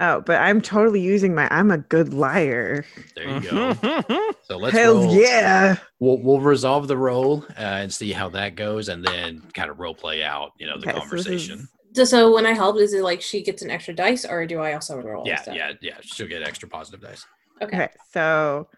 Oh, 0.00 0.20
but 0.20 0.40
I'm 0.40 0.60
totally 0.60 1.00
using 1.00 1.34
my. 1.34 1.48
I'm 1.50 1.70
a 1.72 1.78
good 1.78 2.14
liar. 2.14 2.84
There 3.16 3.28
you 3.28 3.40
go. 3.40 3.74
So 4.44 4.56
let's 4.56 4.74
Hell 4.74 4.94
roll. 5.02 5.14
yeah! 5.14 5.76
We'll 5.98 6.22
we'll 6.22 6.40
resolve 6.40 6.88
the 6.88 6.96
roll 6.96 7.44
uh, 7.50 7.60
and 7.60 7.92
see 7.92 8.12
how 8.12 8.30
that 8.30 8.54
goes, 8.54 8.88
and 8.88 9.04
then 9.04 9.42
kind 9.52 9.70
of 9.70 9.78
role 9.78 9.94
play 9.94 10.22
out, 10.24 10.52
you 10.58 10.66
know, 10.66 10.78
the 10.78 10.88
Okay, 10.88 10.92
so 10.92 10.96
is- 10.96 11.08
conversation. 11.10 11.68
so, 11.94 12.04
so 12.04 12.32
when 12.34 12.46
I 12.46 12.52
help, 12.54 12.78
is 12.78 12.94
it 12.94 13.02
like 13.02 13.20
she 13.20 13.42
gets 13.42 13.60
an 13.60 13.70
extra 13.70 13.92
dice, 13.94 14.24
or 14.24 14.46
do 14.46 14.60
I 14.60 14.72
also 14.72 14.96
roll? 15.02 15.24
Yeah, 15.26 15.42
stuff? 15.42 15.54
yeah, 15.54 15.72
yeah. 15.82 15.96
She'll 16.00 16.28
get 16.28 16.42
extra 16.42 16.66
positive 16.66 17.00
dice. 17.02 17.26
Okay. 17.60 17.76
Okay, 17.76 17.88
so 18.10 18.68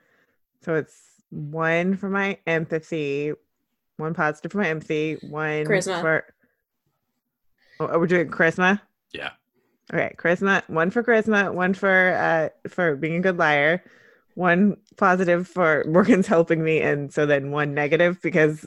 so 0.64 0.74
it's 0.74 0.98
one 1.30 1.96
for 1.96 2.08
my 2.08 2.38
empathy, 2.48 3.32
one 3.98 4.12
positive 4.14 4.50
for 4.50 4.58
my 4.58 4.68
empathy, 4.70 5.18
one 5.22 5.66
Charisma. 5.66 6.00
for. 6.00 6.24
Oh, 7.78 7.96
we're 7.98 8.06
doing 8.08 8.28
charisma. 8.28 8.80
Yeah. 9.12 9.30
Okay, 9.92 10.14
charisma. 10.16 10.62
One 10.68 10.90
for 10.90 11.02
charisma. 11.02 11.52
One 11.52 11.74
for 11.74 12.12
uh 12.14 12.68
for 12.68 12.96
being 12.96 13.16
a 13.16 13.20
good 13.20 13.38
liar. 13.38 13.82
One 14.34 14.76
positive 14.96 15.48
for 15.48 15.84
Morgan's 15.88 16.26
helping 16.26 16.62
me, 16.62 16.80
and 16.80 17.12
so 17.12 17.26
then 17.26 17.50
one 17.50 17.74
negative 17.74 18.20
because 18.22 18.64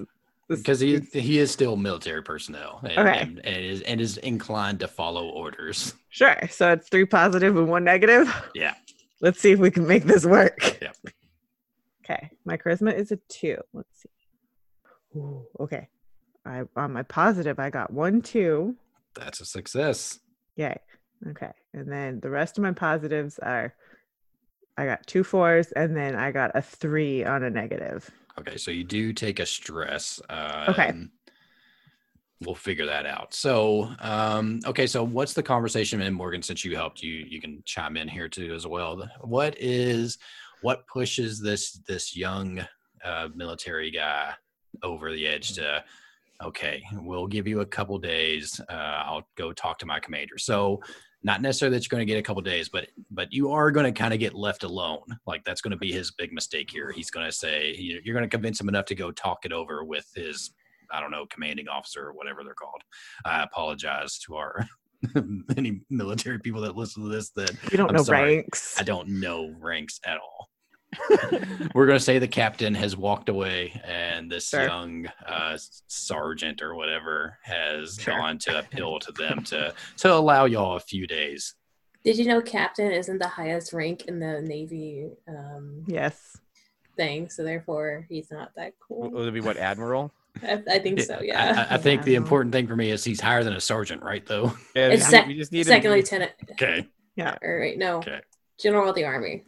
Because 0.50 0.80
he 0.82 1.00
he 1.14 1.40
is 1.40 1.50
still 1.52 1.78
military 1.78 2.22
personnel 2.22 2.82
and, 2.84 2.98
Okay. 3.08 3.20
and, 3.22 3.46
and 3.46 3.64
is 3.66 3.82
and 3.84 4.02
is 4.02 4.18
inclined 4.18 4.82
to 4.82 4.88
follow 4.88 5.30
orders. 5.30 5.94
Sure. 6.10 6.38
So 6.50 6.74
it's 6.74 6.90
three 6.90 7.06
positive 7.06 7.56
and 7.58 7.70
one 7.70 7.84
negative. 7.86 8.28
Yeah. 8.54 8.76
Let's 9.22 9.40
see 9.40 9.52
if 9.52 9.60
we 9.60 9.72
can 9.72 9.88
make 9.88 10.04
this 10.04 10.26
work. 10.26 10.78
Yep. 10.82 10.98
Okay. 12.04 12.30
My 12.44 12.58
charisma 12.58 12.94
is 12.94 13.14
a 13.14 13.20
two. 13.30 13.58
Let's 13.72 14.02
see. 14.02 14.10
Ooh, 15.18 15.48
okay. 15.62 15.88
I 16.46 16.64
on 16.76 16.92
my 16.92 17.04
positive, 17.04 17.58
I 17.60 17.70
got 17.70 17.94
one, 17.94 18.22
two. 18.22 18.76
That's 19.16 19.40
a 19.40 19.46
success. 19.46 20.20
Yay. 20.58 20.76
Okay. 21.30 21.52
And 21.74 21.92
then 21.92 22.20
the 22.20 22.30
rest 22.30 22.58
of 22.58 22.64
my 22.64 22.72
positives 22.72 23.40
are 23.40 23.74
I 24.78 24.86
got 24.86 25.06
two 25.08 25.24
fours 25.24 25.72
and 25.72 25.96
then 25.96 26.16
I 26.16 26.32
got 26.32 26.52
a 26.56 26.62
three 26.62 27.24
on 27.24 27.44
a 27.44 27.50
negative. 27.50 28.10
Okay, 28.40 28.58
so 28.58 28.72
you 28.72 28.84
do 28.84 29.14
take 29.14 29.40
a 29.40 29.46
stress. 29.46 30.20
Um, 30.30 30.66
Okay. 30.70 30.94
We'll 32.42 32.56
figure 32.56 32.88
that 32.88 33.06
out. 33.06 33.34
So, 33.34 33.90
um, 34.00 34.60
okay, 34.66 34.86
so 34.86 35.02
what's 35.02 35.34
the 35.34 35.44
conversation? 35.44 36.02
And 36.02 36.14
Morgan, 36.14 36.42
since 36.42 36.66
you 36.66 36.76
helped, 36.76 37.02
you 37.02 37.26
you 37.30 37.40
can 37.40 37.64
chime 37.64 37.96
in 37.96 38.10
here 38.10 38.28
too 38.28 38.54
as 38.54 38.68
well. 38.68 39.08
What 39.22 39.56
is 39.60 40.18
what 40.62 40.86
pushes 40.88 41.40
this 41.40 41.74
this 41.88 42.18
young 42.18 42.66
uh, 43.06 43.30
military 43.34 43.92
guy 43.92 44.34
over 44.82 45.14
the 45.14 45.26
edge 45.26 45.54
to? 45.54 45.86
Okay, 46.44 46.84
we'll 46.96 47.28
give 47.28 47.48
you 47.48 47.62
a 47.62 47.66
couple 47.66 47.98
days. 47.98 48.60
Uh, 48.68 48.74
I'll 49.06 49.28
go 49.36 49.54
talk 49.54 49.78
to 49.80 49.86
my 49.86 50.02
commander. 50.02 50.38
So, 50.38 50.82
not 51.24 51.42
necessarily 51.42 51.78
that 51.78 51.84
you're 51.86 51.96
going 51.98 52.06
to 52.06 52.12
get 52.12 52.20
a 52.20 52.24
couple 52.24 52.42
days, 52.42 52.70
but 52.70 52.88
but 53.12 53.32
you 53.32 53.52
are 53.52 53.72
going 53.72 53.86
to 53.92 53.98
kind 53.98 54.14
of 54.14 54.20
get 54.20 54.34
left 54.34 54.64
alone. 54.64 55.02
Like 55.26 55.44
that's 55.46 55.62
going 55.62 55.72
to 55.72 55.78
be 55.78 55.92
his 55.92 56.12
big 56.12 56.34
mistake 56.34 56.70
here. 56.70 56.92
He's 56.92 57.10
going 57.10 57.26
to 57.26 57.32
say 57.32 57.74
you- 57.78 58.02
you're 58.04 58.14
going 58.14 58.30
to 58.30 58.30
convince 58.30 58.60
him 58.60 58.68
enough 58.70 58.86
to 58.86 58.96
go 58.96 59.12
talk 59.12 59.46
it 59.46 59.54
over 59.54 59.84
with 59.84 60.10
his 60.16 60.52
I 60.92 61.00
don't 61.00 61.12
know 61.12 61.26
commanding 61.28 61.68
officer 61.68 62.06
or 62.08 62.14
whatever 62.14 62.44
they're 62.44 62.54
called. 62.54 62.82
I 63.26 63.42
apologize 63.44 64.20
to 64.20 64.36
our 64.36 64.68
many 65.56 65.82
military 65.90 66.40
people 66.40 66.62
that 66.62 66.76
listen 66.76 67.04
to 67.04 67.10
this 67.10 67.30
that 67.32 67.52
You 67.72 67.78
don't 67.78 67.90
I'm 67.90 67.96
know 67.96 68.04
sorry. 68.04 68.36
ranks. 68.38 68.80
I 68.80 68.84
don't 68.84 69.08
know 69.08 69.54
ranks 69.60 70.00
at 70.06 70.18
all. 70.18 70.50
We're 71.74 71.86
going 71.86 71.98
to 71.98 72.04
say 72.04 72.20
the 72.20 72.28
captain 72.28 72.74
has 72.76 72.96
walked 72.98 73.30
away 73.30 73.80
and 73.86 74.32
this 74.32 74.50
Sure. 74.50 74.64
young 74.66 75.08
uh, 75.28 75.58
sergeant 75.88 76.62
or 76.62 76.76
whatever 76.76 77.38
has 77.44 77.98
Sure. 78.00 78.18
gone 78.18 78.38
to 78.40 78.60
appeal 78.60 79.00
to 79.00 79.12
them 79.12 79.44
to 79.46 79.74
to 79.98 80.14
allow 80.14 80.46
y'all 80.46 80.76
a 80.76 80.80
few 80.80 81.08
days. 81.08 81.56
Did 82.04 82.18
you 82.18 82.26
know 82.26 82.42
captain 82.42 82.92
isn't 82.92 83.18
the 83.20 83.28
highest 83.28 83.72
rank 83.74 84.06
in 84.06 84.20
the 84.20 84.42
Navy 84.42 85.08
um, 85.28 85.84
Yes. 85.88 86.38
thing, 86.98 87.30
so 87.30 87.44
therefore 87.44 88.06
he's 88.10 88.30
not 88.32 88.52
that 88.56 88.74
cool. 88.86 89.10
Would 89.10 89.28
it 89.30 89.34
be 89.34 89.40
what 89.42 89.58
admiral? 89.58 90.12
I, 90.44 90.62
I 90.70 90.80
think 90.80 91.00
so. 91.00 91.20
Yeah. 91.22 91.68
I, 91.70 91.76
I 91.76 91.78
think 91.78 92.04
the 92.04 92.16
important 92.16 92.52
thing 92.54 92.68
for 92.68 92.76
me 92.76 92.90
is 92.92 93.04
he's 93.04 93.22
higher 93.22 93.44
than 93.44 93.54
a 93.54 93.62
sergeant, 93.62 94.02
right? 94.04 94.26
Though. 94.26 94.52
Yeah, 94.76 94.90
It's 94.90 95.06
we- 95.06 95.10
sec- 95.12 95.28
we 95.28 95.34
just 95.36 95.52
need 95.52 95.66
Second 95.66 95.92
be- 95.92 95.98
lieutenant. 95.98 96.32
Okay. 96.52 96.88
Or 97.42 97.60
wait, 97.62 97.78
no, 97.78 97.98
Okay. 98.00 98.20
general 98.60 98.90
of 98.90 98.96
the 98.96 99.06
army. 99.06 99.44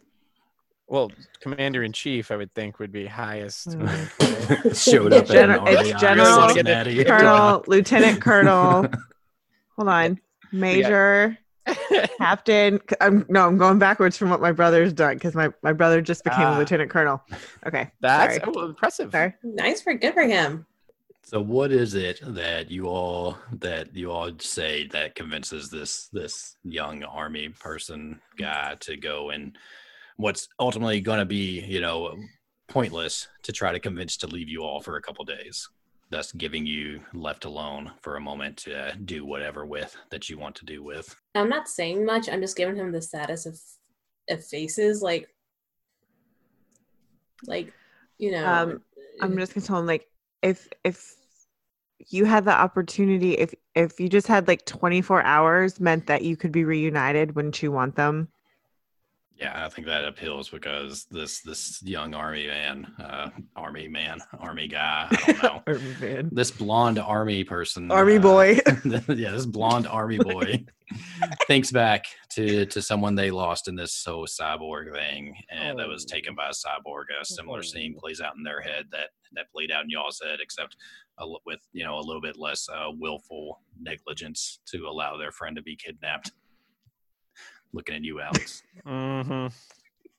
Well, 0.88 1.10
commander 1.40 1.82
in 1.82 1.92
chief, 1.92 2.30
I 2.30 2.36
would 2.36 2.54
think, 2.54 2.78
would 2.78 2.92
be 2.92 3.06
highest. 3.06 3.70
Mm. 3.70 3.86
rank, 3.86 4.64
right? 4.64 4.76
Showed 4.76 5.12
up 5.12 5.26
Gen- 5.26 5.58
it's 5.66 6.00
General 6.00 6.48
Cincinnati. 6.48 7.04
Colonel, 7.04 7.64
Lieutenant 7.66 8.20
Colonel. 8.20 8.86
Hold 9.76 9.88
on. 9.88 10.20
Major, 10.52 11.36
Captain. 12.18 12.78
c- 12.88 12.96
I'm 13.00 13.26
no, 13.28 13.46
I'm 13.48 13.58
going 13.58 13.80
backwards 13.80 14.16
from 14.16 14.30
what 14.30 14.40
my 14.40 14.52
brother's 14.52 14.92
done 14.92 15.14
because 15.14 15.34
my, 15.34 15.50
my 15.62 15.72
brother 15.72 16.00
just 16.00 16.22
became 16.22 16.46
Ah. 16.46 16.56
a 16.56 16.58
lieutenant 16.58 16.90
colonel. 16.90 17.20
Okay. 17.66 17.90
That's 18.00 18.38
oh, 18.46 18.66
impressive. 18.66 19.10
Sorry. 19.10 19.34
Nice 19.42 19.82
for 19.82 19.92
good 19.94 20.14
for 20.14 20.22
him. 20.22 20.66
So 21.24 21.40
what 21.40 21.72
is 21.72 21.94
it 21.94 22.20
that 22.22 22.70
you 22.70 22.86
all 22.86 23.36
that 23.58 23.94
you 23.96 24.12
all 24.12 24.30
say 24.38 24.86
that 24.92 25.16
convinces 25.16 25.68
this 25.68 26.06
this 26.12 26.56
young 26.62 27.02
army 27.02 27.48
person 27.48 28.20
guy 28.38 28.76
to 28.80 28.96
go 28.96 29.30
and 29.30 29.58
what's 30.16 30.48
ultimately 30.58 31.00
going 31.00 31.18
to 31.18 31.24
be 31.24 31.60
you 31.66 31.80
know 31.80 32.16
pointless 32.68 33.28
to 33.42 33.52
try 33.52 33.72
to 33.72 33.80
convince 33.80 34.16
to 34.16 34.26
leave 34.26 34.48
you 34.48 34.62
all 34.62 34.80
for 34.80 34.96
a 34.96 35.02
couple 35.02 35.24
days 35.24 35.68
thus 36.10 36.32
giving 36.32 36.64
you 36.66 37.00
left 37.14 37.44
alone 37.44 37.90
for 38.00 38.16
a 38.16 38.20
moment 38.20 38.56
to 38.56 38.96
do 39.04 39.24
whatever 39.24 39.66
with 39.66 39.96
that 40.10 40.28
you 40.28 40.38
want 40.38 40.54
to 40.54 40.64
do 40.64 40.82
with 40.82 41.14
I'm 41.34 41.48
not 41.48 41.68
saying 41.68 42.04
much. 42.04 42.28
I'm 42.28 42.40
just 42.40 42.56
giving 42.56 42.76
him 42.76 42.92
the 42.92 43.02
status 43.02 43.46
of 43.46 43.58
of 44.28 44.44
faces, 44.44 45.02
like, 45.02 45.28
like, 47.46 47.72
you 48.18 48.32
know. 48.32 48.46
Um, 48.46 48.82
I'm 49.20 49.36
just 49.36 49.54
gonna 49.54 49.66
tell 49.66 49.78
him 49.78 49.86
like 49.86 50.06
if 50.42 50.68
if 50.84 51.14
you 52.08 52.24
had 52.24 52.44
the 52.44 52.52
opportunity, 52.52 53.32
if 53.32 53.54
if 53.74 53.98
you 53.98 54.08
just 54.08 54.26
had 54.26 54.48
like 54.48 54.64
24 54.66 55.22
hours 55.22 55.80
meant 55.80 56.06
that 56.06 56.22
you 56.22 56.36
could 56.36 56.52
be 56.52 56.64
reunited, 56.64 57.34
wouldn't 57.34 57.62
you 57.62 57.72
want 57.72 57.96
them? 57.96 58.28
Yeah, 59.38 59.66
I 59.66 59.68
think 59.68 59.86
that 59.86 60.06
appeals 60.06 60.48
because 60.48 61.04
this 61.10 61.42
this 61.42 61.82
young 61.82 62.14
army 62.14 62.46
man, 62.46 62.86
uh, 62.98 63.28
army 63.54 63.86
man, 63.86 64.18
army 64.38 64.66
guy, 64.66 65.08
I 65.10 65.16
don't 65.32 65.42
know. 65.42 65.62
Army 65.66 65.96
man. 66.00 66.28
this 66.32 66.50
blonde 66.50 66.98
army 66.98 67.44
person, 67.44 67.90
Army 67.92 68.16
uh, 68.16 68.20
boy. 68.20 68.58
yeah, 68.84 69.30
this 69.32 69.44
blonde 69.44 69.86
army 69.88 70.16
boy 70.16 70.64
thinks 71.46 71.70
back 71.70 72.06
to 72.30 72.64
to 72.66 72.80
someone 72.80 73.14
they 73.14 73.30
lost 73.30 73.68
in 73.68 73.74
this 73.74 73.92
so 73.92 74.24
cyborg 74.24 74.94
thing, 74.94 75.34
and 75.50 75.78
that 75.78 75.86
was 75.88 76.06
Oh. 76.10 76.14
taken 76.14 76.34
by 76.34 76.48
a 76.48 76.52
cyborg. 76.52 77.04
A 77.20 77.24
similar 77.24 77.62
scene 77.62 77.94
Oh. 77.96 78.00
plays 78.00 78.22
out 78.22 78.36
in 78.36 78.42
their 78.42 78.62
head 78.62 78.86
that 78.92 79.10
that 79.32 79.50
played 79.52 79.70
out 79.70 79.84
in 79.84 79.90
y'all's 79.90 80.18
head, 80.24 80.38
except 80.40 80.76
a, 81.18 81.26
with 81.44 81.60
you 81.74 81.84
know 81.84 81.98
a 81.98 82.00
little 82.00 82.22
bit 82.22 82.38
less 82.38 82.68
uh, 82.70 82.90
willful 82.90 83.60
negligence 83.78 84.60
to 84.72 84.86
allow 84.86 85.18
their 85.18 85.30
friend 85.32 85.56
to 85.56 85.62
be 85.62 85.76
kidnapped. 85.76 86.32
Looking 87.72 87.96
at 87.96 88.04
you, 88.04 88.20
Alex. 88.20 88.62
hmm 88.86 89.48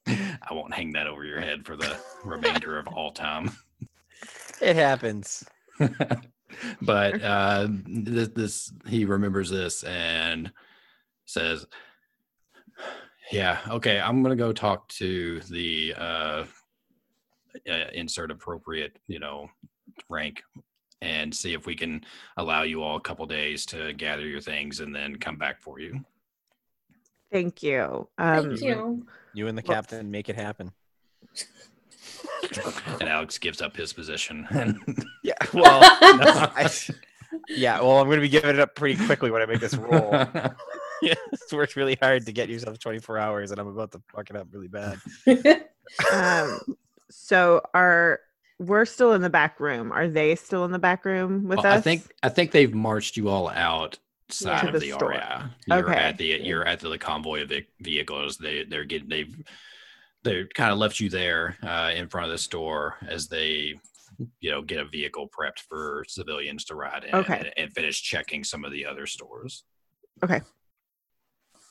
I 0.08 0.54
won't 0.54 0.74
hang 0.74 0.94
that 0.94 1.08
over 1.08 1.26
your 1.26 1.42
head 1.42 1.66
for 1.66 1.76
the 1.76 1.98
remainder 2.24 2.78
of 2.78 2.88
all 2.88 3.12
time. 3.12 3.52
It 4.62 4.76
happens. 4.76 5.44
but 6.82 7.22
uh, 7.22 7.68
this, 7.86 8.30
this 8.30 8.74
he 8.88 9.06
remembers 9.06 9.50
this 9.50 9.84
and 9.84 10.52
says, 11.26 11.66
"Yeah, 13.32 13.60
okay, 13.70 14.00
I'm 14.00 14.24
gonna 14.24 14.36
go 14.36 14.54
talk 14.54 14.88
to 14.90 15.42
the 15.42 15.94
uh, 15.98 16.46
uh, 17.70 17.88
insert 17.94 18.32
appropriate, 18.32 18.98
you 19.08 19.20
know, 19.20 19.50
rank." 20.10 20.42
And 21.02 21.36
see 21.36 21.54
if 21.54 21.68
we 21.68 21.76
can 21.76 22.04
allow 22.38 22.64
you 22.64 22.82
all 22.82 22.98
a 22.98 23.02
couple 23.02 23.28
days 23.28 23.68
to 23.68 23.94
gather 23.94 24.26
your 24.26 24.42
things 24.42 24.80
and 24.80 24.96
then 24.96 25.18
come 25.18 25.36
back 25.36 25.62
for 25.62 25.80
you. 25.80 26.04
Thank 27.32 27.62
you. 27.64 28.08
Um, 28.18 28.50
Thank 28.50 28.62
you. 28.62 29.06
You 29.34 29.48
and 29.48 29.58
the 29.58 29.64
Well- 29.68 29.76
captain 29.76 30.10
make 30.12 30.30
it 30.30 30.36
happen. 30.36 30.72
And 33.00 33.10
Alex 33.10 33.38
gives 33.38 33.62
up 33.62 33.76
his 33.76 33.94
position. 33.94 34.48
And 34.52 34.80
Yeah. 35.24 35.34
Well, 35.54 35.82
no, 35.82 36.52
I- 36.56 36.70
yeah. 37.50 37.82
Well, 37.82 37.98
I'm 37.98 38.06
going 38.08 38.18
to 38.18 38.22
be 38.22 38.30
giving 38.30 38.50
it 38.52 38.60
up 38.60 38.76
pretty 38.76 39.04
quickly 39.06 39.32
when 39.32 39.42
I 39.42 39.46
make 39.46 39.60
this 39.60 39.76
roll. 39.76 40.10
yeah, 41.02 41.14
it's 41.34 41.52
worked 41.52 41.76
really 41.76 41.98
hard 42.02 42.26
to 42.26 42.32
get 42.32 42.48
yourself 42.50 42.80
24 42.80 43.18
hours, 43.18 43.52
and 43.52 43.60
I'm 43.60 43.68
about 43.68 43.92
to 43.92 44.02
fuck 44.14 44.30
it 44.30 44.36
up 44.36 44.48
really 44.52 44.70
bad. 44.70 44.98
um, 46.14 46.60
so 47.10 47.62
are 47.74 48.20
we're 48.60 48.86
still 48.86 49.14
in 49.14 49.22
the 49.22 49.30
back 49.30 49.60
room? 49.60 49.92
Are 49.92 50.08
they 50.08 50.36
still 50.36 50.64
in 50.66 50.72
the 50.72 50.80
back 50.80 51.04
room 51.06 51.48
with 51.48 51.58
Well, 51.58 51.68
us? 51.68 51.78
I 51.78 51.82
think 51.82 52.04
I 52.24 52.30
think 52.30 52.52
they've 52.52 52.74
marched 52.74 53.18
you 53.18 53.28
all 53.30 53.50
out 53.50 54.00
side 54.30 54.62
To 54.62 54.68
of 54.68 54.74
the 54.82 54.92
the, 54.92 55.06
area. 55.06 55.52
You're 55.68 55.78
Okay. 55.90 55.96
at 56.00 56.18
the 56.18 56.26
you're 56.26 56.66
at 56.68 56.80
the, 56.80 56.98
convoy 56.98 57.44
of 57.44 57.50
ve- 57.50 57.68
vehicles. 57.82 58.38
They 58.38 58.64
they're 58.64 58.86
getting 58.86 59.10
they've 59.10 59.36
they 60.24 60.46
kind 60.56 60.72
of 60.72 60.78
left 60.78 61.00
you 61.00 61.10
there 61.10 61.56
uh, 61.64 61.92
in 61.96 62.08
front 62.10 62.26
of 62.26 62.32
the 62.32 62.38
store 62.38 62.96
as 63.08 63.28
they 63.28 63.80
you 64.40 64.52
know 64.52 64.62
get 64.62 64.80
a 64.80 64.86
vehicle 64.86 65.30
prepped 65.30 65.60
for 65.70 66.04
civilians 66.08 66.66
to 66.66 66.76
ride 66.76 67.04
in 67.06 67.16
Okay. 67.16 67.38
and, 67.40 67.52
and 67.58 67.74
finish 67.74 68.02
checking 68.02 68.44
some 68.44 68.66
of 68.66 68.72
the 68.72 68.86
other 68.86 69.06
stores. 69.06 69.64
Okay. 70.24 70.42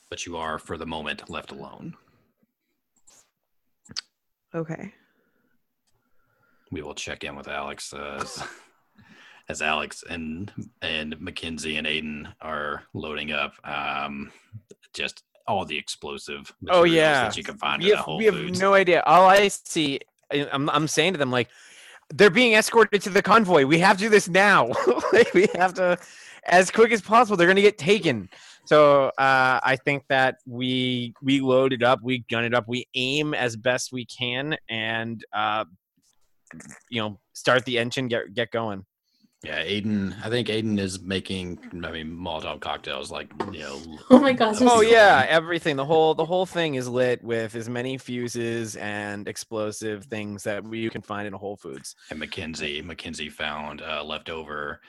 But 0.09 0.25
you 0.25 0.37
are 0.37 0.57
for 0.57 0.77
the 0.77 0.85
moment 0.85 1.29
left 1.29 1.51
alone. 1.51 1.95
okay. 4.55 4.93
we 6.71 6.81
will 6.81 6.95
check 6.95 7.23
in 7.23 7.35
with 7.35 7.47
Alex 7.47 7.93
as, 7.93 8.41
as 9.49 9.61
Alex 9.61 10.03
and 10.09 10.51
and 10.81 11.19
Mackenzie 11.21 11.77
and 11.77 11.87
Aiden 11.87 12.33
are 12.41 12.83
loading 12.93 13.31
up 13.31 13.53
um, 13.63 14.31
just 14.93 15.23
all 15.47 15.65
the 15.65 15.77
explosive 15.77 16.53
Oh, 16.69 16.83
yeah. 16.83 17.23
that 17.23 17.37
you 17.37 17.43
can 17.43 17.57
find 17.57 17.81
We 17.81 17.89
have, 17.89 17.99
Whole 17.99 18.17
we 18.17 18.25
have 18.25 18.59
no 18.59 18.73
idea. 18.73 19.01
All 19.05 19.27
I 19.27 19.47
see, 19.47 19.99
I'm, 20.31 20.69
I'm 20.69 20.87
saying 20.87 21.13
to 21.13 21.19
them, 21.19 21.31
like, 21.31 21.47
they're 22.13 22.29
being 22.29 22.53
escorted 22.53 23.01
to 23.03 23.09
the 23.09 23.21
convoy. 23.21 23.65
We 23.65 23.79
have 23.79 23.97
to 23.97 24.03
do 24.03 24.09
this 24.09 24.27
now. 24.27 24.67
like, 25.13 25.33
we 25.33 25.47
have 25.55 25.73
to, 25.75 25.97
as 26.45 26.69
quick 26.69 26.91
as 26.91 27.01
possible. 27.01 27.37
They're 27.37 27.47
going 27.47 27.55
to 27.55 27.61
get 27.61 27.77
taken. 27.77 28.29
So 28.65 29.05
uh, 29.17 29.61
I 29.63 29.77
think 29.85 30.03
that 30.09 30.39
we 30.45 31.13
we 31.21 31.39
load 31.39 31.71
it 31.71 31.83
up, 31.83 31.99
we 32.03 32.25
gun 32.29 32.43
it 32.43 32.53
up, 32.53 32.65
we 32.67 32.85
aim 32.95 33.33
as 33.33 33.55
best 33.55 33.93
we 33.93 34.03
can, 34.05 34.57
and 34.67 35.23
uh, 35.31 35.63
you 36.89 37.01
know, 37.01 37.17
start 37.31 37.63
the 37.63 37.79
engine, 37.79 38.09
get 38.09 38.33
get 38.33 38.51
going. 38.51 38.85
Yeah, 39.43 39.63
Aiden. 39.63 40.15
I 40.25 40.29
think 40.29 40.47
Aiden 40.47 40.79
is 40.79 40.99
making. 41.01 41.59
I 41.83 41.91
mean, 41.91 42.07
Molotov 42.07 42.59
cocktails 42.59 43.11
like 43.11 43.31
you 43.51 43.59
know. 43.59 43.79
Oh 44.09 44.19
my 44.19 44.33
gosh. 44.33 44.57
Oh 44.61 44.81
yeah, 44.81 45.25
everything. 45.29 45.75
The 45.75 45.85
whole 45.85 46.15
the 46.15 46.25
whole 46.25 46.45
thing 46.45 46.75
is 46.75 46.87
lit 46.87 47.23
with 47.23 47.55
as 47.55 47.69
many 47.69 47.97
fuses 47.97 48.75
and 48.77 49.27
explosive 49.27 50.05
things 50.05 50.43
that 50.43 50.63
we, 50.63 50.79
you 50.79 50.89
can 50.89 51.01
find 51.01 51.27
in 51.27 51.33
a 51.33 51.37
Whole 51.37 51.57
Foods. 51.57 51.95
And 52.09 52.19
Mackenzie, 52.19 52.81
Mackenzie 52.81 53.29
found 53.29 53.81
uh, 53.81 54.03
leftover. 54.03 54.81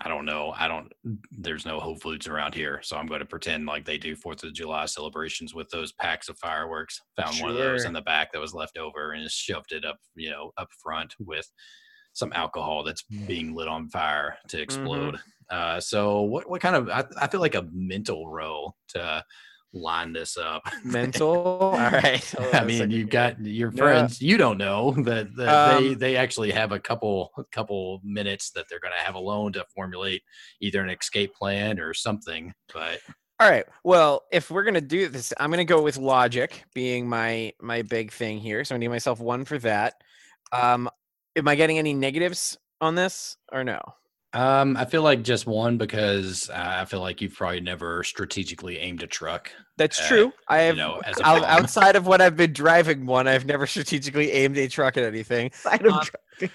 I 0.00 0.08
don't 0.08 0.24
know. 0.24 0.52
I 0.56 0.66
don't. 0.66 0.90
There's 1.30 1.64
no 1.66 1.78
Whole 1.78 1.96
Foods 1.96 2.26
around 2.26 2.54
here, 2.54 2.80
so 2.82 2.96
I'm 2.96 3.06
going 3.06 3.20
to 3.20 3.26
pretend 3.26 3.66
like 3.66 3.84
they 3.84 3.98
do 3.98 4.16
Fourth 4.16 4.42
of 4.42 4.52
July 4.54 4.86
celebrations 4.86 5.54
with 5.54 5.68
those 5.70 5.92
packs 5.92 6.28
of 6.28 6.36
fireworks. 6.38 7.00
Found 7.16 7.38
one 7.40 7.50
of 7.50 7.56
those 7.56 7.82
Sure. 7.82 7.88
in 7.88 7.92
the 7.92 8.00
back 8.02 8.32
that 8.32 8.40
was 8.40 8.54
left 8.54 8.76
over 8.76 9.12
and 9.12 9.22
just 9.22 9.36
shoved 9.36 9.70
it 9.72 9.84
up, 9.84 9.98
you 10.16 10.30
know, 10.30 10.50
up 10.58 10.68
front 10.82 11.14
with 11.20 11.48
some 12.14 12.32
alcohol 12.32 12.82
that's 12.82 13.04
being 13.26 13.54
lit 13.54 13.68
on 13.68 13.88
fire 13.90 14.38
to 14.48 14.60
explode. 14.60 15.18
Uh, 15.50 15.78
so 15.78 16.22
what? 16.22 16.48
What 16.48 16.62
kind 16.62 16.74
of? 16.74 16.88
I, 16.88 17.04
I 17.20 17.26
feel 17.28 17.40
like 17.40 17.54
a 17.54 17.68
mental 17.72 18.28
row 18.28 18.74
to 18.88 19.22
line 19.74 20.12
this 20.12 20.36
up. 20.38 20.62
Mental. 20.84 21.36
All 21.36 21.76
right. 21.76 22.34
I 22.54 22.64
mean, 22.64 22.90
you've 22.92 23.10
got 23.10 23.44
your 23.44 23.70
Yeah. 23.72 23.78
friends. 23.78 24.22
You 24.22 24.36
don't 24.36 24.56
know 24.56 24.92
that, 25.02 25.34
that 25.36 25.66
they 25.66 25.88
Um, 25.92 25.98
they 25.98 26.16
actually 26.16 26.52
have 26.52 26.70
a 26.72 26.78
couple 26.78 27.32
a 27.36 27.44
couple 27.52 28.00
minutes 28.04 28.52
that 28.52 28.66
they're 28.70 28.78
going 28.80 28.94
to 28.96 29.04
have 29.04 29.16
alone 29.16 29.52
to 29.54 29.66
formulate 29.74 30.22
either 30.60 30.80
an 30.80 30.90
escape 30.90 31.34
plan 31.34 31.80
or 31.80 31.92
something. 31.92 32.54
But 32.72 33.00
All 33.40 33.50
right. 33.50 33.64
Well, 33.82 34.22
if 34.30 34.48
we're 34.48 34.62
gonna 34.62 34.80
do 34.80 35.08
this, 35.08 35.32
I'm 35.40 35.50
gonna 35.50 35.64
go 35.64 35.82
with 35.82 35.96
logic 35.98 36.62
being 36.72 37.08
my 37.08 37.52
my 37.60 37.82
big 37.82 38.12
thing 38.12 38.38
here. 38.38 38.64
So 38.64 38.76
I 38.76 38.78
need 38.78 38.88
myself 38.88 39.18
one 39.18 39.44
for 39.44 39.58
that. 39.58 39.94
Um, 40.52 40.88
am 41.36 41.48
I 41.48 41.54
getting 41.54 41.78
any 41.78 41.94
negatives 41.94 42.58
on 42.80 42.94
this 42.94 43.36
or 43.52 43.64
no? 43.64 43.80
um, 44.32 44.76
I 44.76 44.84
feel 44.84 45.02
like 45.02 45.22
just 45.22 45.46
one 45.46 45.78
because 45.78 46.50
uh, 46.50 46.54
I 46.56 46.84
feel 46.86 47.00
like 47.00 47.20
you've 47.22 47.34
probably 47.34 47.60
never 47.60 48.02
strategically 48.02 48.78
aimed 48.78 49.00
a 49.04 49.06
truck. 49.06 49.52
That's 49.76 50.00
Uh, 50.00 50.08
true. 50.08 50.32
I 50.48 50.62
you 50.62 50.66
have 50.68 50.76
know, 50.76 51.00
as 51.04 51.20
a 51.20 51.26
out- 51.26 51.42
bomb. 51.42 51.50
outside 51.62 51.94
of 51.94 52.06
what 52.08 52.20
I've 52.20 52.36
been 52.36 52.52
driving 52.52 53.06
one, 53.06 53.28
I've 53.28 53.46
never 53.46 53.64
strategically 53.68 54.32
aimed 54.32 54.58
a 54.58 54.66
truck 54.68 54.96
at 54.96 55.04
anything. 55.04 55.52
Side 55.52 55.86
Uh, 55.86 56.00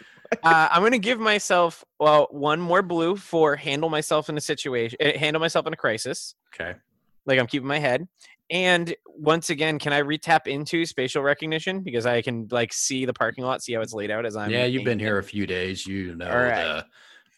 uh, 0.44 0.68
I'm 0.72 0.84
gonna 0.84 0.98
give 1.00 1.20
myself 1.22 1.86
well 2.00 2.28
one 2.32 2.60
more 2.60 2.82
blue 2.82 3.16
for 3.16 3.56
handle 3.56 3.90
myself 3.90 4.28
in 4.28 4.36
a 4.38 4.42
situation, 4.42 4.98
uh, 5.04 5.18
handle 5.18 5.40
myself 5.40 5.66
in 5.66 5.72
a 5.72 5.78
crisis. 5.78 6.36
Okay. 6.54 6.78
Like 7.26 7.40
I'm 7.40 7.48
keeping 7.48 7.68
my 7.68 7.80
head. 7.80 8.08
And 8.50 8.96
once 9.06 9.50
again, 9.50 9.78
can 9.78 9.94
I 9.94 10.02
retap 10.02 10.48
into 10.48 10.86
spatial 10.86 11.22
recognition 11.22 11.82
because 11.82 12.06
I 12.06 12.22
can 12.22 12.48
like 12.52 12.74
see 12.74 13.06
the 13.06 13.14
parking 13.14 13.44
lot, 13.44 13.62
see 13.62 13.74
how 13.74 13.82
it's 13.82 13.94
laid 13.94 14.12
out 14.12 14.26
as 14.26 14.36
I'm. 14.36 14.50
yeah, 14.50 14.66
you've 14.66 14.86
been 14.86 15.00
here 15.00 15.20
a 15.20 15.24
few 15.24 15.46
days. 15.46 15.86
You 15.86 16.16
know 16.16 16.28
right. 16.28 16.56
the, 16.56 16.86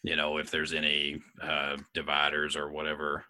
you 0.02 0.16
know 0.16 0.38
if 0.38 0.50
there's 0.50 0.72
any 0.72 1.20
uh, 1.42 1.76
dividers 1.92 2.56
or 2.56 2.70
whatever 2.70 3.24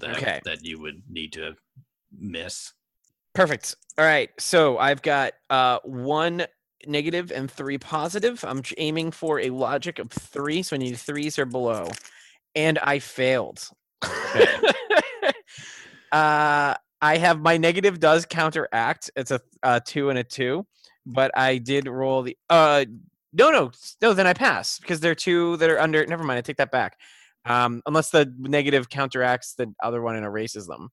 that 0.00 0.16
Okay. 0.16 0.40
that 0.44 0.64
you 0.64 0.80
would 0.80 1.02
need 1.08 1.32
to 1.32 1.54
miss. 2.16 2.72
Perfect. 3.34 3.74
All 3.98 4.04
right. 4.04 4.30
So 4.38 4.78
I've 4.78 5.02
got 5.02 5.32
uh, 5.50 5.80
one 5.84 6.46
negative 6.86 7.32
and 7.32 7.50
three 7.50 7.78
positive. 7.78 8.44
I'm 8.44 8.62
aiming 8.78 9.10
for 9.10 9.40
a 9.40 9.50
logic 9.50 9.98
of 9.98 10.10
three, 10.10 10.62
so 10.62 10.76
I 10.76 10.78
need 10.78 10.96
threes 10.96 11.38
or 11.38 11.46
below, 11.46 11.90
and 12.54 12.78
I 12.78 13.00
failed. 13.00 13.68
Okay. 14.04 14.46
uh, 16.12 16.74
I 17.04 17.18
have 17.18 17.42
my 17.42 17.58
negative 17.58 18.00
does 18.00 18.24
counteract. 18.24 19.10
It's 19.14 19.30
a, 19.30 19.38
a 19.62 19.78
two 19.78 20.08
and 20.08 20.18
a 20.18 20.24
two, 20.24 20.66
but 21.04 21.30
I 21.36 21.58
did 21.58 21.86
roll 21.86 22.22
the 22.22 22.34
uh 22.48 22.86
no 23.34 23.50
no 23.50 23.72
no 24.00 24.14
then 24.14 24.26
I 24.26 24.32
pass 24.32 24.78
because 24.78 25.00
there 25.00 25.12
are 25.12 25.14
two 25.14 25.58
that 25.58 25.68
are 25.68 25.78
under. 25.78 26.06
Never 26.06 26.24
mind. 26.24 26.38
I 26.38 26.40
take 26.40 26.56
that 26.56 26.70
back. 26.70 26.96
Um, 27.44 27.82
unless 27.84 28.08
the 28.08 28.32
negative 28.38 28.88
counteracts 28.88 29.52
the 29.52 29.70
other 29.82 30.00
one 30.00 30.16
and 30.16 30.24
erases 30.24 30.66
them. 30.66 30.88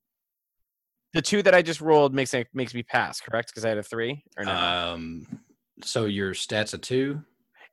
The 1.14 1.22
two 1.22 1.42
that 1.44 1.56
I 1.56 1.62
just 1.62 1.80
rolled 1.80 2.14
makes 2.14 2.36
makes 2.54 2.74
me 2.74 2.84
pass, 2.84 3.22
correct? 3.22 3.50
Because 3.50 3.64
I 3.64 3.70
had 3.70 3.78
a 3.78 3.84
three 3.84 4.26
or 4.38 4.44
no? 4.44 4.54
Um, 4.54 5.26
so 5.82 6.06
your 6.06 6.34
stats 6.34 6.74
a 6.74 6.78
two. 6.78 7.24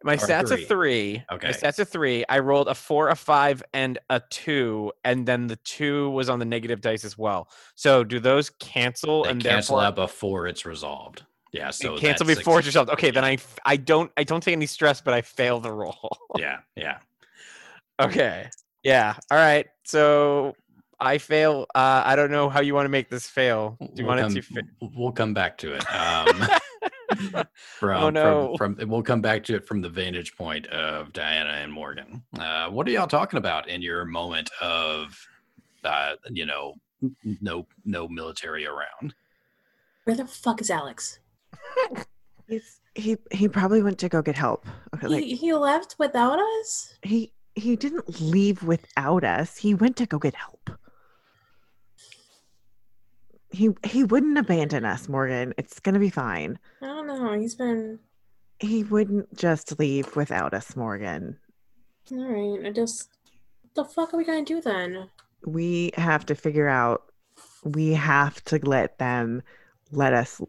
My 0.04 0.16
stats 0.16 0.48
three. 0.48 0.62
a 0.62 0.66
three. 0.66 1.24
Okay. 1.32 1.48
My 1.48 1.52
stats 1.52 1.78
a 1.78 1.84
three. 1.84 2.24
I 2.28 2.38
rolled 2.38 2.68
a 2.68 2.74
four, 2.74 3.08
a 3.08 3.16
five, 3.16 3.62
and 3.72 3.98
a 4.10 4.20
two, 4.30 4.92
and 5.04 5.26
then 5.26 5.48
the 5.48 5.56
two 5.56 6.10
was 6.10 6.28
on 6.28 6.38
the 6.38 6.44
negative 6.44 6.80
dice 6.80 7.04
as 7.04 7.18
well. 7.18 7.48
So 7.74 8.04
do 8.04 8.20
those 8.20 8.50
cancel 8.50 9.24
They 9.24 9.30
and 9.30 9.42
cancel 9.42 9.76
therefore 9.76 9.88
out 9.88 9.96
before 9.96 10.46
it's 10.46 10.64
resolved. 10.64 11.24
Yeah. 11.52 11.70
so 11.70 11.96
cancel 11.98 12.26
before 12.26 12.58
it's 12.58 12.66
resolved? 12.66 12.90
Okay, 12.90 13.10
then 13.10 13.24
I 13.24 13.38
I 13.64 13.76
don't 13.76 14.12
I 14.16 14.24
don't 14.24 14.42
take 14.42 14.52
any 14.52 14.66
stress, 14.66 15.00
but 15.00 15.14
I 15.14 15.22
fail 15.22 15.60
the 15.60 15.72
roll. 15.72 16.16
Yeah. 16.38 16.58
Yeah. 16.76 16.98
okay. 17.98 18.48
Yeah. 18.84 19.16
All 19.30 19.38
right. 19.38 19.66
So 19.84 20.54
I 21.00 21.18
fail. 21.18 21.66
Uh, 21.74 22.02
I 22.04 22.14
don't 22.16 22.30
know 22.30 22.48
how 22.48 22.60
you 22.60 22.74
want 22.74 22.84
to 22.84 22.90
make 22.90 23.08
this 23.08 23.26
fail. 23.26 23.76
Do 23.80 23.86
you 23.86 24.06
we'll 24.06 24.16
want 24.16 24.20
come, 24.20 24.36
it 24.36 24.42
to? 24.42 24.42
Fa- 24.42 24.90
we'll 24.94 25.12
come 25.12 25.34
back 25.34 25.58
to 25.58 25.74
it. 25.74 25.84
Um, 25.92 26.48
from, 27.54 28.02
Oh, 28.02 28.10
no. 28.10 28.54
from, 28.56 28.76
from 28.76 28.88
we'll 28.88 29.02
come 29.02 29.20
back 29.20 29.44
to 29.44 29.54
it 29.56 29.66
from 29.66 29.80
the 29.80 29.88
vantage 29.88 30.36
point 30.36 30.66
of 30.68 31.12
Diana 31.12 31.50
and 31.50 31.72
Morgan. 31.72 32.22
Uh, 32.38 32.68
what 32.68 32.86
are 32.86 32.90
y'all 32.90 33.06
talking 33.06 33.38
about 33.38 33.68
in 33.68 33.82
your 33.82 34.04
moment 34.04 34.50
of, 34.60 35.18
uh, 35.84 36.12
you 36.30 36.46
know, 36.46 36.74
no 37.40 37.66
no 37.84 38.08
military 38.08 38.66
around? 38.66 39.14
Where 40.04 40.16
the 40.16 40.26
fuck 40.26 40.60
is 40.60 40.70
Alex? 40.70 41.20
He's, 42.48 42.80
he 42.94 43.16
he 43.30 43.48
probably 43.48 43.82
went 43.82 43.98
to 43.98 44.08
go 44.08 44.22
get 44.22 44.34
help. 44.34 44.66
Okay, 44.94 45.06
like 45.06 45.22
he, 45.24 45.36
he 45.36 45.52
left 45.52 45.96
without 45.98 46.38
us? 46.40 46.94
he 47.02 47.32
he 47.54 47.76
didn't 47.76 48.20
leave 48.20 48.62
without 48.62 49.22
us. 49.24 49.56
He 49.56 49.74
went 49.74 49.96
to 49.96 50.06
go 50.06 50.18
get 50.18 50.34
help. 50.34 50.70
He 53.50 53.70
he 53.84 54.04
wouldn't 54.04 54.36
abandon 54.38 54.84
us, 54.84 55.08
Morgan. 55.08 55.54
It's 55.56 55.80
gonna 55.80 55.98
be 55.98 56.10
fine. 56.10 56.58
I 56.82 56.86
don't 56.86 57.06
know. 57.06 57.32
He's 57.38 57.54
been 57.54 57.98
He 58.60 58.84
wouldn't 58.84 59.34
just 59.36 59.78
leave 59.78 60.14
without 60.16 60.52
us, 60.54 60.76
Morgan. 60.76 61.38
all 62.12 62.26
right. 62.26 62.66
I 62.66 62.70
just 62.72 63.08
what 63.62 63.74
the 63.74 63.84
fuck 63.84 64.12
are 64.12 64.16
we 64.16 64.24
gonna 64.24 64.44
do 64.44 64.60
then? 64.60 65.08
We 65.44 65.92
have 65.96 66.26
to 66.26 66.34
figure 66.34 66.68
out. 66.68 67.04
We 67.64 67.92
have 67.94 68.42
to 68.44 68.58
let 68.64 68.98
them 68.98 69.42
let 69.90 70.12
us 70.12 70.40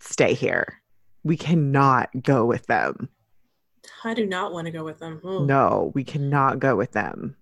stay 0.00 0.34
here. 0.34 0.80
We 1.22 1.36
cannot 1.36 2.10
go 2.22 2.44
with 2.46 2.66
them. 2.66 3.08
I 4.04 4.14
do 4.14 4.26
not 4.26 4.52
want 4.52 4.66
to 4.66 4.70
go 4.70 4.84
with 4.84 4.98
them. 4.98 5.20
Ugh. 5.24 5.46
No, 5.46 5.92
we 5.94 6.04
cannot 6.04 6.58
go 6.58 6.76
with 6.76 6.92
them. 6.92 7.36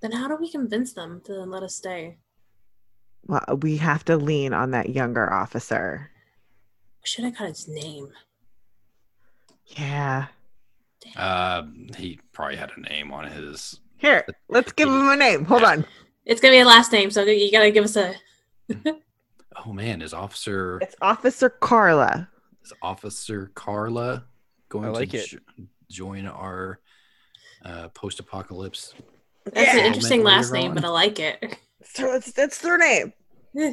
Then 0.00 0.12
how 0.12 0.28
do 0.28 0.36
we 0.36 0.50
convince 0.50 0.92
them 0.92 1.20
to 1.24 1.32
let 1.44 1.62
us 1.62 1.74
stay? 1.74 2.18
Well, 3.26 3.58
we 3.62 3.76
have 3.78 4.04
to 4.06 4.16
lean 4.16 4.52
on 4.54 4.70
that 4.70 4.90
younger 4.90 5.30
officer. 5.32 6.10
Should 7.04 7.24
I 7.26 7.30
got 7.30 7.48
his 7.48 7.68
name? 7.68 8.08
Yeah. 9.66 10.26
Uh, 11.16 11.62
he 11.96 12.18
probably 12.32 12.56
had 12.56 12.70
a 12.76 12.80
name 12.80 13.12
on 13.12 13.26
his. 13.30 13.80
Here, 13.98 14.24
let's 14.48 14.72
give 14.72 14.88
him 14.88 15.08
a 15.08 15.16
name. 15.16 15.44
Hold 15.44 15.64
on. 15.64 15.84
It's 16.24 16.40
gonna 16.40 16.52
be 16.52 16.58
a 16.60 16.64
last 16.64 16.92
name, 16.92 17.10
so 17.10 17.22
you 17.24 17.50
gotta 17.50 17.70
give 17.70 17.84
us 17.84 17.96
a. 17.96 18.14
Oh 19.66 19.72
man, 19.72 20.02
is 20.02 20.14
Officer 20.14 20.78
It's 20.80 20.94
Officer 21.02 21.50
Carla. 21.50 22.28
is 22.62 22.72
Officer 22.80 23.50
Carla 23.56 24.24
going 24.68 24.92
like 24.92 25.10
to 25.10 25.16
it. 25.16 25.26
jo- 25.26 25.38
join 25.90 26.26
our 26.28 26.78
uh, 27.64 27.88
post-apocalypse? 27.88 28.94
That's 29.46 29.74
Yeah. 29.74 29.80
an 29.80 29.86
interesting 29.86 30.22
last 30.22 30.52
name, 30.52 30.70
on. 30.70 30.74
but 30.76 30.84
I 30.84 30.88
like 30.90 31.18
it. 31.18 31.58
So 31.94 32.14
it's 32.14 32.32
that's 32.32 32.60
their 32.60 32.78
name. 32.78 33.12
All 33.56 33.72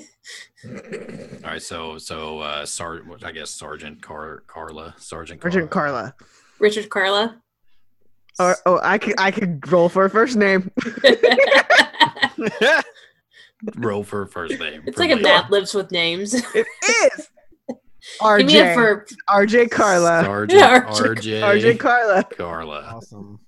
right, 1.44 1.62
so 1.62 1.98
so 1.98 2.40
uh, 2.40 2.66
Sar- 2.66 3.02
I 3.24 3.32
guess 3.32 3.52
Sergeant 3.52 4.02
Car- 4.02 4.44
Carla, 4.48 4.96
Sergeant 4.98 5.42
Sergeant 5.42 5.70
Carla. 5.70 6.14
Carla. 6.14 6.16
Richard 6.60 6.90
Carla. 6.90 7.42
Or 8.40 8.56
oh, 8.66 8.80
I 8.82 8.98
could 8.98 9.16
I 9.20 9.32
could 9.32 9.70
roll 9.72 9.90
for 9.90 10.06
a 10.06 10.10
first 10.10 10.36
name. 10.38 10.72
Roll 13.78 14.04
for 14.04 14.28
first 14.28 14.60
name. 14.60 14.84
it's 14.86 14.96
for 14.98 15.04
like 15.04 15.12
a 15.12 15.16
later. 15.16 15.24
Matt 15.28 15.50
lives 15.50 15.74
with 15.74 15.90
names. 15.90 16.34
It 16.34 16.46
is 17.18 17.30
Give 18.38 18.46
me 18.46 18.58
it 18.58 18.66
RJ. 18.66 18.74
for 18.76 19.06
RJ 19.30 19.72
Carla. 19.72 20.24
Sergeant 20.24 20.62
RJ. 20.62 21.16
RJ, 21.16 21.42
RJ 21.42 21.80
Carla. 21.80 22.24
Carla. 22.26 22.82
awesome. 22.94 23.40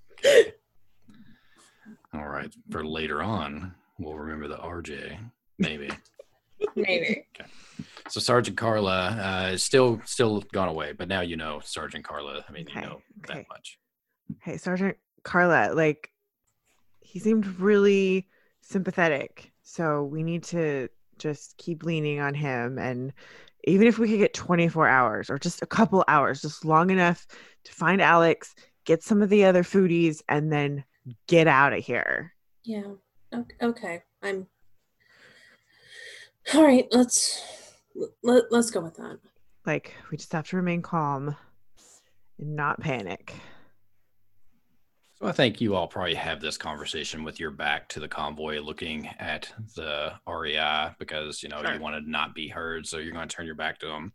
All 2.14 2.28
right, 2.28 2.52
for 2.72 2.84
later 2.86 3.22
on, 3.22 3.76
we'll 4.00 4.16
remember 4.16 4.48
the 4.48 4.58
RJ, 4.58 5.18
maybe. 5.58 5.90
maybe. 6.76 7.26
Okay. 7.40 7.50
So 8.10 8.20
Sergeant 8.20 8.58
Carla 8.58 9.10
uh, 9.48 9.50
is 9.54 9.64
still 9.64 10.02
still 10.06 10.42
gone 10.54 10.70
away, 10.70 10.94
but 10.94 11.08
now 11.08 11.22
you 11.22 11.38
know 11.38 11.60
Sergeant 11.64 12.04
Carla. 12.06 12.44
I 12.48 12.52
mean, 12.52 12.68
Okay, 12.70 12.80
you 12.80 12.86
know 12.86 13.02
okay. 13.24 13.40
that 13.40 13.46
much. 13.50 13.78
Hey, 14.42 14.58
Sergeant 14.58 14.98
Carla, 15.24 15.74
like 15.74 16.10
he 17.02 17.20
seemed 17.20 17.60
really 17.60 18.28
sympathetic. 18.62 19.52
So 19.64 20.04
we 20.04 20.24
need 20.24 20.44
to 20.46 20.90
just 21.18 21.58
keep 21.58 21.84
leaning 21.84 22.20
on 22.20 22.34
him 22.34 22.78
and 22.78 23.12
even 23.64 23.88
if 23.88 24.00
we 24.00 24.08
could 24.08 24.20
get 24.20 24.34
24 24.34 24.88
hours 24.88 25.30
or 25.30 25.38
just 25.38 25.62
a 25.62 25.66
couple 25.66 26.04
hours, 26.08 26.42
just 26.42 26.64
long 26.64 26.90
enough 26.90 27.28
to 27.66 27.72
find 27.74 28.02
Alex, 28.02 28.56
get 28.86 29.04
some 29.04 29.22
of 29.22 29.30
the 29.30 29.44
other 29.44 29.62
foodies 29.64 30.22
and 30.30 30.52
then 30.52 30.86
get 31.28 31.48
out 31.48 31.74
of 31.74 31.84
here. 31.84 32.34
Yeah. 32.64 32.94
Okay. 33.34 33.56
okay. 33.62 34.04
I'm. 34.24 34.48
All 36.54 36.64
right. 36.64 36.88
Let's 36.92 37.44
let, 38.24 38.46
let's 38.52 38.72
go 38.72 38.82
with 38.82 38.96
that. 38.96 39.20
Like 39.66 39.94
we 40.12 40.18
just 40.18 40.32
have 40.32 40.48
to 40.50 40.56
remain 40.56 40.82
calm 40.82 41.36
and 42.40 42.56
not 42.56 42.80
panic. 42.80 43.34
So 45.20 45.26
I 45.28 45.32
think 45.32 45.60
you 45.60 45.74
all 45.76 45.88
probably 45.88 46.14
have 46.14 46.40
this 46.40 46.58
conversation 46.58 47.24
with 47.24 47.40
your 47.40 47.50
back 47.50 47.90
to 47.90 48.00
the 48.00 48.08
convoy, 48.08 48.60
looking 48.60 49.08
at 49.20 49.52
the 49.76 50.14
REI 50.28 50.92
because 51.00 51.42
you 51.42 51.50
know 51.50 51.62
Sure. 51.64 51.74
you 51.74 51.82
want 51.82 51.96
to 51.96 52.10
not 52.10 52.36
be 52.36 52.48
heard, 52.48 52.86
so 52.86 52.98
you're 52.98 53.14
going 53.14 53.28
to 53.28 53.36
turn 53.36 53.48
your 53.48 53.56
back 53.56 53.80
to 53.80 53.88
them. 53.88 54.14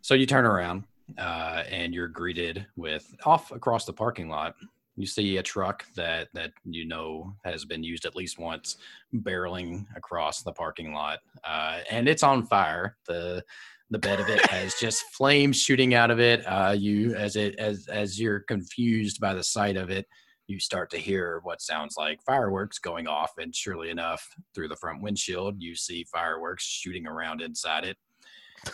So 0.00 0.14
you 0.14 0.26
turn 0.26 0.44
around, 0.44 0.84
uh, 1.18 1.64
and 1.68 1.92
you're 1.92 2.08
greeted 2.08 2.66
with 2.76 3.12
off 3.26 3.50
across 3.50 3.84
the 3.84 3.92
parking 3.92 4.28
lot. 4.28 4.54
You 4.96 5.06
see 5.06 5.38
a 5.38 5.42
truck 5.42 5.84
that 5.96 6.28
that 6.34 6.52
you 6.64 6.84
know 6.84 7.34
has 7.44 7.64
been 7.64 7.82
used 7.82 8.04
at 8.04 8.14
least 8.16 8.38
once, 8.38 8.76
barreling 9.14 9.86
across 9.96 10.42
the 10.42 10.52
parking 10.52 10.92
lot, 10.92 11.20
uh, 11.44 11.80
and 11.90 12.08
it's 12.08 12.22
on 12.22 12.46
fire. 12.46 12.96
the 13.06 13.42
The 13.90 13.98
bed 13.98 14.20
of 14.20 14.28
it 14.28 14.44
has 14.46 14.74
just 14.80 15.02
flames 15.12 15.60
shooting 15.60 15.94
out 15.94 16.10
of 16.10 16.20
it. 16.20 16.40
Uh, 16.46 16.74
you, 16.78 17.14
as 17.14 17.36
it 17.36 17.56
as 17.56 17.88
as 17.88 18.20
you're 18.20 18.40
confused 18.40 19.20
by 19.20 19.34
the 19.34 19.44
sight 19.44 19.76
of 19.76 19.90
it, 19.90 20.06
you 20.46 20.60
start 20.60 20.90
to 20.90 20.98
hear 20.98 21.40
what 21.42 21.62
sounds 21.62 21.96
like 21.96 22.20
fireworks 22.24 22.78
going 22.78 23.06
off, 23.06 23.32
and 23.38 23.54
surely 23.54 23.90
enough, 23.90 24.28
through 24.54 24.68
the 24.68 24.76
front 24.76 25.02
windshield, 25.02 25.56
you 25.58 25.74
see 25.74 26.04
fireworks 26.12 26.64
shooting 26.64 27.06
around 27.06 27.40
inside 27.40 27.84
it. 27.84 27.96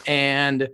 And 0.07 0.69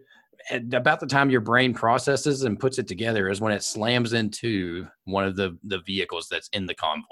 about 0.50 1.00
the 1.00 1.06
time 1.06 1.30
your 1.30 1.40
brain 1.40 1.74
processes 1.74 2.42
and 2.42 2.58
puts 2.58 2.78
it 2.78 2.86
together 2.86 3.28
is 3.28 3.40
when 3.40 3.52
it 3.52 3.62
slams 3.62 4.12
into 4.12 4.86
one 5.04 5.24
of 5.24 5.36
the 5.36 5.58
the 5.64 5.80
vehicles 5.80 6.28
that's 6.30 6.48
in 6.52 6.66
the 6.66 6.74
convoy. 6.74 7.04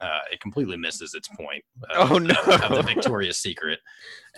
Uh, 0.00 0.18
it 0.30 0.40
completely 0.40 0.76
misses 0.76 1.14
its 1.14 1.28
point. 1.28 1.64
of 1.94 2.10
Oh, 2.12 2.18
no. 2.18 2.34
Of 2.46 2.74
the 2.74 2.82
Victoria's 2.82 3.38
Secret, 3.38 3.78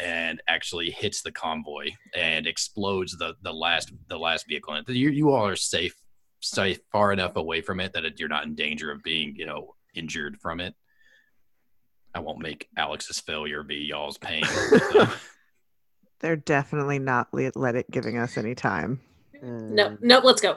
and 0.00 0.40
actually 0.48 0.90
hits 0.90 1.22
the 1.22 1.32
convoy 1.32 1.86
and 2.14 2.46
explodes 2.46 3.16
the 3.16 3.34
the 3.42 3.52
last 3.52 3.92
the 4.08 4.18
last 4.18 4.46
vehicle. 4.48 4.74
it. 4.74 4.88
You 4.88 5.10
you 5.10 5.30
all 5.30 5.46
are 5.46 5.56
safe 5.56 5.94
safe 6.40 6.78
far 6.92 7.12
enough 7.12 7.36
away 7.36 7.62
from 7.62 7.80
it 7.80 7.92
that 7.94 8.04
it, 8.04 8.20
you're 8.20 8.28
not 8.28 8.44
in 8.44 8.54
danger 8.54 8.90
of 8.90 9.02
being 9.02 9.34
you 9.36 9.46
know 9.46 9.74
injured 9.94 10.38
from 10.40 10.60
it. 10.60 10.74
I 12.14 12.20
won't 12.20 12.38
make 12.38 12.68
Alex's 12.76 13.18
failure 13.18 13.64
be 13.64 13.76
y'all's 13.76 14.18
pain. 14.18 14.44
so- 16.24 16.26
They're 16.26 16.36
definitely 16.36 16.98
not 16.98 17.32
le- 17.32 17.52
let 17.54 17.74
it 17.74 17.90
giving 17.90 18.18
us 18.18 18.36
any 18.36 18.54
time. 18.54 19.00
Nope. 19.42 19.98
Nope. 20.00 20.24
Let's 20.24 20.40
go. 20.40 20.56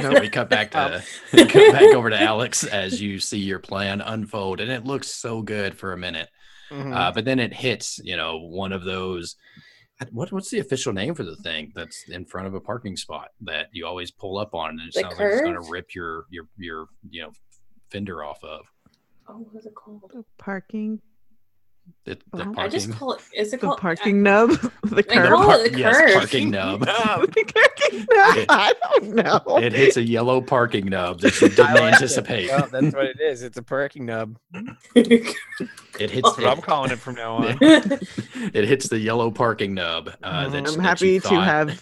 So 0.00 0.18
we 0.20 0.30
cut 0.30 0.48
back 0.48 0.70
to 0.70 1.02
we 1.34 1.44
cut 1.44 1.72
back 1.72 1.94
over 1.94 2.08
to 2.08 2.18
Alex 2.20 2.64
as 2.64 3.00
you 3.00 3.18
see 3.18 3.38
your 3.38 3.58
plan 3.58 4.00
unfold, 4.00 4.60
and 4.60 4.70
it 4.70 4.84
looks 4.86 5.08
so 5.12 5.42
good 5.42 5.76
for 5.76 5.92
a 5.92 5.98
minute. 5.98 6.30
Mhm. 6.70 6.96
Uh, 6.96 7.12
but 7.12 7.26
then 7.26 7.38
it 7.38 7.52
hits, 7.52 7.98
you 8.02 8.16
know, 8.16 8.38
one 8.38 8.72
of 8.72 8.84
those. 8.84 9.36
What, 10.10 10.32
what's 10.32 10.48
the 10.50 10.58
official 10.60 10.92
name 10.94 11.14
for 11.14 11.22
the 11.24 11.36
thing 11.36 11.72
that's 11.76 12.08
in 12.08 12.24
front 12.24 12.46
of 12.48 12.54
a 12.54 12.60
parking 12.60 12.96
spot 12.96 13.28
that 13.42 13.66
you 13.72 13.86
always 13.86 14.10
pull 14.10 14.38
up 14.38 14.54
on, 14.54 14.70
and 14.70 14.80
it 14.80 14.94
The 14.94 15.00
sounds 15.02 15.18
like 15.18 15.28
it's 15.32 15.42
going 15.42 15.62
to 15.62 15.70
rip 15.70 15.94
your 15.94 16.24
your 16.30 16.44
your 16.56 16.86
you 17.10 17.20
know 17.22 17.32
fender 17.90 18.24
off 18.24 18.42
of 18.42 18.62
oh, 19.28 19.34
what 19.50 19.60
is 19.60 19.66
it 19.66 19.74
called? 19.74 20.10
The 20.12 20.24
parking, 20.38 21.00
it, 22.04 22.22
the 22.32 22.42
Oh. 22.42 22.44
parking. 22.52 22.58
I 22.58 22.68
just 22.68 22.90
call 22.92 23.12
it. 23.14 23.20
Is 23.36 23.52
it 23.52 23.60
the 23.60 23.66
called 23.68 23.78
parking 23.80 24.22
nub, 24.22 24.50
the 24.82 24.98
I 24.98 25.02
curb. 25.02 25.28
call 25.30 25.44
Par- 25.44 25.60
it 25.64 25.72
the 25.72 25.78
yes, 25.78 26.14
parking 26.14 26.50
nub. 26.56 26.80
the 26.80 27.52
parking 27.54 28.06
nub. 28.10 28.36
It- 28.36 28.46
I 28.48 28.74
don't 29.00 29.14
know. 29.14 29.58
It 29.58 29.72
hits 29.72 29.96
a 29.96 30.02
yellow 30.02 30.40
parking 30.40 30.86
nub 30.86 31.20
that 31.20 31.40
you 31.40 31.48
didn't 31.48 31.74
like 31.74 31.94
anticipate. 31.94 32.48
Well, 32.48 32.68
that's 32.70 32.94
what 32.94 33.04
it 33.06 33.20
is. 33.20 33.42
It's 33.42 33.56
a 33.58 33.62
parking 33.62 34.06
nub. 34.06 34.36
It 34.94 36.10
hits. 36.10 36.22
That's 36.22 36.38
what 36.38 36.46
I'm 36.46 36.60
calling 36.62 36.90
it 36.90 36.98
from 36.98 37.14
now 37.16 37.34
on. 37.36 37.58
it 37.60 38.64
hits 38.64 38.88
the 38.88 38.98
yellow 38.98 39.30
parking 39.30 39.74
nub. 39.74 40.10
Uh, 40.22 40.46
Mhm. 40.46 40.52
that, 40.52 40.68
I'm 40.68 40.74
that 40.76 40.82
happy 40.82 41.08
you 41.10 41.20
to 41.20 41.40
have 41.40 41.80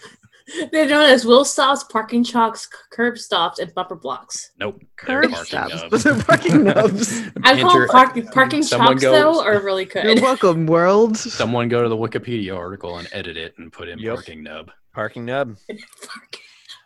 They're 0.73 0.87
known 0.89 1.09
as 1.11 1.25
wheel 1.25 1.45
stops, 1.45 1.85
parking 1.85 2.25
chocks, 2.25 2.69
curb 2.93 3.19
stops, 3.19 3.59
and 3.59 3.73
bumper 3.75 3.95
blocks. 3.97 4.51
Nope. 4.59 4.83
they're 5.07 5.23
curb 5.23 5.31
parking 5.31 5.45
stops. 5.47 5.75
nubs. 5.75 5.91
Those 5.91 6.07
are 6.07 6.23
parking 6.25 6.65
nubs. 6.65 7.23
I 7.43 7.61
call 7.61 7.71
Enter- 7.73 7.87
parking 7.89 8.27
parking 8.29 8.63
someone 8.63 8.89
chalks 8.99 9.03
goes- 9.03 9.13
though 9.37 9.45
are 9.45 9.61
really 9.61 9.89
You're 9.95 10.15
welcome, 10.17 10.67
world. 10.67 11.17
Someone 11.17 11.69
go 11.69 11.83
to 11.83 11.89
the 11.89 11.97
Wikipedia 11.97 12.57
article 12.57 12.99
and 12.99 13.09
edit 13.13 13.37
it 13.37 13.55
and 13.59 13.73
put 13.73 13.89
in 13.89 13.99
Yep. 13.99 14.15
parking 14.15 14.43
nub. 14.43 14.71
Parking 14.93 15.25
nub. 15.25 15.57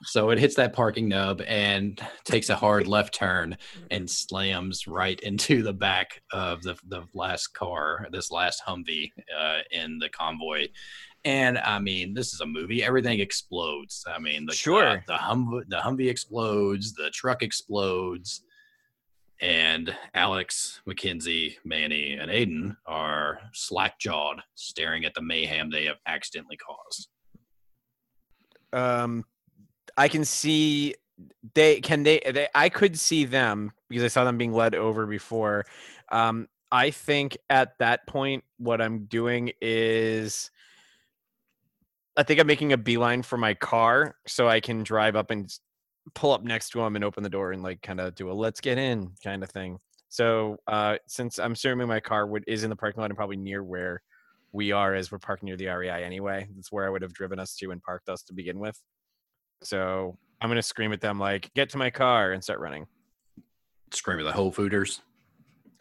So 0.07 0.29
it 0.31 0.39
hits 0.39 0.57
that 0.57 0.75
parking 0.75 1.09
nub 1.09 1.41
and 1.47 1.99
takes 2.25 2.51
a 2.51 2.55
hard 2.57 2.87
left 2.87 3.15
turn 3.15 3.57
and 3.91 4.11
slams 4.11 4.87
right 4.87 5.19
into 5.21 5.63
the 5.63 5.73
back 5.73 6.21
of 6.31 6.63
the, 6.63 6.77
the 6.89 7.05
last 7.15 7.55
car, 7.55 8.07
this 8.13 8.31
last 8.31 8.63
Humvee 8.67 9.13
uh, 9.39 9.59
in 9.71 9.99
the 9.99 10.11
convoy. 10.11 10.67
And 11.25 11.59
I 11.59 11.79
mean, 11.79 12.13
this 12.15 12.35
is 12.35 12.41
a 12.41 12.47
movie. 12.47 12.83
Everything 12.85 13.21
explodes. 13.21 14.05
I 14.07 14.19
mean, 14.19 14.45
the 14.47 14.53
Sure. 14.53 14.99
uh, 14.99 15.01
the 15.07 15.17
hum 15.17 15.65
the 15.69 15.77
Humvee 15.79 16.11
explodes, 16.11 16.93
the 16.93 17.11
truck 17.11 17.43
explodes, 17.43 18.43
and 19.41 19.95
Alex, 20.15 20.81
Mackenzie, 20.87 21.57
Manny, 21.65 22.13
and 22.13 22.31
Aiden 22.31 22.77
are 22.87 23.41
slack 23.55 23.99
jawed, 23.99 24.41
staring 24.55 25.05
at 25.07 25.15
the 25.15 25.23
mayhem 25.23 25.71
they 25.71 25.85
have 25.87 25.97
accidentally 26.07 26.57
caused. 26.59 27.09
um 28.73 29.25
i 29.97 30.09
can 30.09 30.25
see 30.25 30.95
they 31.55 31.81
can 31.81 32.03
they, 32.03 32.21
they 32.33 32.49
i 32.57 32.69
could 32.69 32.99
see 32.99 33.25
them 33.25 33.71
because 33.89 34.03
i 34.03 34.09
saw 34.09 34.25
them 34.25 34.37
being 34.37 34.53
led 34.53 34.75
over 34.75 35.07
before 35.07 35.65
um 36.11 36.49
i 36.73 36.91
think 36.91 37.37
at 37.51 37.79
that 37.79 38.05
point 38.09 38.43
what 38.59 38.81
i'm 38.81 39.05
doing 39.05 39.53
is 39.61 40.51
i 42.17 42.23
think 42.23 42.41
i'm 42.41 42.47
making 42.47 42.73
a 42.73 42.77
beeline 42.77 43.23
for 43.23 43.37
my 43.37 43.55
car 43.55 44.17
so 44.27 44.49
i 44.49 44.61
can 44.61 44.83
drive 44.83 45.17
up 45.17 45.31
and 45.31 45.53
pull 46.15 46.33
up 46.33 46.43
next 46.45 46.71
to 46.71 46.79
them 46.79 46.97
and 46.97 47.05
open 47.05 47.23
the 47.23 47.29
door 47.31 47.53
and 47.53 47.63
like 47.63 47.81
kind 47.83 48.01
of 48.01 48.15
do 48.15 48.31
a 48.31 48.33
let's 48.33 48.61
get 48.61 48.77
in 48.79 49.11
kind 49.23 49.43
of 49.43 49.51
thing 49.51 49.79
so 50.09 50.57
uh 50.67 50.97
since 51.07 51.39
i'm 51.39 51.53
assuming 51.53 51.89
my 51.89 52.01
car 52.01 52.27
would 52.27 52.45
is 52.47 52.63
in 52.65 52.71
the 52.71 52.77
parking 52.77 53.01
lot 53.01 53.11
and 53.11 53.17
probably 53.17 53.37
near 53.37 53.63
where 53.63 54.03
we 54.53 54.71
are 54.71 54.95
as 54.95 55.11
we're 55.11 55.19
parking 55.19 55.47
near 55.47 55.57
the 55.57 55.67
REI 55.67 56.05
anyway. 56.05 56.47
That's 56.55 56.71
where 56.71 56.87
I 56.87 56.89
would 56.89 57.03
have 57.03 57.13
driven 57.13 57.41
us 57.41 57.57
to 57.57 57.73
and 57.73 57.83
parked 57.83 58.09
us 58.09 58.23
to 58.23 58.33
begin 58.33 58.61
with. 58.61 58.81
So 59.65 60.17
I'm 60.41 60.49
gonna 60.49 60.63
scream 60.63 60.93
at 60.93 61.01
them 61.01 61.19
like, 61.19 61.53
"Get 61.55 61.71
to 61.71 61.77
my 61.77 61.91
car!" 61.91 62.31
and 62.31 62.41
start 62.41 62.61
running. 62.61 62.87
Scream 63.91 64.21
at 64.21 64.23
the 64.23 64.31
Whole 64.33 64.53
Fooders, 64.53 65.01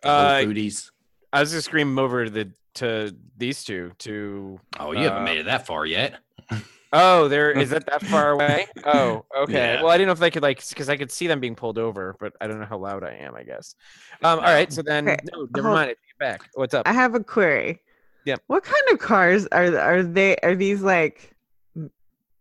the 0.01 0.07
Uh, 0.09 0.37
Whole 0.39 0.47
Foodies. 0.47 0.89
I 1.31 1.39
was 1.41 1.51
gonna 1.51 1.61
scream 1.61 1.99
over 1.99 2.25
to 2.25 2.31
the 2.31 2.51
to 2.75 3.15
these 3.37 3.63
two 3.63 3.91
to. 3.99 4.59
Oh, 4.79 4.91
you 4.91 4.99
haven't 5.03 5.21
uh, 5.21 5.25
made 5.25 5.37
it 5.37 5.45
that 5.45 5.65
far 5.65 5.85
yet. 5.85 6.15
Oh, 6.95 7.27
there 7.27 7.49
is 7.51 7.71
it 7.71 7.87
that 7.87 8.03
far 8.05 8.33
away? 8.33 8.67
Oh, 8.85 9.25
okay. 9.35 9.53
Yeah. 9.77 9.81
Well, 9.81 9.89
I 9.89 9.97
didn't 9.97 10.09
know 10.09 10.11
if 10.13 10.19
they 10.19 10.29
could 10.29 10.43
like 10.43 10.63
because 10.69 10.89
I 10.89 10.95
could 10.95 11.11
see 11.11 11.25
them 11.25 11.39
being 11.39 11.55
pulled 11.55 11.79
over, 11.79 12.15
but 12.19 12.33
I 12.39 12.45
don't 12.45 12.59
know 12.59 12.67
how 12.67 12.77
loud 12.77 13.03
I 13.03 13.13
am. 13.13 13.33
I 13.33 13.41
guess. 13.41 13.73
Um. 14.21 14.37
All 14.37 14.45
right. 14.45 14.71
So 14.71 14.83
then, 14.83 15.09
Okay, 15.09 15.17
no, 15.33 15.47
never 15.55 15.69
hold- 15.69 15.75
mind. 15.79 15.85
I 15.89 15.93
take 15.93 15.97
it 16.11 16.19
back. 16.19 16.49
What's 16.53 16.75
up? 16.75 16.87
I 16.87 16.93
have 16.93 17.15
a 17.15 17.23
query. 17.23 17.81
yeah 18.25 18.35
What 18.45 18.63
kind 18.63 18.83
of 18.91 18.99
cars 18.99 19.47
are 19.47 19.75
are 19.75 20.03
they? 20.03 20.35
Are 20.43 20.53
these 20.55 20.83
like 20.83 21.33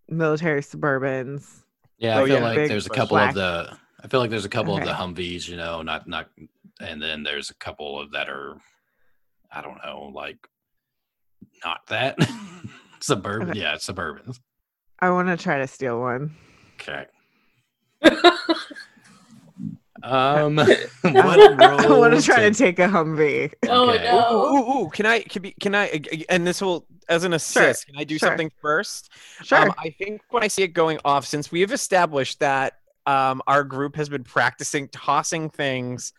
military 0.08 0.60
Suburbans? 0.60 1.62
Yeah, 1.96 2.18
Oh, 2.18 2.24
I 2.24 2.26
feel 2.26 2.36
yeah, 2.38 2.44
like 2.44 2.68
there's 2.68 2.86
a 2.86 2.90
couple 2.90 3.16
black. 3.16 3.30
of 3.30 3.34
the. 3.36 3.76
I 4.04 4.08
feel 4.08 4.20
like 4.20 4.28
there's 4.28 4.44
a 4.44 4.50
couple 4.50 4.76
of 4.76 4.84
the 4.84 4.90
Humvees, 4.92 5.48
you 5.48 5.56
know, 5.56 5.80
not 5.80 6.06
not, 6.08 6.28
and 6.80 7.00
then 7.00 7.22
there's 7.22 7.48
a 7.50 7.54
couple 7.54 7.98
of 7.98 8.10
that 8.12 8.28
are, 8.28 8.58
I 9.54 9.60
don't 9.60 9.78
know, 9.84 10.10
like, 10.14 10.38
not 11.64 11.86
that 11.88 12.16
suburban. 13.00 13.50
Okay. 13.50 13.60
Yeah, 13.60 13.76
suburban. 13.78 14.32
I 15.00 15.10
want 15.10 15.28
to 15.28 15.36
try 15.36 15.58
to 15.58 15.66
steal 15.66 16.00
one. 16.00 16.34
Okay. 16.80 17.06
Um, 20.04 20.56
what 21.02 21.62
I 21.62 21.86
want 21.88 22.12
to 22.14 22.20
try 22.22 22.40
to 22.40 22.50
to- 22.50 22.54
take 22.58 22.80
a 22.80 22.88
Humvee. 22.88 23.52
oh 23.68 23.90
Okay. 23.90 24.02
no. 24.04 24.32
Ooh, 24.32 24.56
ooh, 24.56 24.78
ooh, 24.86 24.88
can 24.90 25.06
I 25.06 25.20
can 25.20 25.42
be 25.42 25.52
can 25.60 25.76
I 25.76 26.02
and 26.28 26.44
this 26.44 26.60
will 26.60 26.86
as 27.08 27.22
an 27.22 27.32
assist, 27.34 27.86
can 27.86 27.96
I 27.96 28.02
do 28.02 28.18
sure. 28.18 28.30
something 28.30 28.50
first? 28.60 29.10
Sure. 29.44 29.58
Um, 29.58 29.72
I 29.78 29.90
think 29.90 30.22
when 30.30 30.42
I 30.42 30.48
see 30.48 30.62
it 30.64 30.68
going 30.68 30.98
off, 31.04 31.24
since 31.24 31.52
we 31.52 31.60
have 31.60 31.70
established 31.70 32.40
that 32.40 32.78
um, 33.06 33.42
our 33.46 33.62
group 33.62 33.94
has 33.94 34.08
been 34.08 34.24
practicing 34.24 34.88
tossing 34.88 35.50
things 35.50 36.12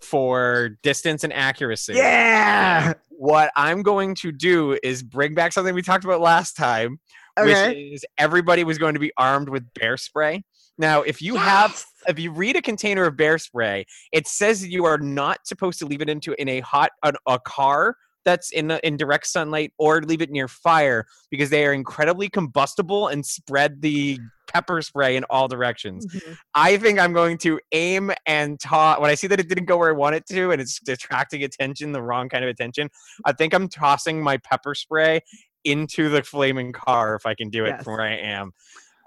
for 0.00 0.70
distance 0.82 1.24
and 1.24 1.32
accuracy. 1.32 1.94
yeah. 1.94 2.94
What 3.10 3.50
I'm 3.56 3.82
going 3.82 4.14
to 4.16 4.30
do 4.30 4.78
is 4.82 5.02
bring 5.02 5.34
back 5.34 5.52
something 5.52 5.74
we 5.74 5.82
talked 5.82 6.04
about 6.04 6.20
last 6.20 6.52
time, 6.56 7.00
Okay. 7.38 7.68
which 7.68 7.76
is 7.94 8.04
everybody 8.16 8.62
was 8.64 8.78
going 8.78 8.94
to 8.94 9.00
be 9.00 9.12
armed 9.16 9.48
with 9.48 9.64
bear 9.74 9.96
spray. 9.96 10.44
Now, 10.78 11.02
if 11.02 11.20
you 11.20 11.34
have 11.34 11.84
if 12.06 12.18
you 12.20 12.30
read 12.30 12.54
a 12.54 12.62
container 12.62 13.04
of 13.04 13.16
bear 13.16 13.38
spray, 13.38 13.84
it 14.12 14.28
says 14.28 14.66
you 14.66 14.84
are 14.84 14.98
not 14.98 15.46
supposed 15.46 15.80
to 15.80 15.86
leave 15.86 16.00
it 16.00 16.08
into 16.08 16.40
in 16.40 16.48
a 16.48 16.60
hot 16.60 16.90
an, 17.02 17.14
a 17.26 17.38
car 17.40 17.96
that's 18.24 18.50
in 18.50 18.68
the, 18.68 18.86
in 18.86 18.96
direct 18.96 19.26
sunlight 19.26 19.72
or 19.78 20.02
leave 20.02 20.20
it 20.22 20.30
near 20.30 20.48
fire 20.48 21.06
because 21.30 21.50
they 21.50 21.64
are 21.66 21.72
incredibly 21.72 22.28
combustible 22.28 23.08
and 23.08 23.24
spread 23.24 23.80
the 23.80 24.18
pepper 24.52 24.80
spray 24.82 25.16
in 25.16 25.24
all 25.24 25.48
directions. 25.48 26.06
Mhm. 26.06 26.36
I 26.54 26.76
think 26.78 26.98
I'm 26.98 27.12
going 27.12 27.38
to 27.38 27.60
aim 27.72 28.10
and 28.26 28.58
toss 28.58 29.00
when 29.00 29.10
I 29.10 29.14
see 29.14 29.26
that 29.28 29.40
it 29.40 29.48
didn't 29.48 29.66
go 29.66 29.76
where 29.78 29.90
I 29.90 29.92
want 29.92 30.14
it 30.16 30.26
to 30.26 30.50
and 30.50 30.60
it's 30.60 30.80
attracting 30.88 31.42
attention, 31.44 31.92
the 31.92 32.02
wrong 32.02 32.28
kind 32.28 32.44
of 32.44 32.50
attention. 32.50 32.88
I 33.24 33.32
think 33.32 33.54
I'm 33.54 33.68
tossing 33.68 34.22
my 34.22 34.38
pepper 34.38 34.74
spray 34.74 35.20
into 35.64 36.08
the 36.08 36.22
flaming 36.22 36.72
car 36.72 37.14
if 37.14 37.26
I 37.26 37.34
can 37.34 37.50
do 37.50 37.64
it 37.64 37.70
Yes. 37.70 37.84
from 37.84 37.94
where 37.94 38.02
I 38.02 38.14
am. 38.16 38.52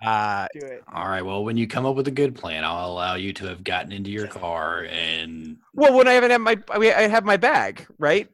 Uh, 0.03 0.47
Do 0.59 0.65
it. 0.65 0.83
All 0.91 1.07
right. 1.07 1.21
Well, 1.21 1.43
when 1.43 1.57
you 1.57 1.67
come 1.67 1.85
up 1.85 1.95
with 1.95 2.07
a 2.07 2.11
good 2.11 2.33
plan, 2.33 2.63
I'll 2.63 2.89
allow 2.91 3.13
you 3.15 3.33
to 3.33 3.45
have 3.45 3.63
gotten 3.63 3.91
into 3.91 4.09
your 4.09 4.25
car 4.27 4.85
and 4.89 5.57
well, 5.73 5.93
when 5.95 6.07
I 6.07 6.13
haven't 6.13 6.31
had 6.31 6.39
my 6.41 6.57
I 6.73 7.07
have 7.07 7.23
my 7.23 7.37
bag, 7.37 7.85
right? 7.99 8.27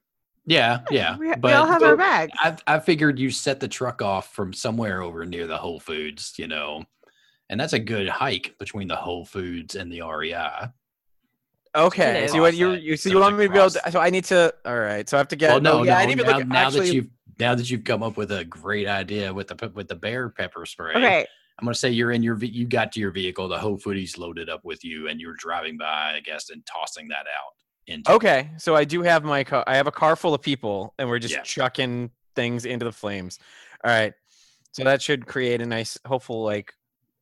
Yeah, 0.47 0.79
yeah. 0.89 1.17
We, 1.17 1.27
we 1.27 1.35
but 1.35 1.53
all 1.53 1.67
have 1.67 1.83
our 1.83 1.97
bags. 1.97 2.31
I, 2.39 2.55
I 2.65 2.79
figured 2.79 3.19
you 3.19 3.29
set 3.29 3.59
the 3.59 3.67
truck 3.67 4.01
off 4.01 4.33
from 4.33 4.53
somewhere 4.53 5.01
over 5.01 5.25
near 5.25 5.45
the 5.45 5.57
Whole 5.57 5.79
Foods, 5.79 6.33
you 6.37 6.47
know, 6.47 6.83
and 7.49 7.59
that's 7.59 7.73
a 7.73 7.79
good 7.79 8.07
hike 8.07 8.55
between 8.57 8.87
the 8.87 8.95
Whole 8.95 9.25
Foods 9.25 9.75
and 9.75 9.91
the 9.91 10.01
REI. 10.01 10.69
Okay. 11.75 12.27
So 12.27 12.35
you 12.35 12.41
want 12.41 12.55
you 12.55 12.71
you 12.71 12.97
so 12.97 13.09
So 13.09 13.15
you 13.15 13.21
want 13.21 13.37
me 13.37 13.45
to 13.45 13.51
be 13.51 13.59
able 13.59 13.69
to, 13.69 13.91
so 13.91 13.99
I 13.99 14.09
need 14.09 14.23
to 14.25 14.53
all 14.65 14.79
right. 14.79 15.07
So 15.07 15.17
I 15.17 15.19
have 15.19 15.27
to 15.27 15.35
get 15.35 15.51
well, 15.51 15.61
no, 15.61 15.79
oh, 15.79 15.83
yeah, 15.83 15.93
no. 15.93 15.97
I 15.99 16.05
didn't 16.05 16.21
even 16.21 16.31
now, 16.31 16.37
look 16.37 16.47
now 16.47 16.67
actually 16.67 16.87
that 16.87 16.93
you've 16.93 17.09
now 17.39 17.55
that 17.55 17.69
you've 17.69 17.83
come 17.83 18.01
up 18.01 18.17
with 18.17 18.31
a 18.31 18.45
great 18.45 18.87
idea 18.87 19.33
with 19.33 19.49
the 19.49 19.71
with 19.75 19.87
the 19.87 19.95
bear 19.95 20.29
pepper 20.29 20.65
spray, 20.65 20.93
Okay. 20.95 21.27
I'm 21.59 21.65
gonna 21.65 21.75
say 21.75 21.89
you're 21.89 22.11
in 22.11 22.23
your 22.23 22.37
you 22.43 22.65
got 22.65 22.91
to 22.93 22.99
your 22.99 23.11
vehicle, 23.11 23.47
the 23.47 23.57
Whole 23.57 23.77
Foods 23.77 24.17
loaded 24.17 24.49
up 24.49 24.63
with 24.63 24.83
you, 24.83 25.07
and 25.07 25.19
you're 25.19 25.35
driving 25.37 25.77
by, 25.77 26.13
I 26.15 26.21
guess, 26.23 26.49
and 26.49 26.65
tossing 26.65 27.07
that 27.09 27.25
out. 27.27 27.53
Into 27.87 28.11
Okay. 28.11 28.51
So 28.57 28.75
I 28.75 28.83
do 28.83 29.01
have 29.01 29.23
my 29.23 29.43
car 29.43 29.63
I 29.67 29.75
have 29.77 29.87
a 29.87 29.91
car 29.91 30.15
full 30.15 30.33
of 30.33 30.41
people 30.41 30.93
and 30.99 31.07
we're 31.07 31.19
just 31.19 31.33
Yeah. 31.33 31.41
chucking 31.43 32.11
things 32.35 32.65
into 32.65 32.85
the 32.85 32.91
flames. 32.91 33.39
All 33.83 33.91
right. 33.91 34.13
So 34.73 34.83
that 34.83 35.01
should 35.01 35.25
create 35.25 35.61
a 35.61 35.65
nice 35.65 35.97
hopeful 36.05 36.43
like 36.43 36.73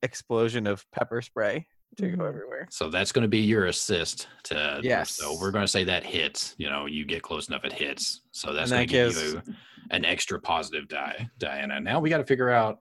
explosion 0.01 0.67
of 0.67 0.85
pepper 0.91 1.21
spray 1.21 1.67
to 1.97 2.09
go 2.11 2.23
Mhm. 2.23 2.27
everywhere. 2.27 2.67
So 2.71 2.89
that's 2.89 3.11
going 3.11 3.21
to 3.21 3.27
be 3.29 3.39
your 3.39 3.67
assist 3.67 4.27
to. 4.45 4.81
Yes. 4.83 5.11
So 5.11 5.37
we're 5.39 5.51
going 5.51 5.63
to 5.63 5.67
say 5.67 5.83
that 5.85 6.03
hits. 6.03 6.53
You 6.57 6.69
know, 6.69 6.85
you 6.87 7.05
get 7.05 7.21
close 7.21 7.47
enough, 7.47 7.63
it 7.63 7.71
hits. 7.71 8.21
So 8.31 8.51
that's 8.51 8.71
And 8.71 8.89
going 8.89 9.07
that 9.07 9.15
to 9.15 9.23
give 9.31 9.33
gives- 9.43 9.47
you 9.47 9.55
an 9.91 10.03
extra 10.03 10.39
positive 10.41 10.87
die, 10.89 11.29
Diana. 11.37 11.79
Now 11.79 11.99
we 11.99 12.09
got 12.09 12.17
to 12.17 12.25
figure 12.25 12.49
out 12.49 12.79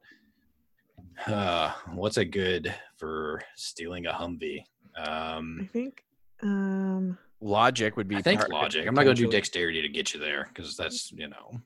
uh, 1.29 1.73
what's 1.93 2.17
a 2.17 2.25
good 2.25 2.75
for 2.97 3.41
stealing 3.57 4.07
a 4.07 4.13
Humvee. 4.13 4.65
Um, 4.97 5.61
I 5.63 5.67
think. 5.67 6.05
Um. 6.43 7.19
Logic 7.45 7.95
would 7.99 8.09
be 8.09 8.17
I 8.17 8.23
think 8.23 8.41
part- 8.41 8.51
logic. 8.51 8.87
I'm 8.89 8.95
not 8.95 9.05
going 9.05 9.17
to 9.17 9.23
do 9.23 9.31
dexterity 9.31 9.83
to 9.83 9.89
get 9.89 10.15
you 10.15 10.19
there 10.21 10.49
because 10.49 10.77
that's 10.77 11.13
you 11.13 11.29
know 11.29 11.61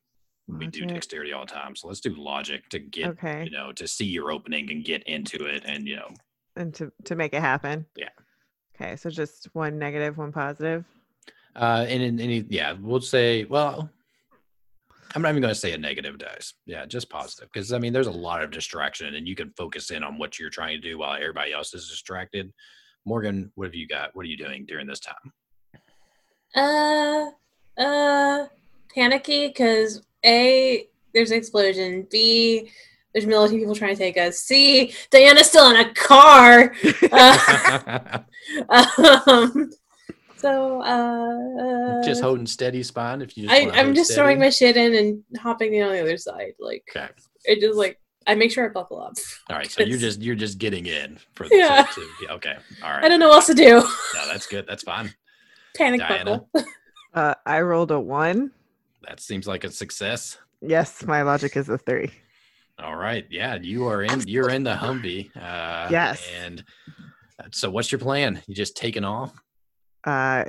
we 0.48 0.66
do 0.66 0.84
dexterity 0.84 1.32
all 1.32 1.46
the 1.46 1.52
time. 1.52 1.76
So 1.76 1.86
let's 1.86 2.00
do 2.00 2.14
logic 2.16 2.68
to 2.70 2.80
get 2.80 3.10
Okay. 3.10 3.44
you 3.44 3.50
know 3.50 3.70
to 3.72 3.86
see 3.86 4.06
your 4.06 4.32
opening 4.32 4.70
and 4.72 4.84
get 4.84 5.04
into 5.04 5.44
it 5.46 5.62
and 5.66 5.86
you 5.86 5.94
know 5.96 6.10
And 6.56 6.74
to 6.74 6.90
to 7.04 7.14
make 7.14 7.32
it 7.32 7.40
happen. 7.40 7.86
Yeah. 7.96 8.08
Okay. 8.74 8.96
So 8.96 9.08
just 9.08 9.48
one 9.52 9.78
negative, 9.78 10.18
one 10.18 10.32
positive. 10.32 10.84
Uh, 11.54 11.86
and 11.88 12.02
in 12.02 12.20
any, 12.20 12.44
yeah, 12.48 12.72
we'll 12.80 13.00
say, 13.00 13.44
well, 13.44 13.88
I'm 15.14 15.22
not 15.22 15.30
even 15.30 15.42
going 15.42 15.54
to 15.54 15.58
say 15.58 15.72
a 15.72 15.78
negative 15.78 16.18
dice. 16.18 16.54
Yeah, 16.66 16.86
just 16.86 17.10
positive. 17.10 17.48
Because, 17.52 17.72
I 17.72 17.78
mean, 17.80 17.92
there's 17.92 18.06
a 18.06 18.12
lot 18.12 18.42
of 18.44 18.52
distraction 18.52 19.16
and 19.16 19.26
you 19.26 19.34
can 19.34 19.50
focus 19.56 19.90
in 19.90 20.04
on 20.04 20.18
what 20.18 20.38
you're 20.38 20.50
trying 20.50 20.80
to 20.80 20.88
do 20.88 20.98
while 20.98 21.14
everybody 21.16 21.52
else 21.52 21.74
is 21.74 21.88
distracted. 21.88 22.52
Morgan, 23.06 23.50
what 23.56 23.64
have 23.66 23.74
you 23.74 23.88
got? 23.88 24.14
What 24.14 24.24
are 24.26 24.28
you 24.28 24.36
doing 24.36 24.66
during 24.66 24.86
this 24.86 25.00
time? 25.00 25.32
Uh, 26.58 27.30
uh, 27.80 28.46
panicky 28.94 29.48
because 29.48 30.02
A, 30.24 30.86
there's 31.14 31.30
an 31.30 31.38
explosion. 31.38 32.06
B, 32.10 32.70
there's 33.12 33.26
military 33.26 33.60
people 33.60 33.74
trying 33.74 33.94
to 33.94 33.98
take 33.98 34.16
us. 34.16 34.40
C, 34.40 34.92
Diana's 35.10 35.48
still 35.48 35.70
in 35.70 35.76
a 35.76 35.92
car. 35.94 36.74
Uh, 38.70 38.86
um, 39.26 39.70
so, 40.36 40.80
uh, 40.80 42.02
just 42.02 42.22
holding 42.22 42.46
steady 42.46 42.82
spine. 42.82 43.20
If 43.20 43.36
you 43.36 43.46
just 43.46 43.54
I, 43.54 43.70
i'm 43.78 43.86
hold 43.86 43.96
just 43.96 44.14
throwing 44.14 44.38
my 44.38 44.50
shit 44.50 44.76
in 44.76 44.94
and 44.94 45.22
hopping 45.38 45.74
in 45.74 45.82
on 45.82 45.92
the 45.92 46.00
other 46.00 46.16
side. 46.16 46.52
Like, 46.58 46.84
Okay. 46.96 47.08
it 47.44 47.60
just 47.60 47.76
like, 47.76 48.00
I 48.26 48.34
make 48.36 48.50
sure 48.50 48.64
I 48.64 48.68
buckle 48.68 49.02
up. 49.02 49.14
All 49.50 49.56
right. 49.56 49.70
So 49.70 49.82
you're 49.84 49.98
just, 49.98 50.22
you're 50.22 50.34
just 50.34 50.58
getting 50.58 50.86
in 50.86 51.18
for 51.34 51.48
the 51.48 51.56
Yeah. 51.56 51.86
yeah, 52.22 52.32
okay. 52.34 52.54
All 52.82 52.90
right. 52.90 53.04
I 53.04 53.08
don't 53.08 53.20
know 53.20 53.28
what 53.28 53.36
else 53.36 53.46
to 53.48 53.54
do. 53.54 53.80
No, 54.14 54.28
that's 54.28 54.46
good. 54.46 54.66
That's 54.66 54.82
fine. 54.82 55.12
Panic 55.78 56.00
Diana? 56.00 56.24
buckle. 56.24 56.50
Uh, 57.14 57.34
I 57.46 57.62
rolled 57.62 57.90
a 57.90 57.98
one. 57.98 58.52
That 59.08 59.18
seems 59.18 59.48
like 59.48 59.64
a 59.64 59.70
success. 59.70 60.36
Yes, 60.60 61.04
my 61.06 61.22
logic 61.22 61.56
is 61.56 61.68
a 61.70 61.78
three. 61.78 62.10
All 62.78 62.94
right. 62.96 63.26
Yeah, 63.30 63.56
you 63.60 63.86
are 63.88 64.02
in. 64.02 64.20
You're 64.28 64.50
in 64.50 64.62
the 64.62 64.74
Humvee. 64.74 65.34
Uh, 65.34 65.88
Yes. 65.90 66.22
And 66.44 66.62
uh, 67.40 67.48
so, 67.50 67.70
what's 67.70 67.90
your 67.90 67.98
plan? 67.98 68.42
You 68.46 68.54
just 68.54 68.76
taking 68.76 69.04
off? 69.04 69.32
Uh, 70.04 70.44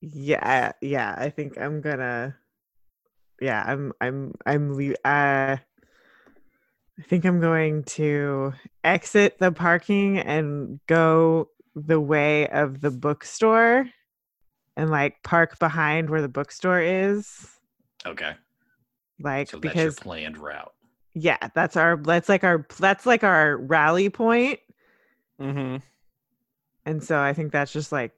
yeah, 0.00 0.72
yeah. 0.80 1.14
I 1.16 1.28
think 1.28 1.58
I'm 1.60 1.82
gonna. 1.82 2.34
Yeah, 3.40 3.62
I'm. 3.64 3.92
I'm. 4.00 4.32
I'm. 4.46 4.74
Le- 4.74 4.94
uh, 5.04 5.56
I 6.98 7.02
think 7.06 7.24
I'm 7.26 7.38
going 7.38 7.84
to 7.84 8.54
exit 8.82 9.38
the 9.38 9.52
parking 9.52 10.18
and 10.18 10.80
go 10.88 11.50
the 11.76 12.00
way 12.00 12.48
of 12.48 12.80
the 12.80 12.90
bookstore, 12.90 13.86
and 14.78 14.90
like 14.90 15.22
park 15.22 15.58
behind 15.58 16.08
where 16.08 16.22
the 16.22 16.28
bookstore 16.28 16.80
is. 16.80 17.50
Okay. 18.06 18.32
Like 19.20 19.50
So 19.50 19.58
that's 19.58 19.74
because 19.74 19.82
your 19.82 19.92
planned 19.92 20.38
route. 20.38 20.72
yeah, 21.14 21.48
that's 21.54 21.76
our. 21.76 21.96
That's 21.96 22.28
like 22.28 22.44
our. 22.44 22.64
That's 22.78 23.04
like 23.04 23.24
our 23.24 23.56
rally 23.58 24.08
point, 24.08 24.60
Mm-hmm. 25.40 25.76
and 26.86 27.02
so 27.04 27.18
I 27.20 27.32
think 27.32 27.52
that's 27.52 27.72
just 27.72 27.92
like 27.92 28.12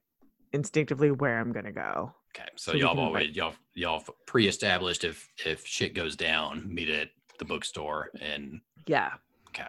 instinctively 0.53 1.11
where 1.11 1.39
I'm 1.41 1.53
gonna 1.53 1.73
go. 1.73 2.13
Okay. 2.37 2.49
So, 2.57 2.73
So 2.73 2.77
y'all 2.79 2.89
have 2.91 2.99
like- 2.99 3.07
always 3.07 3.37
y'all 3.37 3.55
y'all 3.75 4.05
pre-established 4.27 5.05
if 5.05 5.29
if 5.45 5.67
shit 5.67 5.95
goes 5.95 6.17
down, 6.17 6.73
meet 6.73 6.91
at 6.91 7.09
the 7.39 7.45
bookstore 7.47 8.11
and 8.21 8.61
Yeah. 8.87 9.13
Okay. 9.49 9.67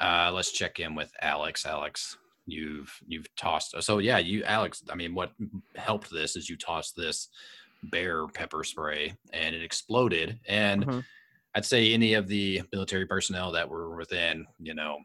Uh, 0.00 0.32
let's 0.34 0.50
check 0.50 0.80
in 0.80 0.96
with 0.96 1.12
Alex. 1.22 1.64
Alex, 1.64 2.18
you've 2.46 2.92
you've 3.06 3.34
tossed. 3.36 3.74
So 3.82 3.98
yeah, 3.98 4.18
you 4.18 4.44
Alex. 4.44 4.82
I 4.90 4.94
mean, 4.94 5.14
what 5.14 5.32
helped 5.76 6.10
this 6.10 6.36
is 6.36 6.48
you 6.48 6.56
tossed 6.56 6.96
this 6.96 7.28
bear 7.84 8.26
pepper 8.28 8.62
spray 8.64 9.14
and 9.32 9.54
it 9.54 9.62
exploded. 9.62 10.38
And 10.46 10.86
Mhm. 10.86 11.04
I'd 11.54 11.64
say 11.66 11.92
any 11.92 12.14
of 12.14 12.28
the 12.28 12.62
military 12.72 13.06
personnel 13.06 13.52
that 13.52 13.68
were 13.68 13.96
within, 13.96 14.46
you 14.58 14.74
know, 14.74 14.98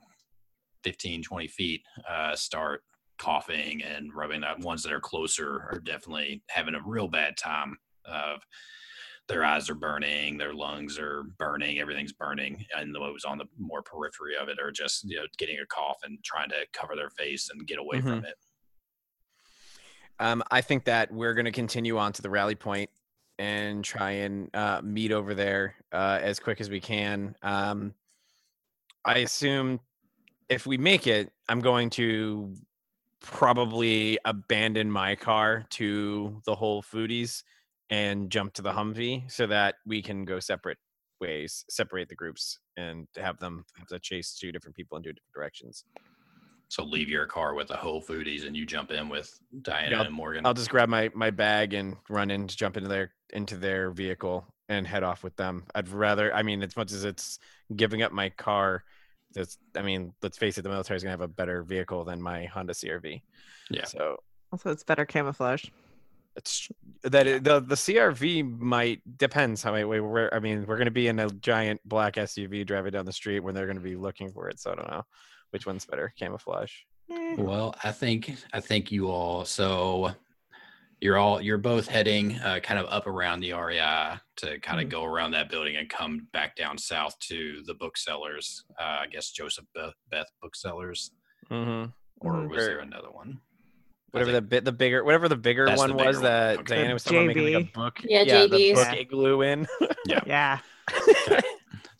15, 0.84 1.22
20 1.24 1.48
feet, 1.48 1.82
uh, 2.08 2.36
start 2.36 2.84
coughing 3.18 3.84
and 3.84 4.14
rubbing. 4.14 4.42
That 4.42 4.60
ones 4.60 4.84
that 4.84 4.94
are 4.94 5.00
closer 5.02 5.62
are 5.72 5.82
definitely 5.84 6.44
having 6.50 6.76
a 6.76 6.82
real 6.86 7.08
bad 7.08 7.36
time 7.36 7.78
of 8.06 8.42
their 9.28 9.43
eyes 9.43 9.69
are 9.69 9.75
burning, 9.75 10.38
their 10.38 10.53
lungs 10.53 10.97
are 10.97 11.23
burning, 11.38 11.80
everything's 11.80 12.13
burning, 12.13 12.65
and 12.78 12.95
those 12.95 13.25
on 13.25 13.38
the 13.38 13.45
more 13.57 13.82
periphery 13.82 14.36
of 14.41 14.47
it 14.47 14.59
are 14.59 14.71
just 14.71 15.03
you 15.03 15.17
know 15.17 15.25
getting 15.38 15.59
a 15.59 15.65
cough 15.65 15.97
and 16.03 16.23
trying 16.23 16.49
to 16.49 16.65
cover 16.73 16.95
their 16.95 17.09
face 17.09 17.49
and 17.49 17.67
get 17.67 17.80
away 17.80 18.01
from 18.01 18.25
it. 18.25 18.36
Um, 20.19 20.43
I 20.49 20.61
think 20.61 20.86
that 20.86 21.11
we're 21.11 21.34
going 21.34 21.45
to 21.45 21.51
continue 21.51 21.97
on 21.97 22.13
to 22.13 22.21
the 22.21 22.30
rally 22.30 22.55
point 22.55 22.89
and 23.38 23.84
try 23.84 24.11
and 24.11 24.49
uh, 24.55 24.82
meet 24.84 25.11
over 25.11 25.36
there 25.36 25.75
uh, 25.91 26.19
as 26.21 26.39
quick 26.39 26.59
as 26.59 26.69
we 26.69 26.80
can. 26.80 27.36
Um, 27.43 27.93
I 29.05 29.19
assume 29.19 29.80
if 30.49 30.65
we 30.65 30.78
make 30.78 31.05
it, 31.05 31.32
I'm 31.47 31.59
going 31.59 31.89
to 31.91 32.55
probably 33.21 34.17
abandon 34.25 34.89
my 34.89 35.15
car 35.15 35.65
to 35.71 36.41
the 36.45 36.55
Whole 36.55 36.82
Foodies 36.82 37.43
and 37.90 38.30
jump 38.30 38.54
to 38.54 38.62
the 38.62 38.72
Humvee 38.72 39.32
so 39.32 39.48
that 39.48 39.76
we 39.86 40.02
can 40.02 40.26
go 40.26 40.40
separate 40.40 40.78
ways, 41.20 41.66
separate 41.70 42.10
the 42.10 42.16
groups, 42.16 42.60
and 42.76 43.08
have 43.18 43.40
them 43.40 43.66
have 43.78 43.88
to 43.88 44.00
chase 44.00 44.36
two 44.36 44.52
different 44.52 44.76
people 44.76 44.98
in 44.98 45.04
two 45.04 45.14
different 45.14 45.34
directions. 45.34 45.84
So 46.70 46.84
leave 46.84 47.08
your 47.10 47.26
car 47.26 47.54
with 47.54 47.70
the 47.70 47.78
Whole 47.78 48.02
Foodies 48.02 48.46
and 48.46 48.56
you 48.56 48.66
jump 48.66 48.92
in 48.92 49.08
with 49.08 49.32
Diana 49.62 49.90
Yeah, 49.92 50.02
and 50.04 50.14
Morgan. 50.14 50.46
I'll 50.46 50.54
just 50.54 50.70
grab 50.70 50.90
my 50.90 51.10
my 51.14 51.32
bag 51.32 51.74
and 51.74 51.96
run 52.10 52.30
in 52.30 52.48
to 52.48 52.58
jump 52.58 52.76
into 52.76 52.90
their 52.90 53.14
into 53.32 53.56
their 53.56 53.92
vehicle 53.92 54.46
and 54.68 54.86
head 54.86 55.04
off 55.04 55.24
with 55.24 55.36
them. 55.38 55.64
I'd 55.76 55.88
rather 55.88 56.34
I 56.34 56.44
mean 56.44 56.62
as 56.62 56.76
much 56.76 56.92
as 56.92 57.06
it's 57.06 57.40
giving 57.76 58.02
up 58.02 58.12
my 58.12 58.30
car, 58.32 58.84
that's 59.34 59.58
I 59.78 59.82
mean, 59.82 60.14
let's 60.22 60.38
face 60.38 60.58
it, 60.58 60.64
the 60.64 60.70
military's 60.70 61.04
gonna 61.04 61.12
have 61.12 61.22
a 61.22 61.28
better 61.28 61.64
vehicle 61.64 62.04
than 62.04 62.22
my 62.22 62.46
Honda 62.46 62.74
CRV. 62.74 63.22
Yeah. 63.70 63.86
So 63.86 64.18
Also, 64.52 64.70
it's 64.70 64.84
better 64.84 65.06
camouflage. 65.06 65.66
It's 66.38 66.70
that 67.04 67.28
it, 67.28 67.44
the 67.44 67.60
the 67.60 67.76
CRV 67.76 68.60
might 68.60 69.02
depends 69.18 69.64
how 69.64 69.72
many 69.74 69.84
way 69.84 70.00
we're 70.00 70.30
I 70.32 70.40
mean, 70.40 70.66
we're 70.68 70.78
gonna 70.78 70.92
be 70.92 71.08
in 71.08 71.20
a 71.20 71.30
giant 71.30 71.82
black 71.84 72.14
SUV 72.16 72.66
driving 72.66 72.92
down 72.92 73.06
the 73.06 73.12
street 73.12 73.42
when 73.42 73.54
they're 73.56 73.68
gonna 73.68 73.80
be 73.80 73.96
looking 73.96 74.32
for 74.32 74.48
it. 74.50 74.60
So 74.60 74.72
I 74.72 74.76
don't 74.76 74.90
know 74.90 75.04
which 75.52 75.66
one's 75.66 75.86
better, 75.86 76.14
camouflage. 76.18 76.72
Eh, 77.12 77.36
Well, 77.38 77.76
I 77.84 77.92
think 77.92 78.36
I 78.54 78.60
think 78.60 78.92
you 78.92 79.10
all 79.10 79.44
so 79.46 80.12
you're 81.02 81.18
all 81.18 81.42
you're 81.42 81.58
both 81.58 81.88
heading 81.88 82.38
uh, 82.40 82.60
kind 82.62 82.80
of 82.80 82.86
up 82.90 83.06
around 83.08 83.40
the 83.40 83.54
REI 83.54 84.18
to 84.38 84.60
kind 84.60 84.80
of 84.82 84.88
Mhm. 84.88 84.92
go 84.92 85.04
around 85.06 85.32
that 85.32 85.50
building 85.50 85.76
and 85.76 85.90
come 85.90 86.28
back 86.34 86.56
down 86.56 86.78
south 86.78 87.18
to 87.20 87.62
the 87.66 87.74
booksellers. 87.76 88.64
Uh, 88.80 88.98
I 89.02 89.08
guess 89.08 89.32
Joseph 89.32 89.66
Beth, 89.76 89.94
Beth 90.10 90.28
booksellers, 90.42 91.12
Mm-hmm. 91.52 91.92
or 92.22 92.34
Mhm. 92.34 92.50
was 92.50 92.66
there 92.66 92.80
another 92.80 93.12
one? 93.12 93.40
I 94.14 94.18
Whatever 94.20 94.32
the 94.32 94.41
bit 94.41 94.66
the 94.66 94.72
bigger 94.72 95.03
whatever 95.03 95.28
the 95.28 95.36
bigger 95.36 95.66
That's 95.66 95.82
the 95.82 95.88
one 95.89 95.97
bigger 95.97 96.08
was 96.08 96.16
one. 96.18 96.24
that 96.26 96.60
Okay. 96.60 96.76
Diana 96.78 96.93
was 96.93 97.03
talking 97.03 97.24
about 97.26 97.36
making 97.36 97.53
like 97.55 97.64
a 97.64 97.72
book. 97.72 97.99
Yeah, 98.03 98.24
the 98.24 98.32
JBs. 98.58 98.74
book 98.76 98.88
Yeah. 98.88 98.93
igloo 98.95 99.41
in. 99.41 99.68
Yeah. 100.26 100.60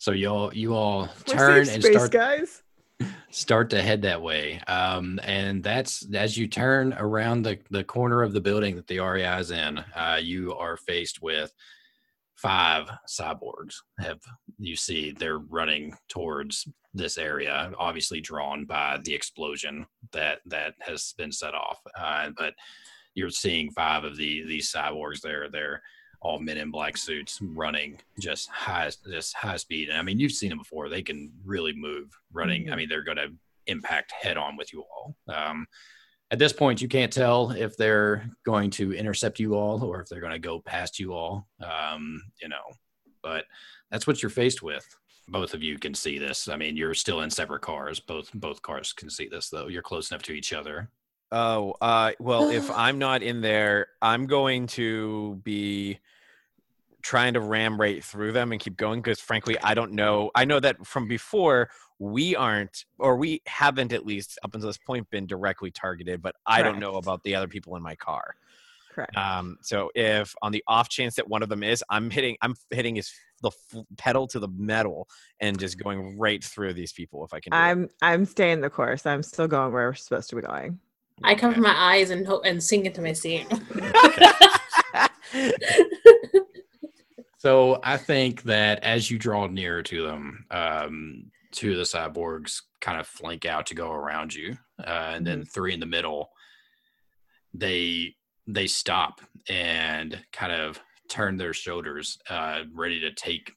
So 0.00 0.12
y'all 0.12 0.54
you 0.54 0.74
all 0.74 1.08
turn 1.26 1.58
and 1.68 1.82
space, 1.82 1.92
start 1.96 2.10
guys. 2.12 2.62
start 3.30 3.70
to 3.70 3.82
head 3.82 4.02
that 4.02 4.22
way. 4.22 4.60
Um, 4.68 5.18
and 5.24 5.60
that's 5.62 6.06
as 6.14 6.36
you 6.38 6.46
turn 6.46 6.94
around 6.96 7.42
the, 7.42 7.58
the 7.70 7.82
corner 7.82 8.22
of 8.22 8.32
the 8.32 8.40
building 8.40 8.76
that 8.76 8.86
the 8.86 9.00
REI 9.00 9.40
is 9.40 9.50
in, 9.50 9.78
uh, 9.96 10.20
you 10.22 10.54
are 10.54 10.76
faced 10.76 11.20
with 11.20 11.52
five 12.40 12.88
cyborgs. 13.08 13.74
Have 13.98 14.20
you 14.58 14.76
see 14.76 15.10
they're 15.12 15.38
running 15.38 15.94
towards 16.08 16.66
this 16.94 17.18
area, 17.18 17.72
obviously 17.78 18.20
drawn 18.20 18.64
by 18.64 18.98
the 19.04 19.14
explosion 19.14 19.86
that 20.12 20.38
that 20.46 20.74
has 20.80 21.14
been 21.18 21.32
set 21.32 21.54
off. 21.54 21.78
Uh, 21.98 22.30
but 22.36 22.54
you're 23.14 23.30
seeing 23.30 23.70
five 23.72 24.04
of 24.04 24.16
the 24.16 24.44
these 24.44 24.72
cyborgs 24.72 25.20
there. 25.20 25.48
They're 25.50 25.82
all 26.20 26.40
men 26.40 26.56
in 26.58 26.70
black 26.70 26.96
suits 26.96 27.38
running 27.42 28.00
just 28.20 28.48
high 28.50 28.90
just 29.10 29.34
high 29.34 29.56
speed. 29.56 29.88
And 29.88 29.98
I 29.98 30.02
mean, 30.02 30.18
you've 30.18 30.32
seen 30.32 30.48
them 30.50 30.58
before. 30.58 30.88
They 30.88 31.02
can 31.02 31.32
really 31.44 31.72
move 31.74 32.08
running. 32.32 32.70
I 32.70 32.72
Mhm. 32.72 32.76
mean, 32.76 32.88
they're 32.88 33.04
going 33.04 33.18
to 33.18 33.32
impact 33.66 34.12
head 34.12 34.36
on 34.36 34.56
with 34.56 34.72
you 34.72 34.82
all. 34.82 35.14
Um, 35.28 35.66
at 36.30 36.38
this 36.38 36.52
point, 36.52 36.82
you 36.82 36.88
can't 36.88 37.12
tell 37.12 37.52
if 37.52 37.76
they're 37.76 38.28
going 38.44 38.70
to 38.70 38.92
intercept 38.92 39.38
you 39.38 39.54
all 39.54 39.82
or 39.82 40.00
if 40.00 40.08
they're 40.08 40.20
going 40.20 40.32
to 40.32 40.38
go 40.38 40.60
past 40.60 40.98
you 40.98 41.14
all. 41.14 41.48
Um, 41.62 42.22
you 42.40 42.48
know, 42.48 42.62
but 43.22 43.46
that's 43.90 44.06
what 44.06 44.22
you're 44.22 44.30
faced 44.30 44.62
with. 44.62 44.86
Both 45.28 45.54
of 45.54 45.62
you 45.62 45.78
can 45.78 45.94
see 45.94 46.18
this. 46.18 46.48
I 46.48 46.56
mean, 46.56 46.76
you're 46.76 46.94
still 46.94 47.22
in 47.22 47.30
separate 47.30 47.62
cars. 47.62 48.00
Both 48.00 48.30
both 48.34 48.62
cars 48.62 48.92
can 48.92 49.10
see 49.10 49.28
this, 49.28 49.50
though. 49.50 49.68
You're 49.68 49.82
close 49.82 50.10
enough 50.10 50.22
to 50.24 50.32
each 50.32 50.52
other. 50.52 50.90
Oh, 51.30 51.74
uh, 51.80 52.12
well, 52.18 52.50
if 52.50 52.70
I'm 52.76 52.98
not 52.98 53.22
in 53.22 53.40
there, 53.40 53.88
I'm 54.00 54.26
going 54.26 54.66
to 54.68 55.40
be 55.44 55.98
trying 57.02 57.34
to 57.34 57.40
ram 57.40 57.80
right 57.80 58.02
through 58.02 58.32
them 58.32 58.52
and 58.52 58.60
keep 58.60 58.76
going 58.76 59.00
because, 59.00 59.20
frankly, 59.20 59.56
I 59.62 59.74
don't 59.74 59.92
know. 59.92 60.30
I 60.34 60.44
know 60.44 60.60
that 60.60 60.84
from 60.86 61.06
before, 61.08 61.70
we 61.98 62.36
aren't, 62.36 62.84
or 62.98 63.16
we 63.16 63.42
haven't 63.46 63.92
at 63.92 64.06
least 64.06 64.38
up 64.44 64.54
until 64.54 64.68
this 64.68 64.78
point, 64.78 65.08
been 65.10 65.26
directly 65.26 65.70
targeted, 65.70 66.22
but 66.22 66.34
I 66.46 66.62
don't 66.62 66.78
know 66.78 66.94
about 66.94 67.22
the 67.22 67.34
other 67.34 67.48
people 67.48 67.76
in 67.76 67.82
my 67.82 67.94
car. 67.94 68.34
Correct. 68.94 69.16
Um, 69.16 69.58
so 69.62 69.90
if 69.94 70.34
on 70.42 70.50
the 70.52 70.62
off 70.66 70.88
chance 70.88 71.14
that 71.16 71.28
one 71.28 71.42
of 71.42 71.48
them 71.48 71.62
is, 71.62 71.84
I'm 71.88 72.10
hitting, 72.10 72.36
I'm 72.42 72.54
hitting 72.70 72.96
his 72.96 73.12
the 73.42 73.50
f- 73.50 73.84
pedal 73.96 74.26
to 74.26 74.40
the 74.40 74.48
metal 74.48 75.08
and 75.40 75.56
just 75.58 75.78
going 75.78 76.18
right 76.18 76.42
through 76.42 76.72
these 76.74 76.92
people 76.92 77.24
if 77.24 77.32
I 77.32 77.38
can. 77.38 77.52
I'm 77.52 77.88
I'm 78.02 78.24
staying 78.24 78.60
the 78.60 78.70
course. 78.70 79.06
I'm 79.06 79.22
still 79.22 79.46
going 79.46 79.72
where 79.72 79.88
we're 79.88 79.94
supposed 79.94 80.30
to 80.30 80.36
be 80.36 80.42
going. 80.42 80.80
I 81.22 81.36
cover 81.36 81.52
Okay. 81.52 81.60
my 81.60 81.74
eyes 81.76 82.10
and 82.10 82.26
hope 82.26 82.42
and 82.44 82.60
sink 82.62 82.86
into 82.86 83.00
my 83.00 83.12
seat. 83.12 83.46
So 87.38 87.78
I 87.84 87.96
think 87.96 88.42
that 88.42 88.82
as 88.82 89.10
you 89.10 89.18
draw 89.18 89.46
nearer 89.46 89.82
to 89.84 90.04
them, 90.04 90.44
um, 90.50 91.30
two 91.52 91.70
of 91.70 91.76
the 91.78 91.84
cyborgs 91.84 92.62
kind 92.80 93.00
of 93.00 93.06
flank 93.06 93.46
out 93.46 93.66
to 93.66 93.76
go 93.76 93.92
around 93.92 94.34
you, 94.34 94.58
uh, 94.80 95.12
and 95.14 95.24
then 95.24 95.44
three 95.44 95.72
in 95.72 95.80
the 95.80 95.86
middle, 95.86 96.30
they 97.54 98.16
they 98.48 98.66
stop 98.66 99.20
and 99.48 100.18
kind 100.32 100.52
of 100.52 100.80
turn 101.08 101.36
their 101.36 101.54
shoulders, 101.54 102.18
uh, 102.28 102.62
ready 102.74 103.00
to 103.00 103.12
take. 103.12 103.52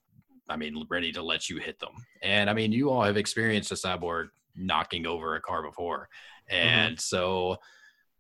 I 0.48 0.58
mean, 0.58 0.86
ready 0.90 1.12
to 1.14 1.24
let 1.24 1.50
you 1.50 1.58
hit 1.58 1.80
them. 1.80 1.94
And 2.22 2.50
I 2.50 2.54
mean, 2.54 2.72
you 2.72 2.92
all 2.92 3.04
have 3.04 3.18
experienced 3.18 3.72
a 3.72 3.76
cyborg 3.76 4.28
knocking 4.56 5.08
over 5.08 5.36
a 5.36 5.42
car 5.42 5.64
before, 5.64 6.08
and 6.48 7.00
so. 7.00 7.58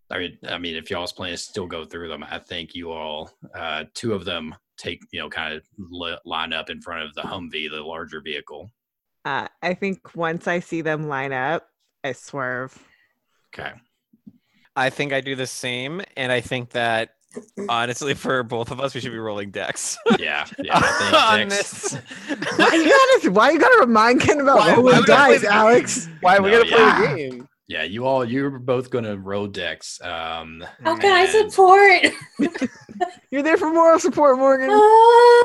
I 0.09 0.17
mean, 0.17 0.37
I 0.49 0.57
mean, 0.57 0.75
if 0.75 0.91
y'all's 0.91 1.13
plans 1.13 1.41
still 1.41 1.67
go 1.67 1.85
through 1.85 2.09
them, 2.09 2.25
I 2.29 2.37
think 2.37 2.75
you 2.75 2.91
all, 2.91 3.31
uh, 3.55 3.85
two 3.93 4.13
of 4.13 4.25
them 4.25 4.53
take, 4.77 5.01
you 5.11 5.19
know, 5.19 5.29
kind 5.29 5.53
of 5.53 5.63
li- 5.77 6.17
line 6.25 6.53
up 6.53 6.69
in 6.69 6.81
front 6.81 7.03
of 7.03 7.13
the 7.13 7.21
Humvee, 7.21 7.69
the 7.69 7.81
larger 7.81 8.21
vehicle. 8.21 8.71
Uh, 9.25 9.47
I 9.61 9.73
think 9.73 10.15
once 10.15 10.47
I 10.47 10.59
see 10.59 10.81
them 10.81 11.07
line 11.07 11.33
up, 11.33 11.67
I 12.03 12.13
swerve. 12.13 12.77
Okay. 13.53 13.71
I 14.75 14.89
think 14.89 15.13
I 15.13 15.21
do 15.21 15.35
the 15.35 15.45
same, 15.47 16.01
and 16.17 16.31
I 16.31 16.41
think 16.41 16.71
that 16.71 17.09
Honestly, 17.69 18.13
for 18.13 18.43
both 18.43 18.71
of 18.71 18.81
us, 18.81 18.93
we 18.93 18.99
should 18.99 19.13
be 19.13 19.17
rolling 19.17 19.51
dex. 19.51 19.97
Yeah, 20.19 20.45
yeah. 20.61 20.75
On 21.29 21.37
think 21.37 21.49
this. 21.49 21.93
why 22.57 22.73
you 22.73 22.83
gotta 22.89 23.31
why 23.31 23.51
you 23.51 23.57
gotta 23.59 23.79
remind 23.79 24.19
Ken 24.19 24.41
about 24.41 24.57
Why- 24.57 24.67
why 24.67 24.73
rolling 24.73 24.83
would 24.83 25.09
I 25.09 25.27
play 25.27 25.37
dice, 25.37 25.43
Alex? 25.45 26.09
Why 26.19 26.39
we 26.39 26.51
No, 26.51 26.57
gotta 26.63 26.69
play 26.69 26.79
yeah. 26.79 27.01
the 27.01 27.15
game? 27.15 27.47
Yeah, 27.71 27.83
you 27.83 28.05
all 28.05 28.25
you're 28.25 28.49
both 28.59 28.89
gonna 28.89 29.15
roll 29.15 29.47
dex. 29.47 30.01
Um, 30.01 30.61
How 30.83 30.97
can 30.97 31.13
I 31.13 31.25
support? 31.25 32.01
You're 33.31 33.43
there 33.43 33.55
for 33.57 33.71
moral 33.71 33.97
support, 33.97 34.37
Morgan. 34.37 34.67
Ah. 34.69 35.43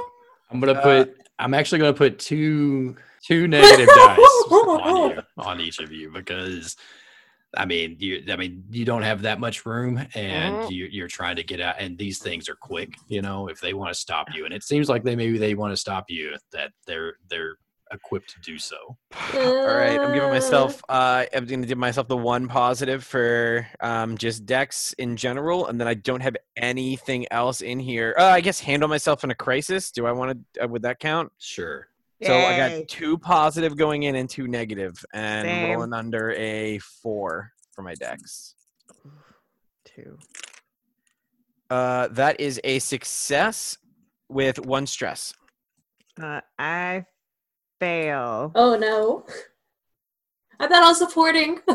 I'm 0.51 0.59
gonna 0.59 0.73
Uh, 0.73 0.83
put. 0.83 1.29
I'm 1.39 1.55
actually 1.55 1.79
gonna 1.79 1.93
put 1.95 2.19
two 2.19 2.97
two 3.25 3.47
negative 3.47 3.87
dice 3.87 4.19
on 4.51 5.11
you 5.17 5.23
on 5.39 5.61
each 5.61 5.79
of 5.79 5.93
you 5.93 6.11
because. 6.11 6.77
I 7.57 7.65
mean, 7.65 7.97
you. 8.01 8.25
I 8.29 8.35
mean, 8.37 8.65
you 8.71 8.85
don't 8.85 9.03
have 9.03 9.23
that 9.23 9.39
much 9.39 9.65
room, 9.65 9.97
and 10.15 10.57
Mhm. 10.57 10.71
you, 10.71 10.87
you're 10.91 11.07
trying 11.09 11.37
to 11.37 11.45
get 11.45 11.61
out. 11.61 11.77
And 11.79 11.97
these 11.97 12.19
things 12.19 12.49
are 12.51 12.57
quick. 12.57 12.95
You 13.07 13.23
know, 13.23 13.49
if 13.49 13.61
they 13.61 13.73
want 13.73 13.95
to 13.95 13.99
stop 13.99 14.27
you, 14.35 14.45
and 14.47 14.53
it 14.53 14.65
seems 14.65 14.89
like 14.91 15.05
they 15.05 15.15
maybe 15.15 15.39
they 15.39 15.55
want 15.55 15.73
to 15.73 15.77
stop 15.77 16.07
you, 16.11 16.35
that 16.53 16.73
they're 16.87 17.15
they're 17.31 17.55
equipped 17.93 18.31
to 18.31 18.41
do 18.41 18.59
so. 18.59 18.77
All 19.35 19.77
right, 19.77 19.99
I'm 19.99 20.13
giving 20.13 20.31
myself. 20.31 20.83
Uh, 20.89 21.25
I'm 21.35 21.47
gonna 21.47 21.67
give 21.67 21.79
myself 21.79 22.09
the 22.09 22.17
one 22.17 22.49
positive 22.49 23.05
for 23.05 23.67
um, 23.81 24.17
just 24.19 24.47
dex 24.47 24.93
in 24.95 25.17
general, 25.17 25.67
and 25.67 25.81
then 25.81 25.89
I 25.89 25.95
don't 25.95 26.21
have 26.21 26.37
anything 26.57 27.27
else 27.31 27.61
in 27.61 27.79
here. 27.79 28.15
Uh, 28.19 28.25
I 28.25 28.41
guess 28.41 28.61
handle 28.61 28.89
myself 28.89 29.25
in 29.25 29.31
a 29.31 29.35
crisis. 29.35 29.91
Do 29.91 30.07
I 30.07 30.13
want 30.13 30.39
to? 30.55 30.65
Uh, 30.65 30.69
would 30.69 30.83
that 30.83 30.99
count? 30.99 31.33
Sure. 31.39 31.89
So 32.23 32.35
I 32.35 32.57
got 32.57 32.89
two 32.89 33.19
positive 33.19 33.77
going 33.77 34.05
in 34.05 34.15
and 34.17 34.29
two 34.29 34.49
negative, 34.49 35.05
and 35.13 35.47
Same. 35.47 35.71
rolling 35.71 35.93
under 35.93 36.33
a 36.33 36.79
four 36.79 37.53
for 37.73 37.83
my 37.83 37.95
dex. 37.95 38.55
two. 39.85 40.19
Uh, 41.69 42.09
that 42.09 42.41
is 42.41 42.61
a 42.65 42.79
success 42.79 43.77
with 44.29 44.65
one 44.65 44.87
stress. 44.87 45.35
Uh, 46.21 46.41
I 46.59 47.05
fail. 47.81 48.53
Oh 48.55 48.77
no. 48.77 49.25
I 50.59 50.67
thought 50.69 50.83
I 50.85 50.89
was 50.89 50.99
supporting. 50.99 51.61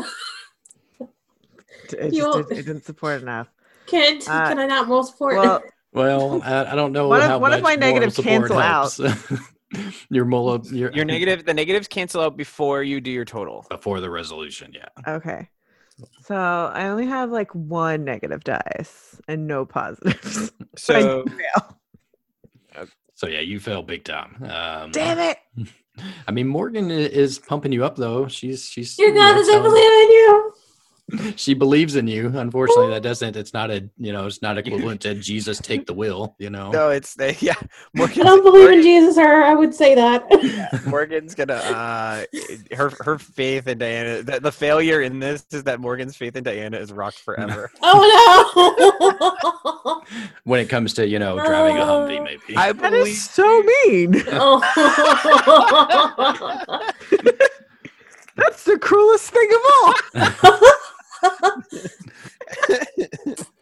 It, 1.92 2.14
You 2.14 2.22
just, 2.22 2.48
did, 2.48 2.58
it 2.58 2.62
didn't 2.66 2.84
support 2.86 3.20
enough. 3.20 3.48
Can 3.86 4.16
Uh, 4.26 4.48
can 4.48 4.58
I 4.58 4.66
not 4.66 4.88
roll 4.88 5.02
support? 5.02 5.36
Well, 5.36 5.62
Well, 5.92 6.40
I, 6.42 6.72
I 6.72 6.74
don't 6.74 6.92
know 6.92 7.06
What 7.08 7.20
if- 7.20 7.26
how 7.26 7.38
what 7.38 7.52
if 7.52 7.60
much 7.60 7.62
my 7.62 7.76
moral 7.76 7.94
negatives 7.94 8.14
support 8.16 8.48
cancel 8.48 8.58
out? 8.58 8.92
helps. 8.96 9.32
your 10.10 10.24
mola, 10.24 10.60
your, 10.70 10.90
Your 10.92 11.04
negative, 11.04 11.44
the 11.44 11.52
negatives 11.52 11.88
cancel 11.88 12.22
out 12.22 12.36
before 12.38 12.82
you 12.82 12.98
do 13.00 13.10
your 13.10 13.26
total. 13.26 13.66
before 13.68 14.00
the 14.00 14.08
resolution. 14.08 14.72
Yeah. 14.74 14.88
okay. 15.16 15.50
So 16.24 16.34
I 16.34 16.88
only 16.88 17.06
have 17.06 17.30
like 17.30 17.54
one 17.54 18.04
negative 18.04 18.42
dice 18.42 19.20
and 19.28 19.46
no 19.46 19.66
positives. 19.66 20.50
So 20.76 21.24
fail. 21.26 22.86
So 23.14 23.26
yeah, 23.28 23.40
you 23.40 23.60
fell 23.60 23.82
big 23.82 24.04
time. 24.04 24.36
Um, 24.42 24.90
Damn 24.92 25.18
it! 25.18 25.68
I 26.26 26.32
mean, 26.32 26.48
Morgan 26.48 26.90
is 26.90 27.38
pumping 27.38 27.72
you 27.72 27.84
up 27.84 27.96
though. 27.96 28.26
She's 28.28 28.64
she's 28.64 28.98
you 28.98 29.06
you 29.06 29.14
know, 29.14 29.34
guys, 29.34 29.48
I 29.48 29.58
believe 29.60 29.84
in 29.84 30.10
you. 30.10 30.54
She 31.36 31.54
believes 31.54 31.96
in 31.96 32.06
you. 32.06 32.28
Unfortunately, 32.34 32.90
that 32.90 33.02
doesn't. 33.02 33.36
It's 33.36 33.52
not 33.52 33.70
a 33.70 33.88
you 33.98 34.12
know. 34.12 34.26
It's 34.26 34.42
not 34.42 34.58
equivalent 34.58 35.00
to 35.02 35.14
Jesus 35.14 35.58
take 35.58 35.86
the 35.86 35.94
wheel. 35.94 36.34
You 36.38 36.50
know. 36.50 36.70
no, 36.70 36.90
it's 36.90 37.14
the 37.14 37.36
yeah. 37.40 37.54
I 37.98 38.06
don't 38.06 38.42
believe 38.42 38.70
in 38.70 38.82
Jesus, 38.82 39.18
or 39.18 39.42
I 39.42 39.54
would 39.54 39.74
say 39.74 39.94
that. 39.94 40.24
Morgan's 40.86 41.34
gonna 41.34 41.54
uh 41.54 42.24
her 42.74 42.90
her 43.00 43.18
faith 43.18 43.66
in 43.68 43.78
Diana 43.78 44.22
the, 44.22 44.40
the 44.40 44.52
failure 44.52 45.02
in 45.02 45.18
this 45.18 45.44
is 45.52 45.64
that 45.64 45.80
Morgan's 45.80 46.16
faith 46.16 46.36
in 46.36 46.44
Diana 46.44 46.78
is 46.78 46.92
rocked 46.92 47.18
forever. 47.24 47.70
oh 47.82 48.02
no. 49.20 50.02
When 50.44 50.60
it 50.60 50.68
comes 50.68 50.94
to 50.94 51.06
you 51.06 51.18
know 51.18 51.36
driving 51.44 51.76
a 51.78 51.80
Humvee, 51.84 52.24
maybe. 52.24 52.56
I 52.56 52.72
That 52.72 52.90
believe 52.90 53.14
is 53.14 53.30
so 53.30 53.62
mean. 53.86 54.22
oh. 54.32 54.60
That's 58.34 58.64
the 58.64 58.78
cruelest 58.78 59.30
thing 59.30 59.48
of 59.52 59.60
all. 60.44 60.72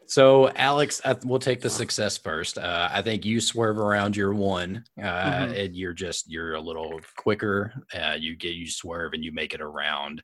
So, 0.07 0.49
Alex, 0.57 1.01
I, 1.05 1.15
we'll 1.25 1.39
take 1.39 1.61
the 1.61 1.71
success 1.71 2.19
first. 2.19 2.59
Uh, 2.59 2.89
I 2.91 3.01
think 3.01 3.25
you 3.25 3.41
swerve 3.41 3.79
around 3.79 4.17
your 4.17 4.35
one, 4.35 4.83
uh, 4.99 5.03
Mhm. 5.03 5.67
and 5.67 5.77
you're 5.77 5.93
just 5.93 6.29
you're 6.29 6.55
a 6.55 6.61
little 6.61 7.01
quicker. 7.17 7.73
Uh, 7.95 8.17
you 8.19 8.35
get 8.35 8.55
you 8.55 8.69
swerve 8.69 9.13
and 9.13 9.23
you 9.25 9.31
make 9.31 9.55
it 9.55 9.61
around 9.61 10.21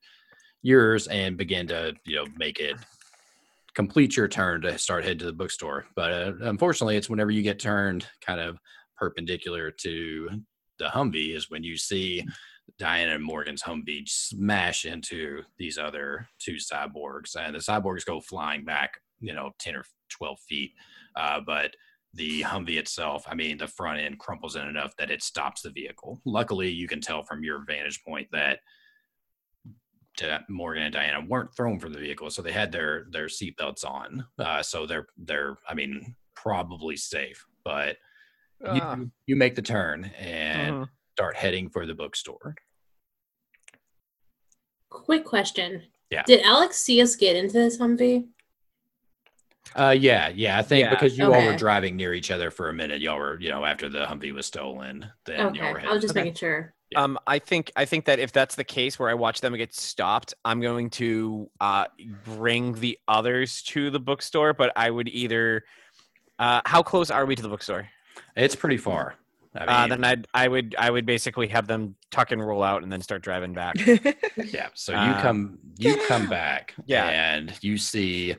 yours 0.63 1.07
and 1.07 1.37
begin 1.37 1.69
to 1.69 1.95
you 2.05 2.17
know 2.17 2.27
make 2.37 2.59
it 2.59 2.75
complete 3.75 4.17
your 4.17 4.27
turn 4.27 4.61
to 4.63 4.77
start 4.77 5.05
heading 5.05 5.21
to 5.21 5.27
the 5.27 5.33
bookstore. 5.33 5.87
But 5.95 6.11
uh, 6.13 6.33
unfortunately, 6.41 6.97
it's 6.97 7.09
whenever 7.09 7.31
you 7.31 7.43
get 7.43 7.61
turned 7.61 8.09
kind 8.21 8.41
of 8.41 8.59
perpendicular 8.99 9.71
to 9.71 10.29
the 10.81 10.87
Humvee 10.87 11.37
is 11.37 11.49
when 11.49 11.63
you 11.63 11.77
see 11.77 12.25
Diana 12.79 13.15
and 13.15 13.25
Morgan's 13.25 13.63
Humvee 13.63 14.09
smash 14.09 14.85
into 14.85 15.43
these 15.59 15.79
other 15.79 16.29
two 16.39 16.57
cyborgs, 16.57 17.37
and 17.37 17.55
the 17.55 17.61
cyborgs 17.61 18.05
go 18.05 18.21
flying 18.21 18.65
back, 18.65 19.01
you 19.21 19.33
know, 19.33 19.53
ten 19.59 19.75
or 19.77 19.85
twelve 20.09 20.39
feet. 20.41 20.73
Uh, 21.15 21.41
but 21.41 21.75
the 22.15 22.43
Humvee 22.43 22.79
itself, 22.79 23.25
I 23.29 23.35
mean, 23.35 23.59
the 23.59 23.67
front 23.67 24.01
end 24.01 24.19
crumples 24.19 24.57
in 24.57 24.67
enough 24.67 24.97
that 24.97 25.11
it 25.11 25.23
stops 25.23 25.63
the 25.63 25.71
vehicle. 25.71 26.21
Luckily, 26.25 26.69
you 26.71 26.89
can 26.89 27.01
tell 27.01 27.23
from 27.23 27.43
your 27.45 27.65
vantage 27.67 28.03
point 28.05 28.29
that 28.33 28.61
Morgan 30.49 30.85
and 30.85 30.93
Diana 30.95 31.25
weren't 31.27 31.55
thrown 31.55 31.79
from 31.79 31.93
the 31.93 31.99
vehicle, 31.99 32.31
so 32.31 32.41
they 32.43 32.53
had 32.53 32.73
their 32.73 33.07
their 33.11 33.27
seatbelts 33.27 33.85
on. 33.85 34.27
Uh, 34.39 34.63
so 34.63 34.87
they're 34.87 35.07
they're, 35.19 35.57
I 35.69 35.75
mean, 35.75 36.15
probably 36.35 36.97
safe. 36.97 37.45
But 37.65 37.97
Ah. 38.67 38.97
you, 38.97 39.11
you 39.27 39.37
make 39.37 39.55
the 39.55 39.61
turn 39.63 40.05
and 40.19 40.75
Mhm. 40.75 40.89
Start 41.17 41.35
heading 41.35 41.71
for 41.71 41.87
the 41.87 41.95
bookstore. 41.95 42.55
Quick 44.91 45.25
question. 45.25 45.83
Yeah. 46.11 46.25
Did 46.27 46.43
Alex 46.43 46.77
see 46.77 47.01
us 47.01 47.17
get 47.17 47.37
into 47.37 47.55
this 47.55 47.79
Humvee? 47.79 48.27
Uh, 49.75 49.95
yeah, 49.99 50.29
yeah. 50.29 50.59
I 50.59 50.63
think 50.63 50.85
Yeah. 50.85 50.91
because 50.91 51.17
you 51.17 51.33
all 51.33 51.43
were 51.45 51.57
driving 51.57 51.97
near 51.97 52.13
each 52.13 52.31
other 52.31 52.51
for 52.51 52.69
a 52.69 52.73
minute, 52.75 53.01
y'all 53.01 53.17
were, 53.19 53.41
you 53.41 53.49
know, 53.49 53.65
after 53.65 53.89
the 53.89 54.05
Humvee 54.05 54.33
was 54.35 54.45
stolen, 54.47 55.11
then 55.25 55.41
Okay. 55.47 55.59
y'all 55.59 55.73
were 55.73 55.79
I 55.79 55.81
heading. 55.81 55.95
was 55.95 56.03
just 56.03 56.13
Okay. 56.13 56.21
making 56.21 56.35
sure. 56.35 56.75
Yeah. 56.91 57.03
Um, 57.03 57.19
I 57.27 57.39
think 57.39 57.73
I 57.77 57.87
think 57.87 58.05
that 58.05 58.19
if 58.19 58.31
that's 58.31 58.55
the 58.55 58.63
case 58.63 58.99
where 58.99 59.09
I 59.09 59.15
watch 59.15 59.41
them 59.41 59.57
get 59.57 59.75
stopped, 59.75 60.35
I'm 60.45 60.61
going 60.61 60.91
to 60.91 61.51
uh, 61.61 61.87
bring 62.25 62.75
the 62.75 62.99
others 63.09 63.63
to 63.65 63.89
the 63.91 63.99
bookstore. 63.99 64.53
But 64.53 64.71
I 64.77 64.91
would 64.91 65.09
either. 65.09 65.65
Uh, 66.39 66.61
how 66.67 66.83
close 66.83 67.11
are 67.11 67.25
we 67.25 67.35
to 67.35 67.43
the 67.43 67.49
bookstore? 67.49 67.89
It's 68.37 68.55
pretty 68.55 68.77
far. 68.77 69.17
I 69.57 69.85
Uh, 69.85 69.87
then 69.89 70.05
I'd 70.05 70.27
I 70.35 70.49
would 70.49 70.75
I 70.79 70.91
would 70.91 71.07
basically 71.07 71.49
have 71.49 71.67
them 71.67 71.97
tuck 72.11 72.33
and 72.33 72.45
roll 72.45 72.63
out 72.63 72.83
and 72.83 72.91
then 72.93 73.01
start 73.03 73.23
driving 73.23 73.53
back. 73.53 73.77
yeah. 74.37 74.69
So 74.75 74.93
you 74.93 74.99
uh, 74.99 75.23
come, 75.23 75.59
you 75.79 75.97
come 76.09 76.29
back, 76.31 76.75
Yeah. 76.87 77.07
and 77.09 77.53
you 77.63 77.79
see, 77.79 78.37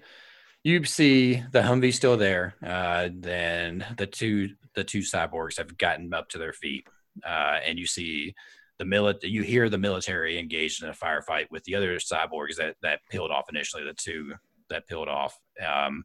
you 0.63 0.83
see 0.85 1.43
the 1.51 1.61
Humvee 1.61 1.93
still 1.93 2.17
there. 2.17 2.55
Uh, 2.65 3.09
then 3.13 3.85
the 3.97 4.07
two, 4.07 4.49
the 4.75 4.83
two 4.83 4.99
cyborgs 4.99 5.57
have 5.57 5.77
gotten 5.77 6.13
up 6.13 6.29
to 6.29 6.37
their 6.37 6.53
feet, 6.53 6.87
uh, 7.25 7.59
and 7.65 7.77
you 7.79 7.85
see 7.87 8.33
the 8.79 8.85
military. 8.85 9.31
You 9.31 9.41
hear 9.43 9.69
the 9.69 9.77
military 9.77 10.37
engaged 10.37 10.83
in 10.83 10.89
a 10.89 10.93
firefight 10.93 11.45
with 11.51 11.63
the 11.63 11.75
other 11.75 11.95
cyborgs 11.97 12.57
that 12.57 12.75
that 12.81 12.99
peeled 13.09 13.31
off 13.31 13.45
initially. 13.49 13.83
The 13.83 13.93
two 13.93 14.33
that 14.69 14.87
peeled 14.87 15.07
off. 15.07 15.37
Um, 15.65 16.03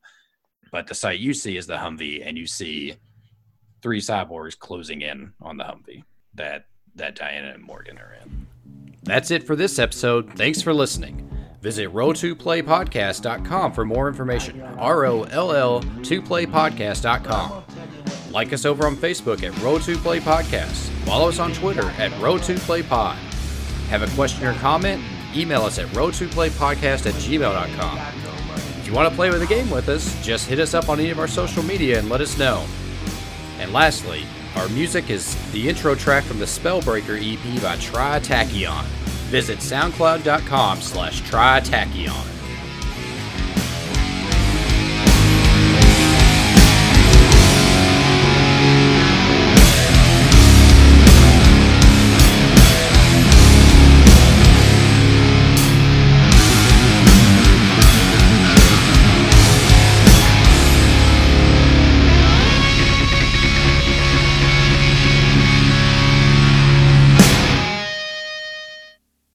but 0.70 0.86
the 0.86 0.94
sight 0.94 1.18
you 1.18 1.34
see 1.34 1.56
is 1.56 1.66
the 1.66 1.76
Humvee, 1.76 2.26
and 2.26 2.38
you 2.38 2.46
see 2.46 2.94
three 3.82 4.00
cyborgs 4.00 4.58
closing 4.58 5.02
in 5.02 5.32
on 5.40 5.56
the 5.56 5.64
Humvee 5.64 6.04
that 6.34 6.66
that 6.94 7.14
Diana 7.16 7.52
and 7.54 7.62
Morgan 7.62 7.98
are 7.98 8.16
in. 8.22 8.46
That's 9.02 9.30
it 9.30 9.42
for 9.42 9.56
this 9.56 9.78
episode. 9.78 10.32
Thanks 10.34 10.62
for 10.62 10.72
listening. 10.72 11.28
Visit 11.60 11.92
roll2playpodcast.com 11.92 13.72
for 13.72 13.84
more 13.84 14.08
information. 14.08 14.60
R 14.60 15.04
O 15.06 15.22
L 15.24 15.52
L 15.52 15.82
2playpodcast.com. 15.82 17.64
Like 18.32 18.52
us 18.52 18.64
over 18.64 18.86
on 18.86 18.96
Facebook 18.96 19.42
at 19.42 19.52
Roll2Play 19.54 20.20
Podcast. 20.20 20.88
Follow 21.04 21.28
us 21.28 21.38
on 21.38 21.52
Twitter 21.52 21.84
at 21.98 22.10
Roll2PlayPod. 22.12 23.14
Have 23.88 24.02
a 24.02 24.14
question 24.14 24.46
or 24.46 24.54
comment? 24.54 25.02
Email 25.36 25.62
us 25.62 25.78
at 25.78 25.86
roll2playpodcast 25.88 27.06
at 27.06 27.14
gmail.com. 27.14 27.98
If 28.78 28.86
you 28.86 28.94
want 28.94 29.10
to 29.10 29.14
play 29.14 29.30
with 29.30 29.40
the 29.40 29.46
game 29.46 29.70
with 29.70 29.88
us, 29.90 30.20
just 30.24 30.48
hit 30.48 30.58
us 30.58 30.72
up 30.72 30.88
on 30.88 30.98
any 30.98 31.10
of 31.10 31.18
our 31.18 31.28
social 31.28 31.62
media 31.62 31.98
and 31.98 32.08
let 32.08 32.20
us 32.22 32.38
know. 32.38 32.66
And 33.62 33.72
lastly, 33.72 34.24
our 34.56 34.68
music 34.70 35.08
is 35.08 35.36
the 35.52 35.68
intro 35.68 35.94
track 35.94 36.24
from 36.24 36.40
the 36.40 36.46
Spellbreaker 36.46 37.16
EP 37.16 37.62
by 37.62 37.76
Tritachyon. 37.76 38.82
Visit 39.30 39.60
soundcloud.com 39.60 40.80
slash 40.80 41.22
Tritachyon. 41.22 42.31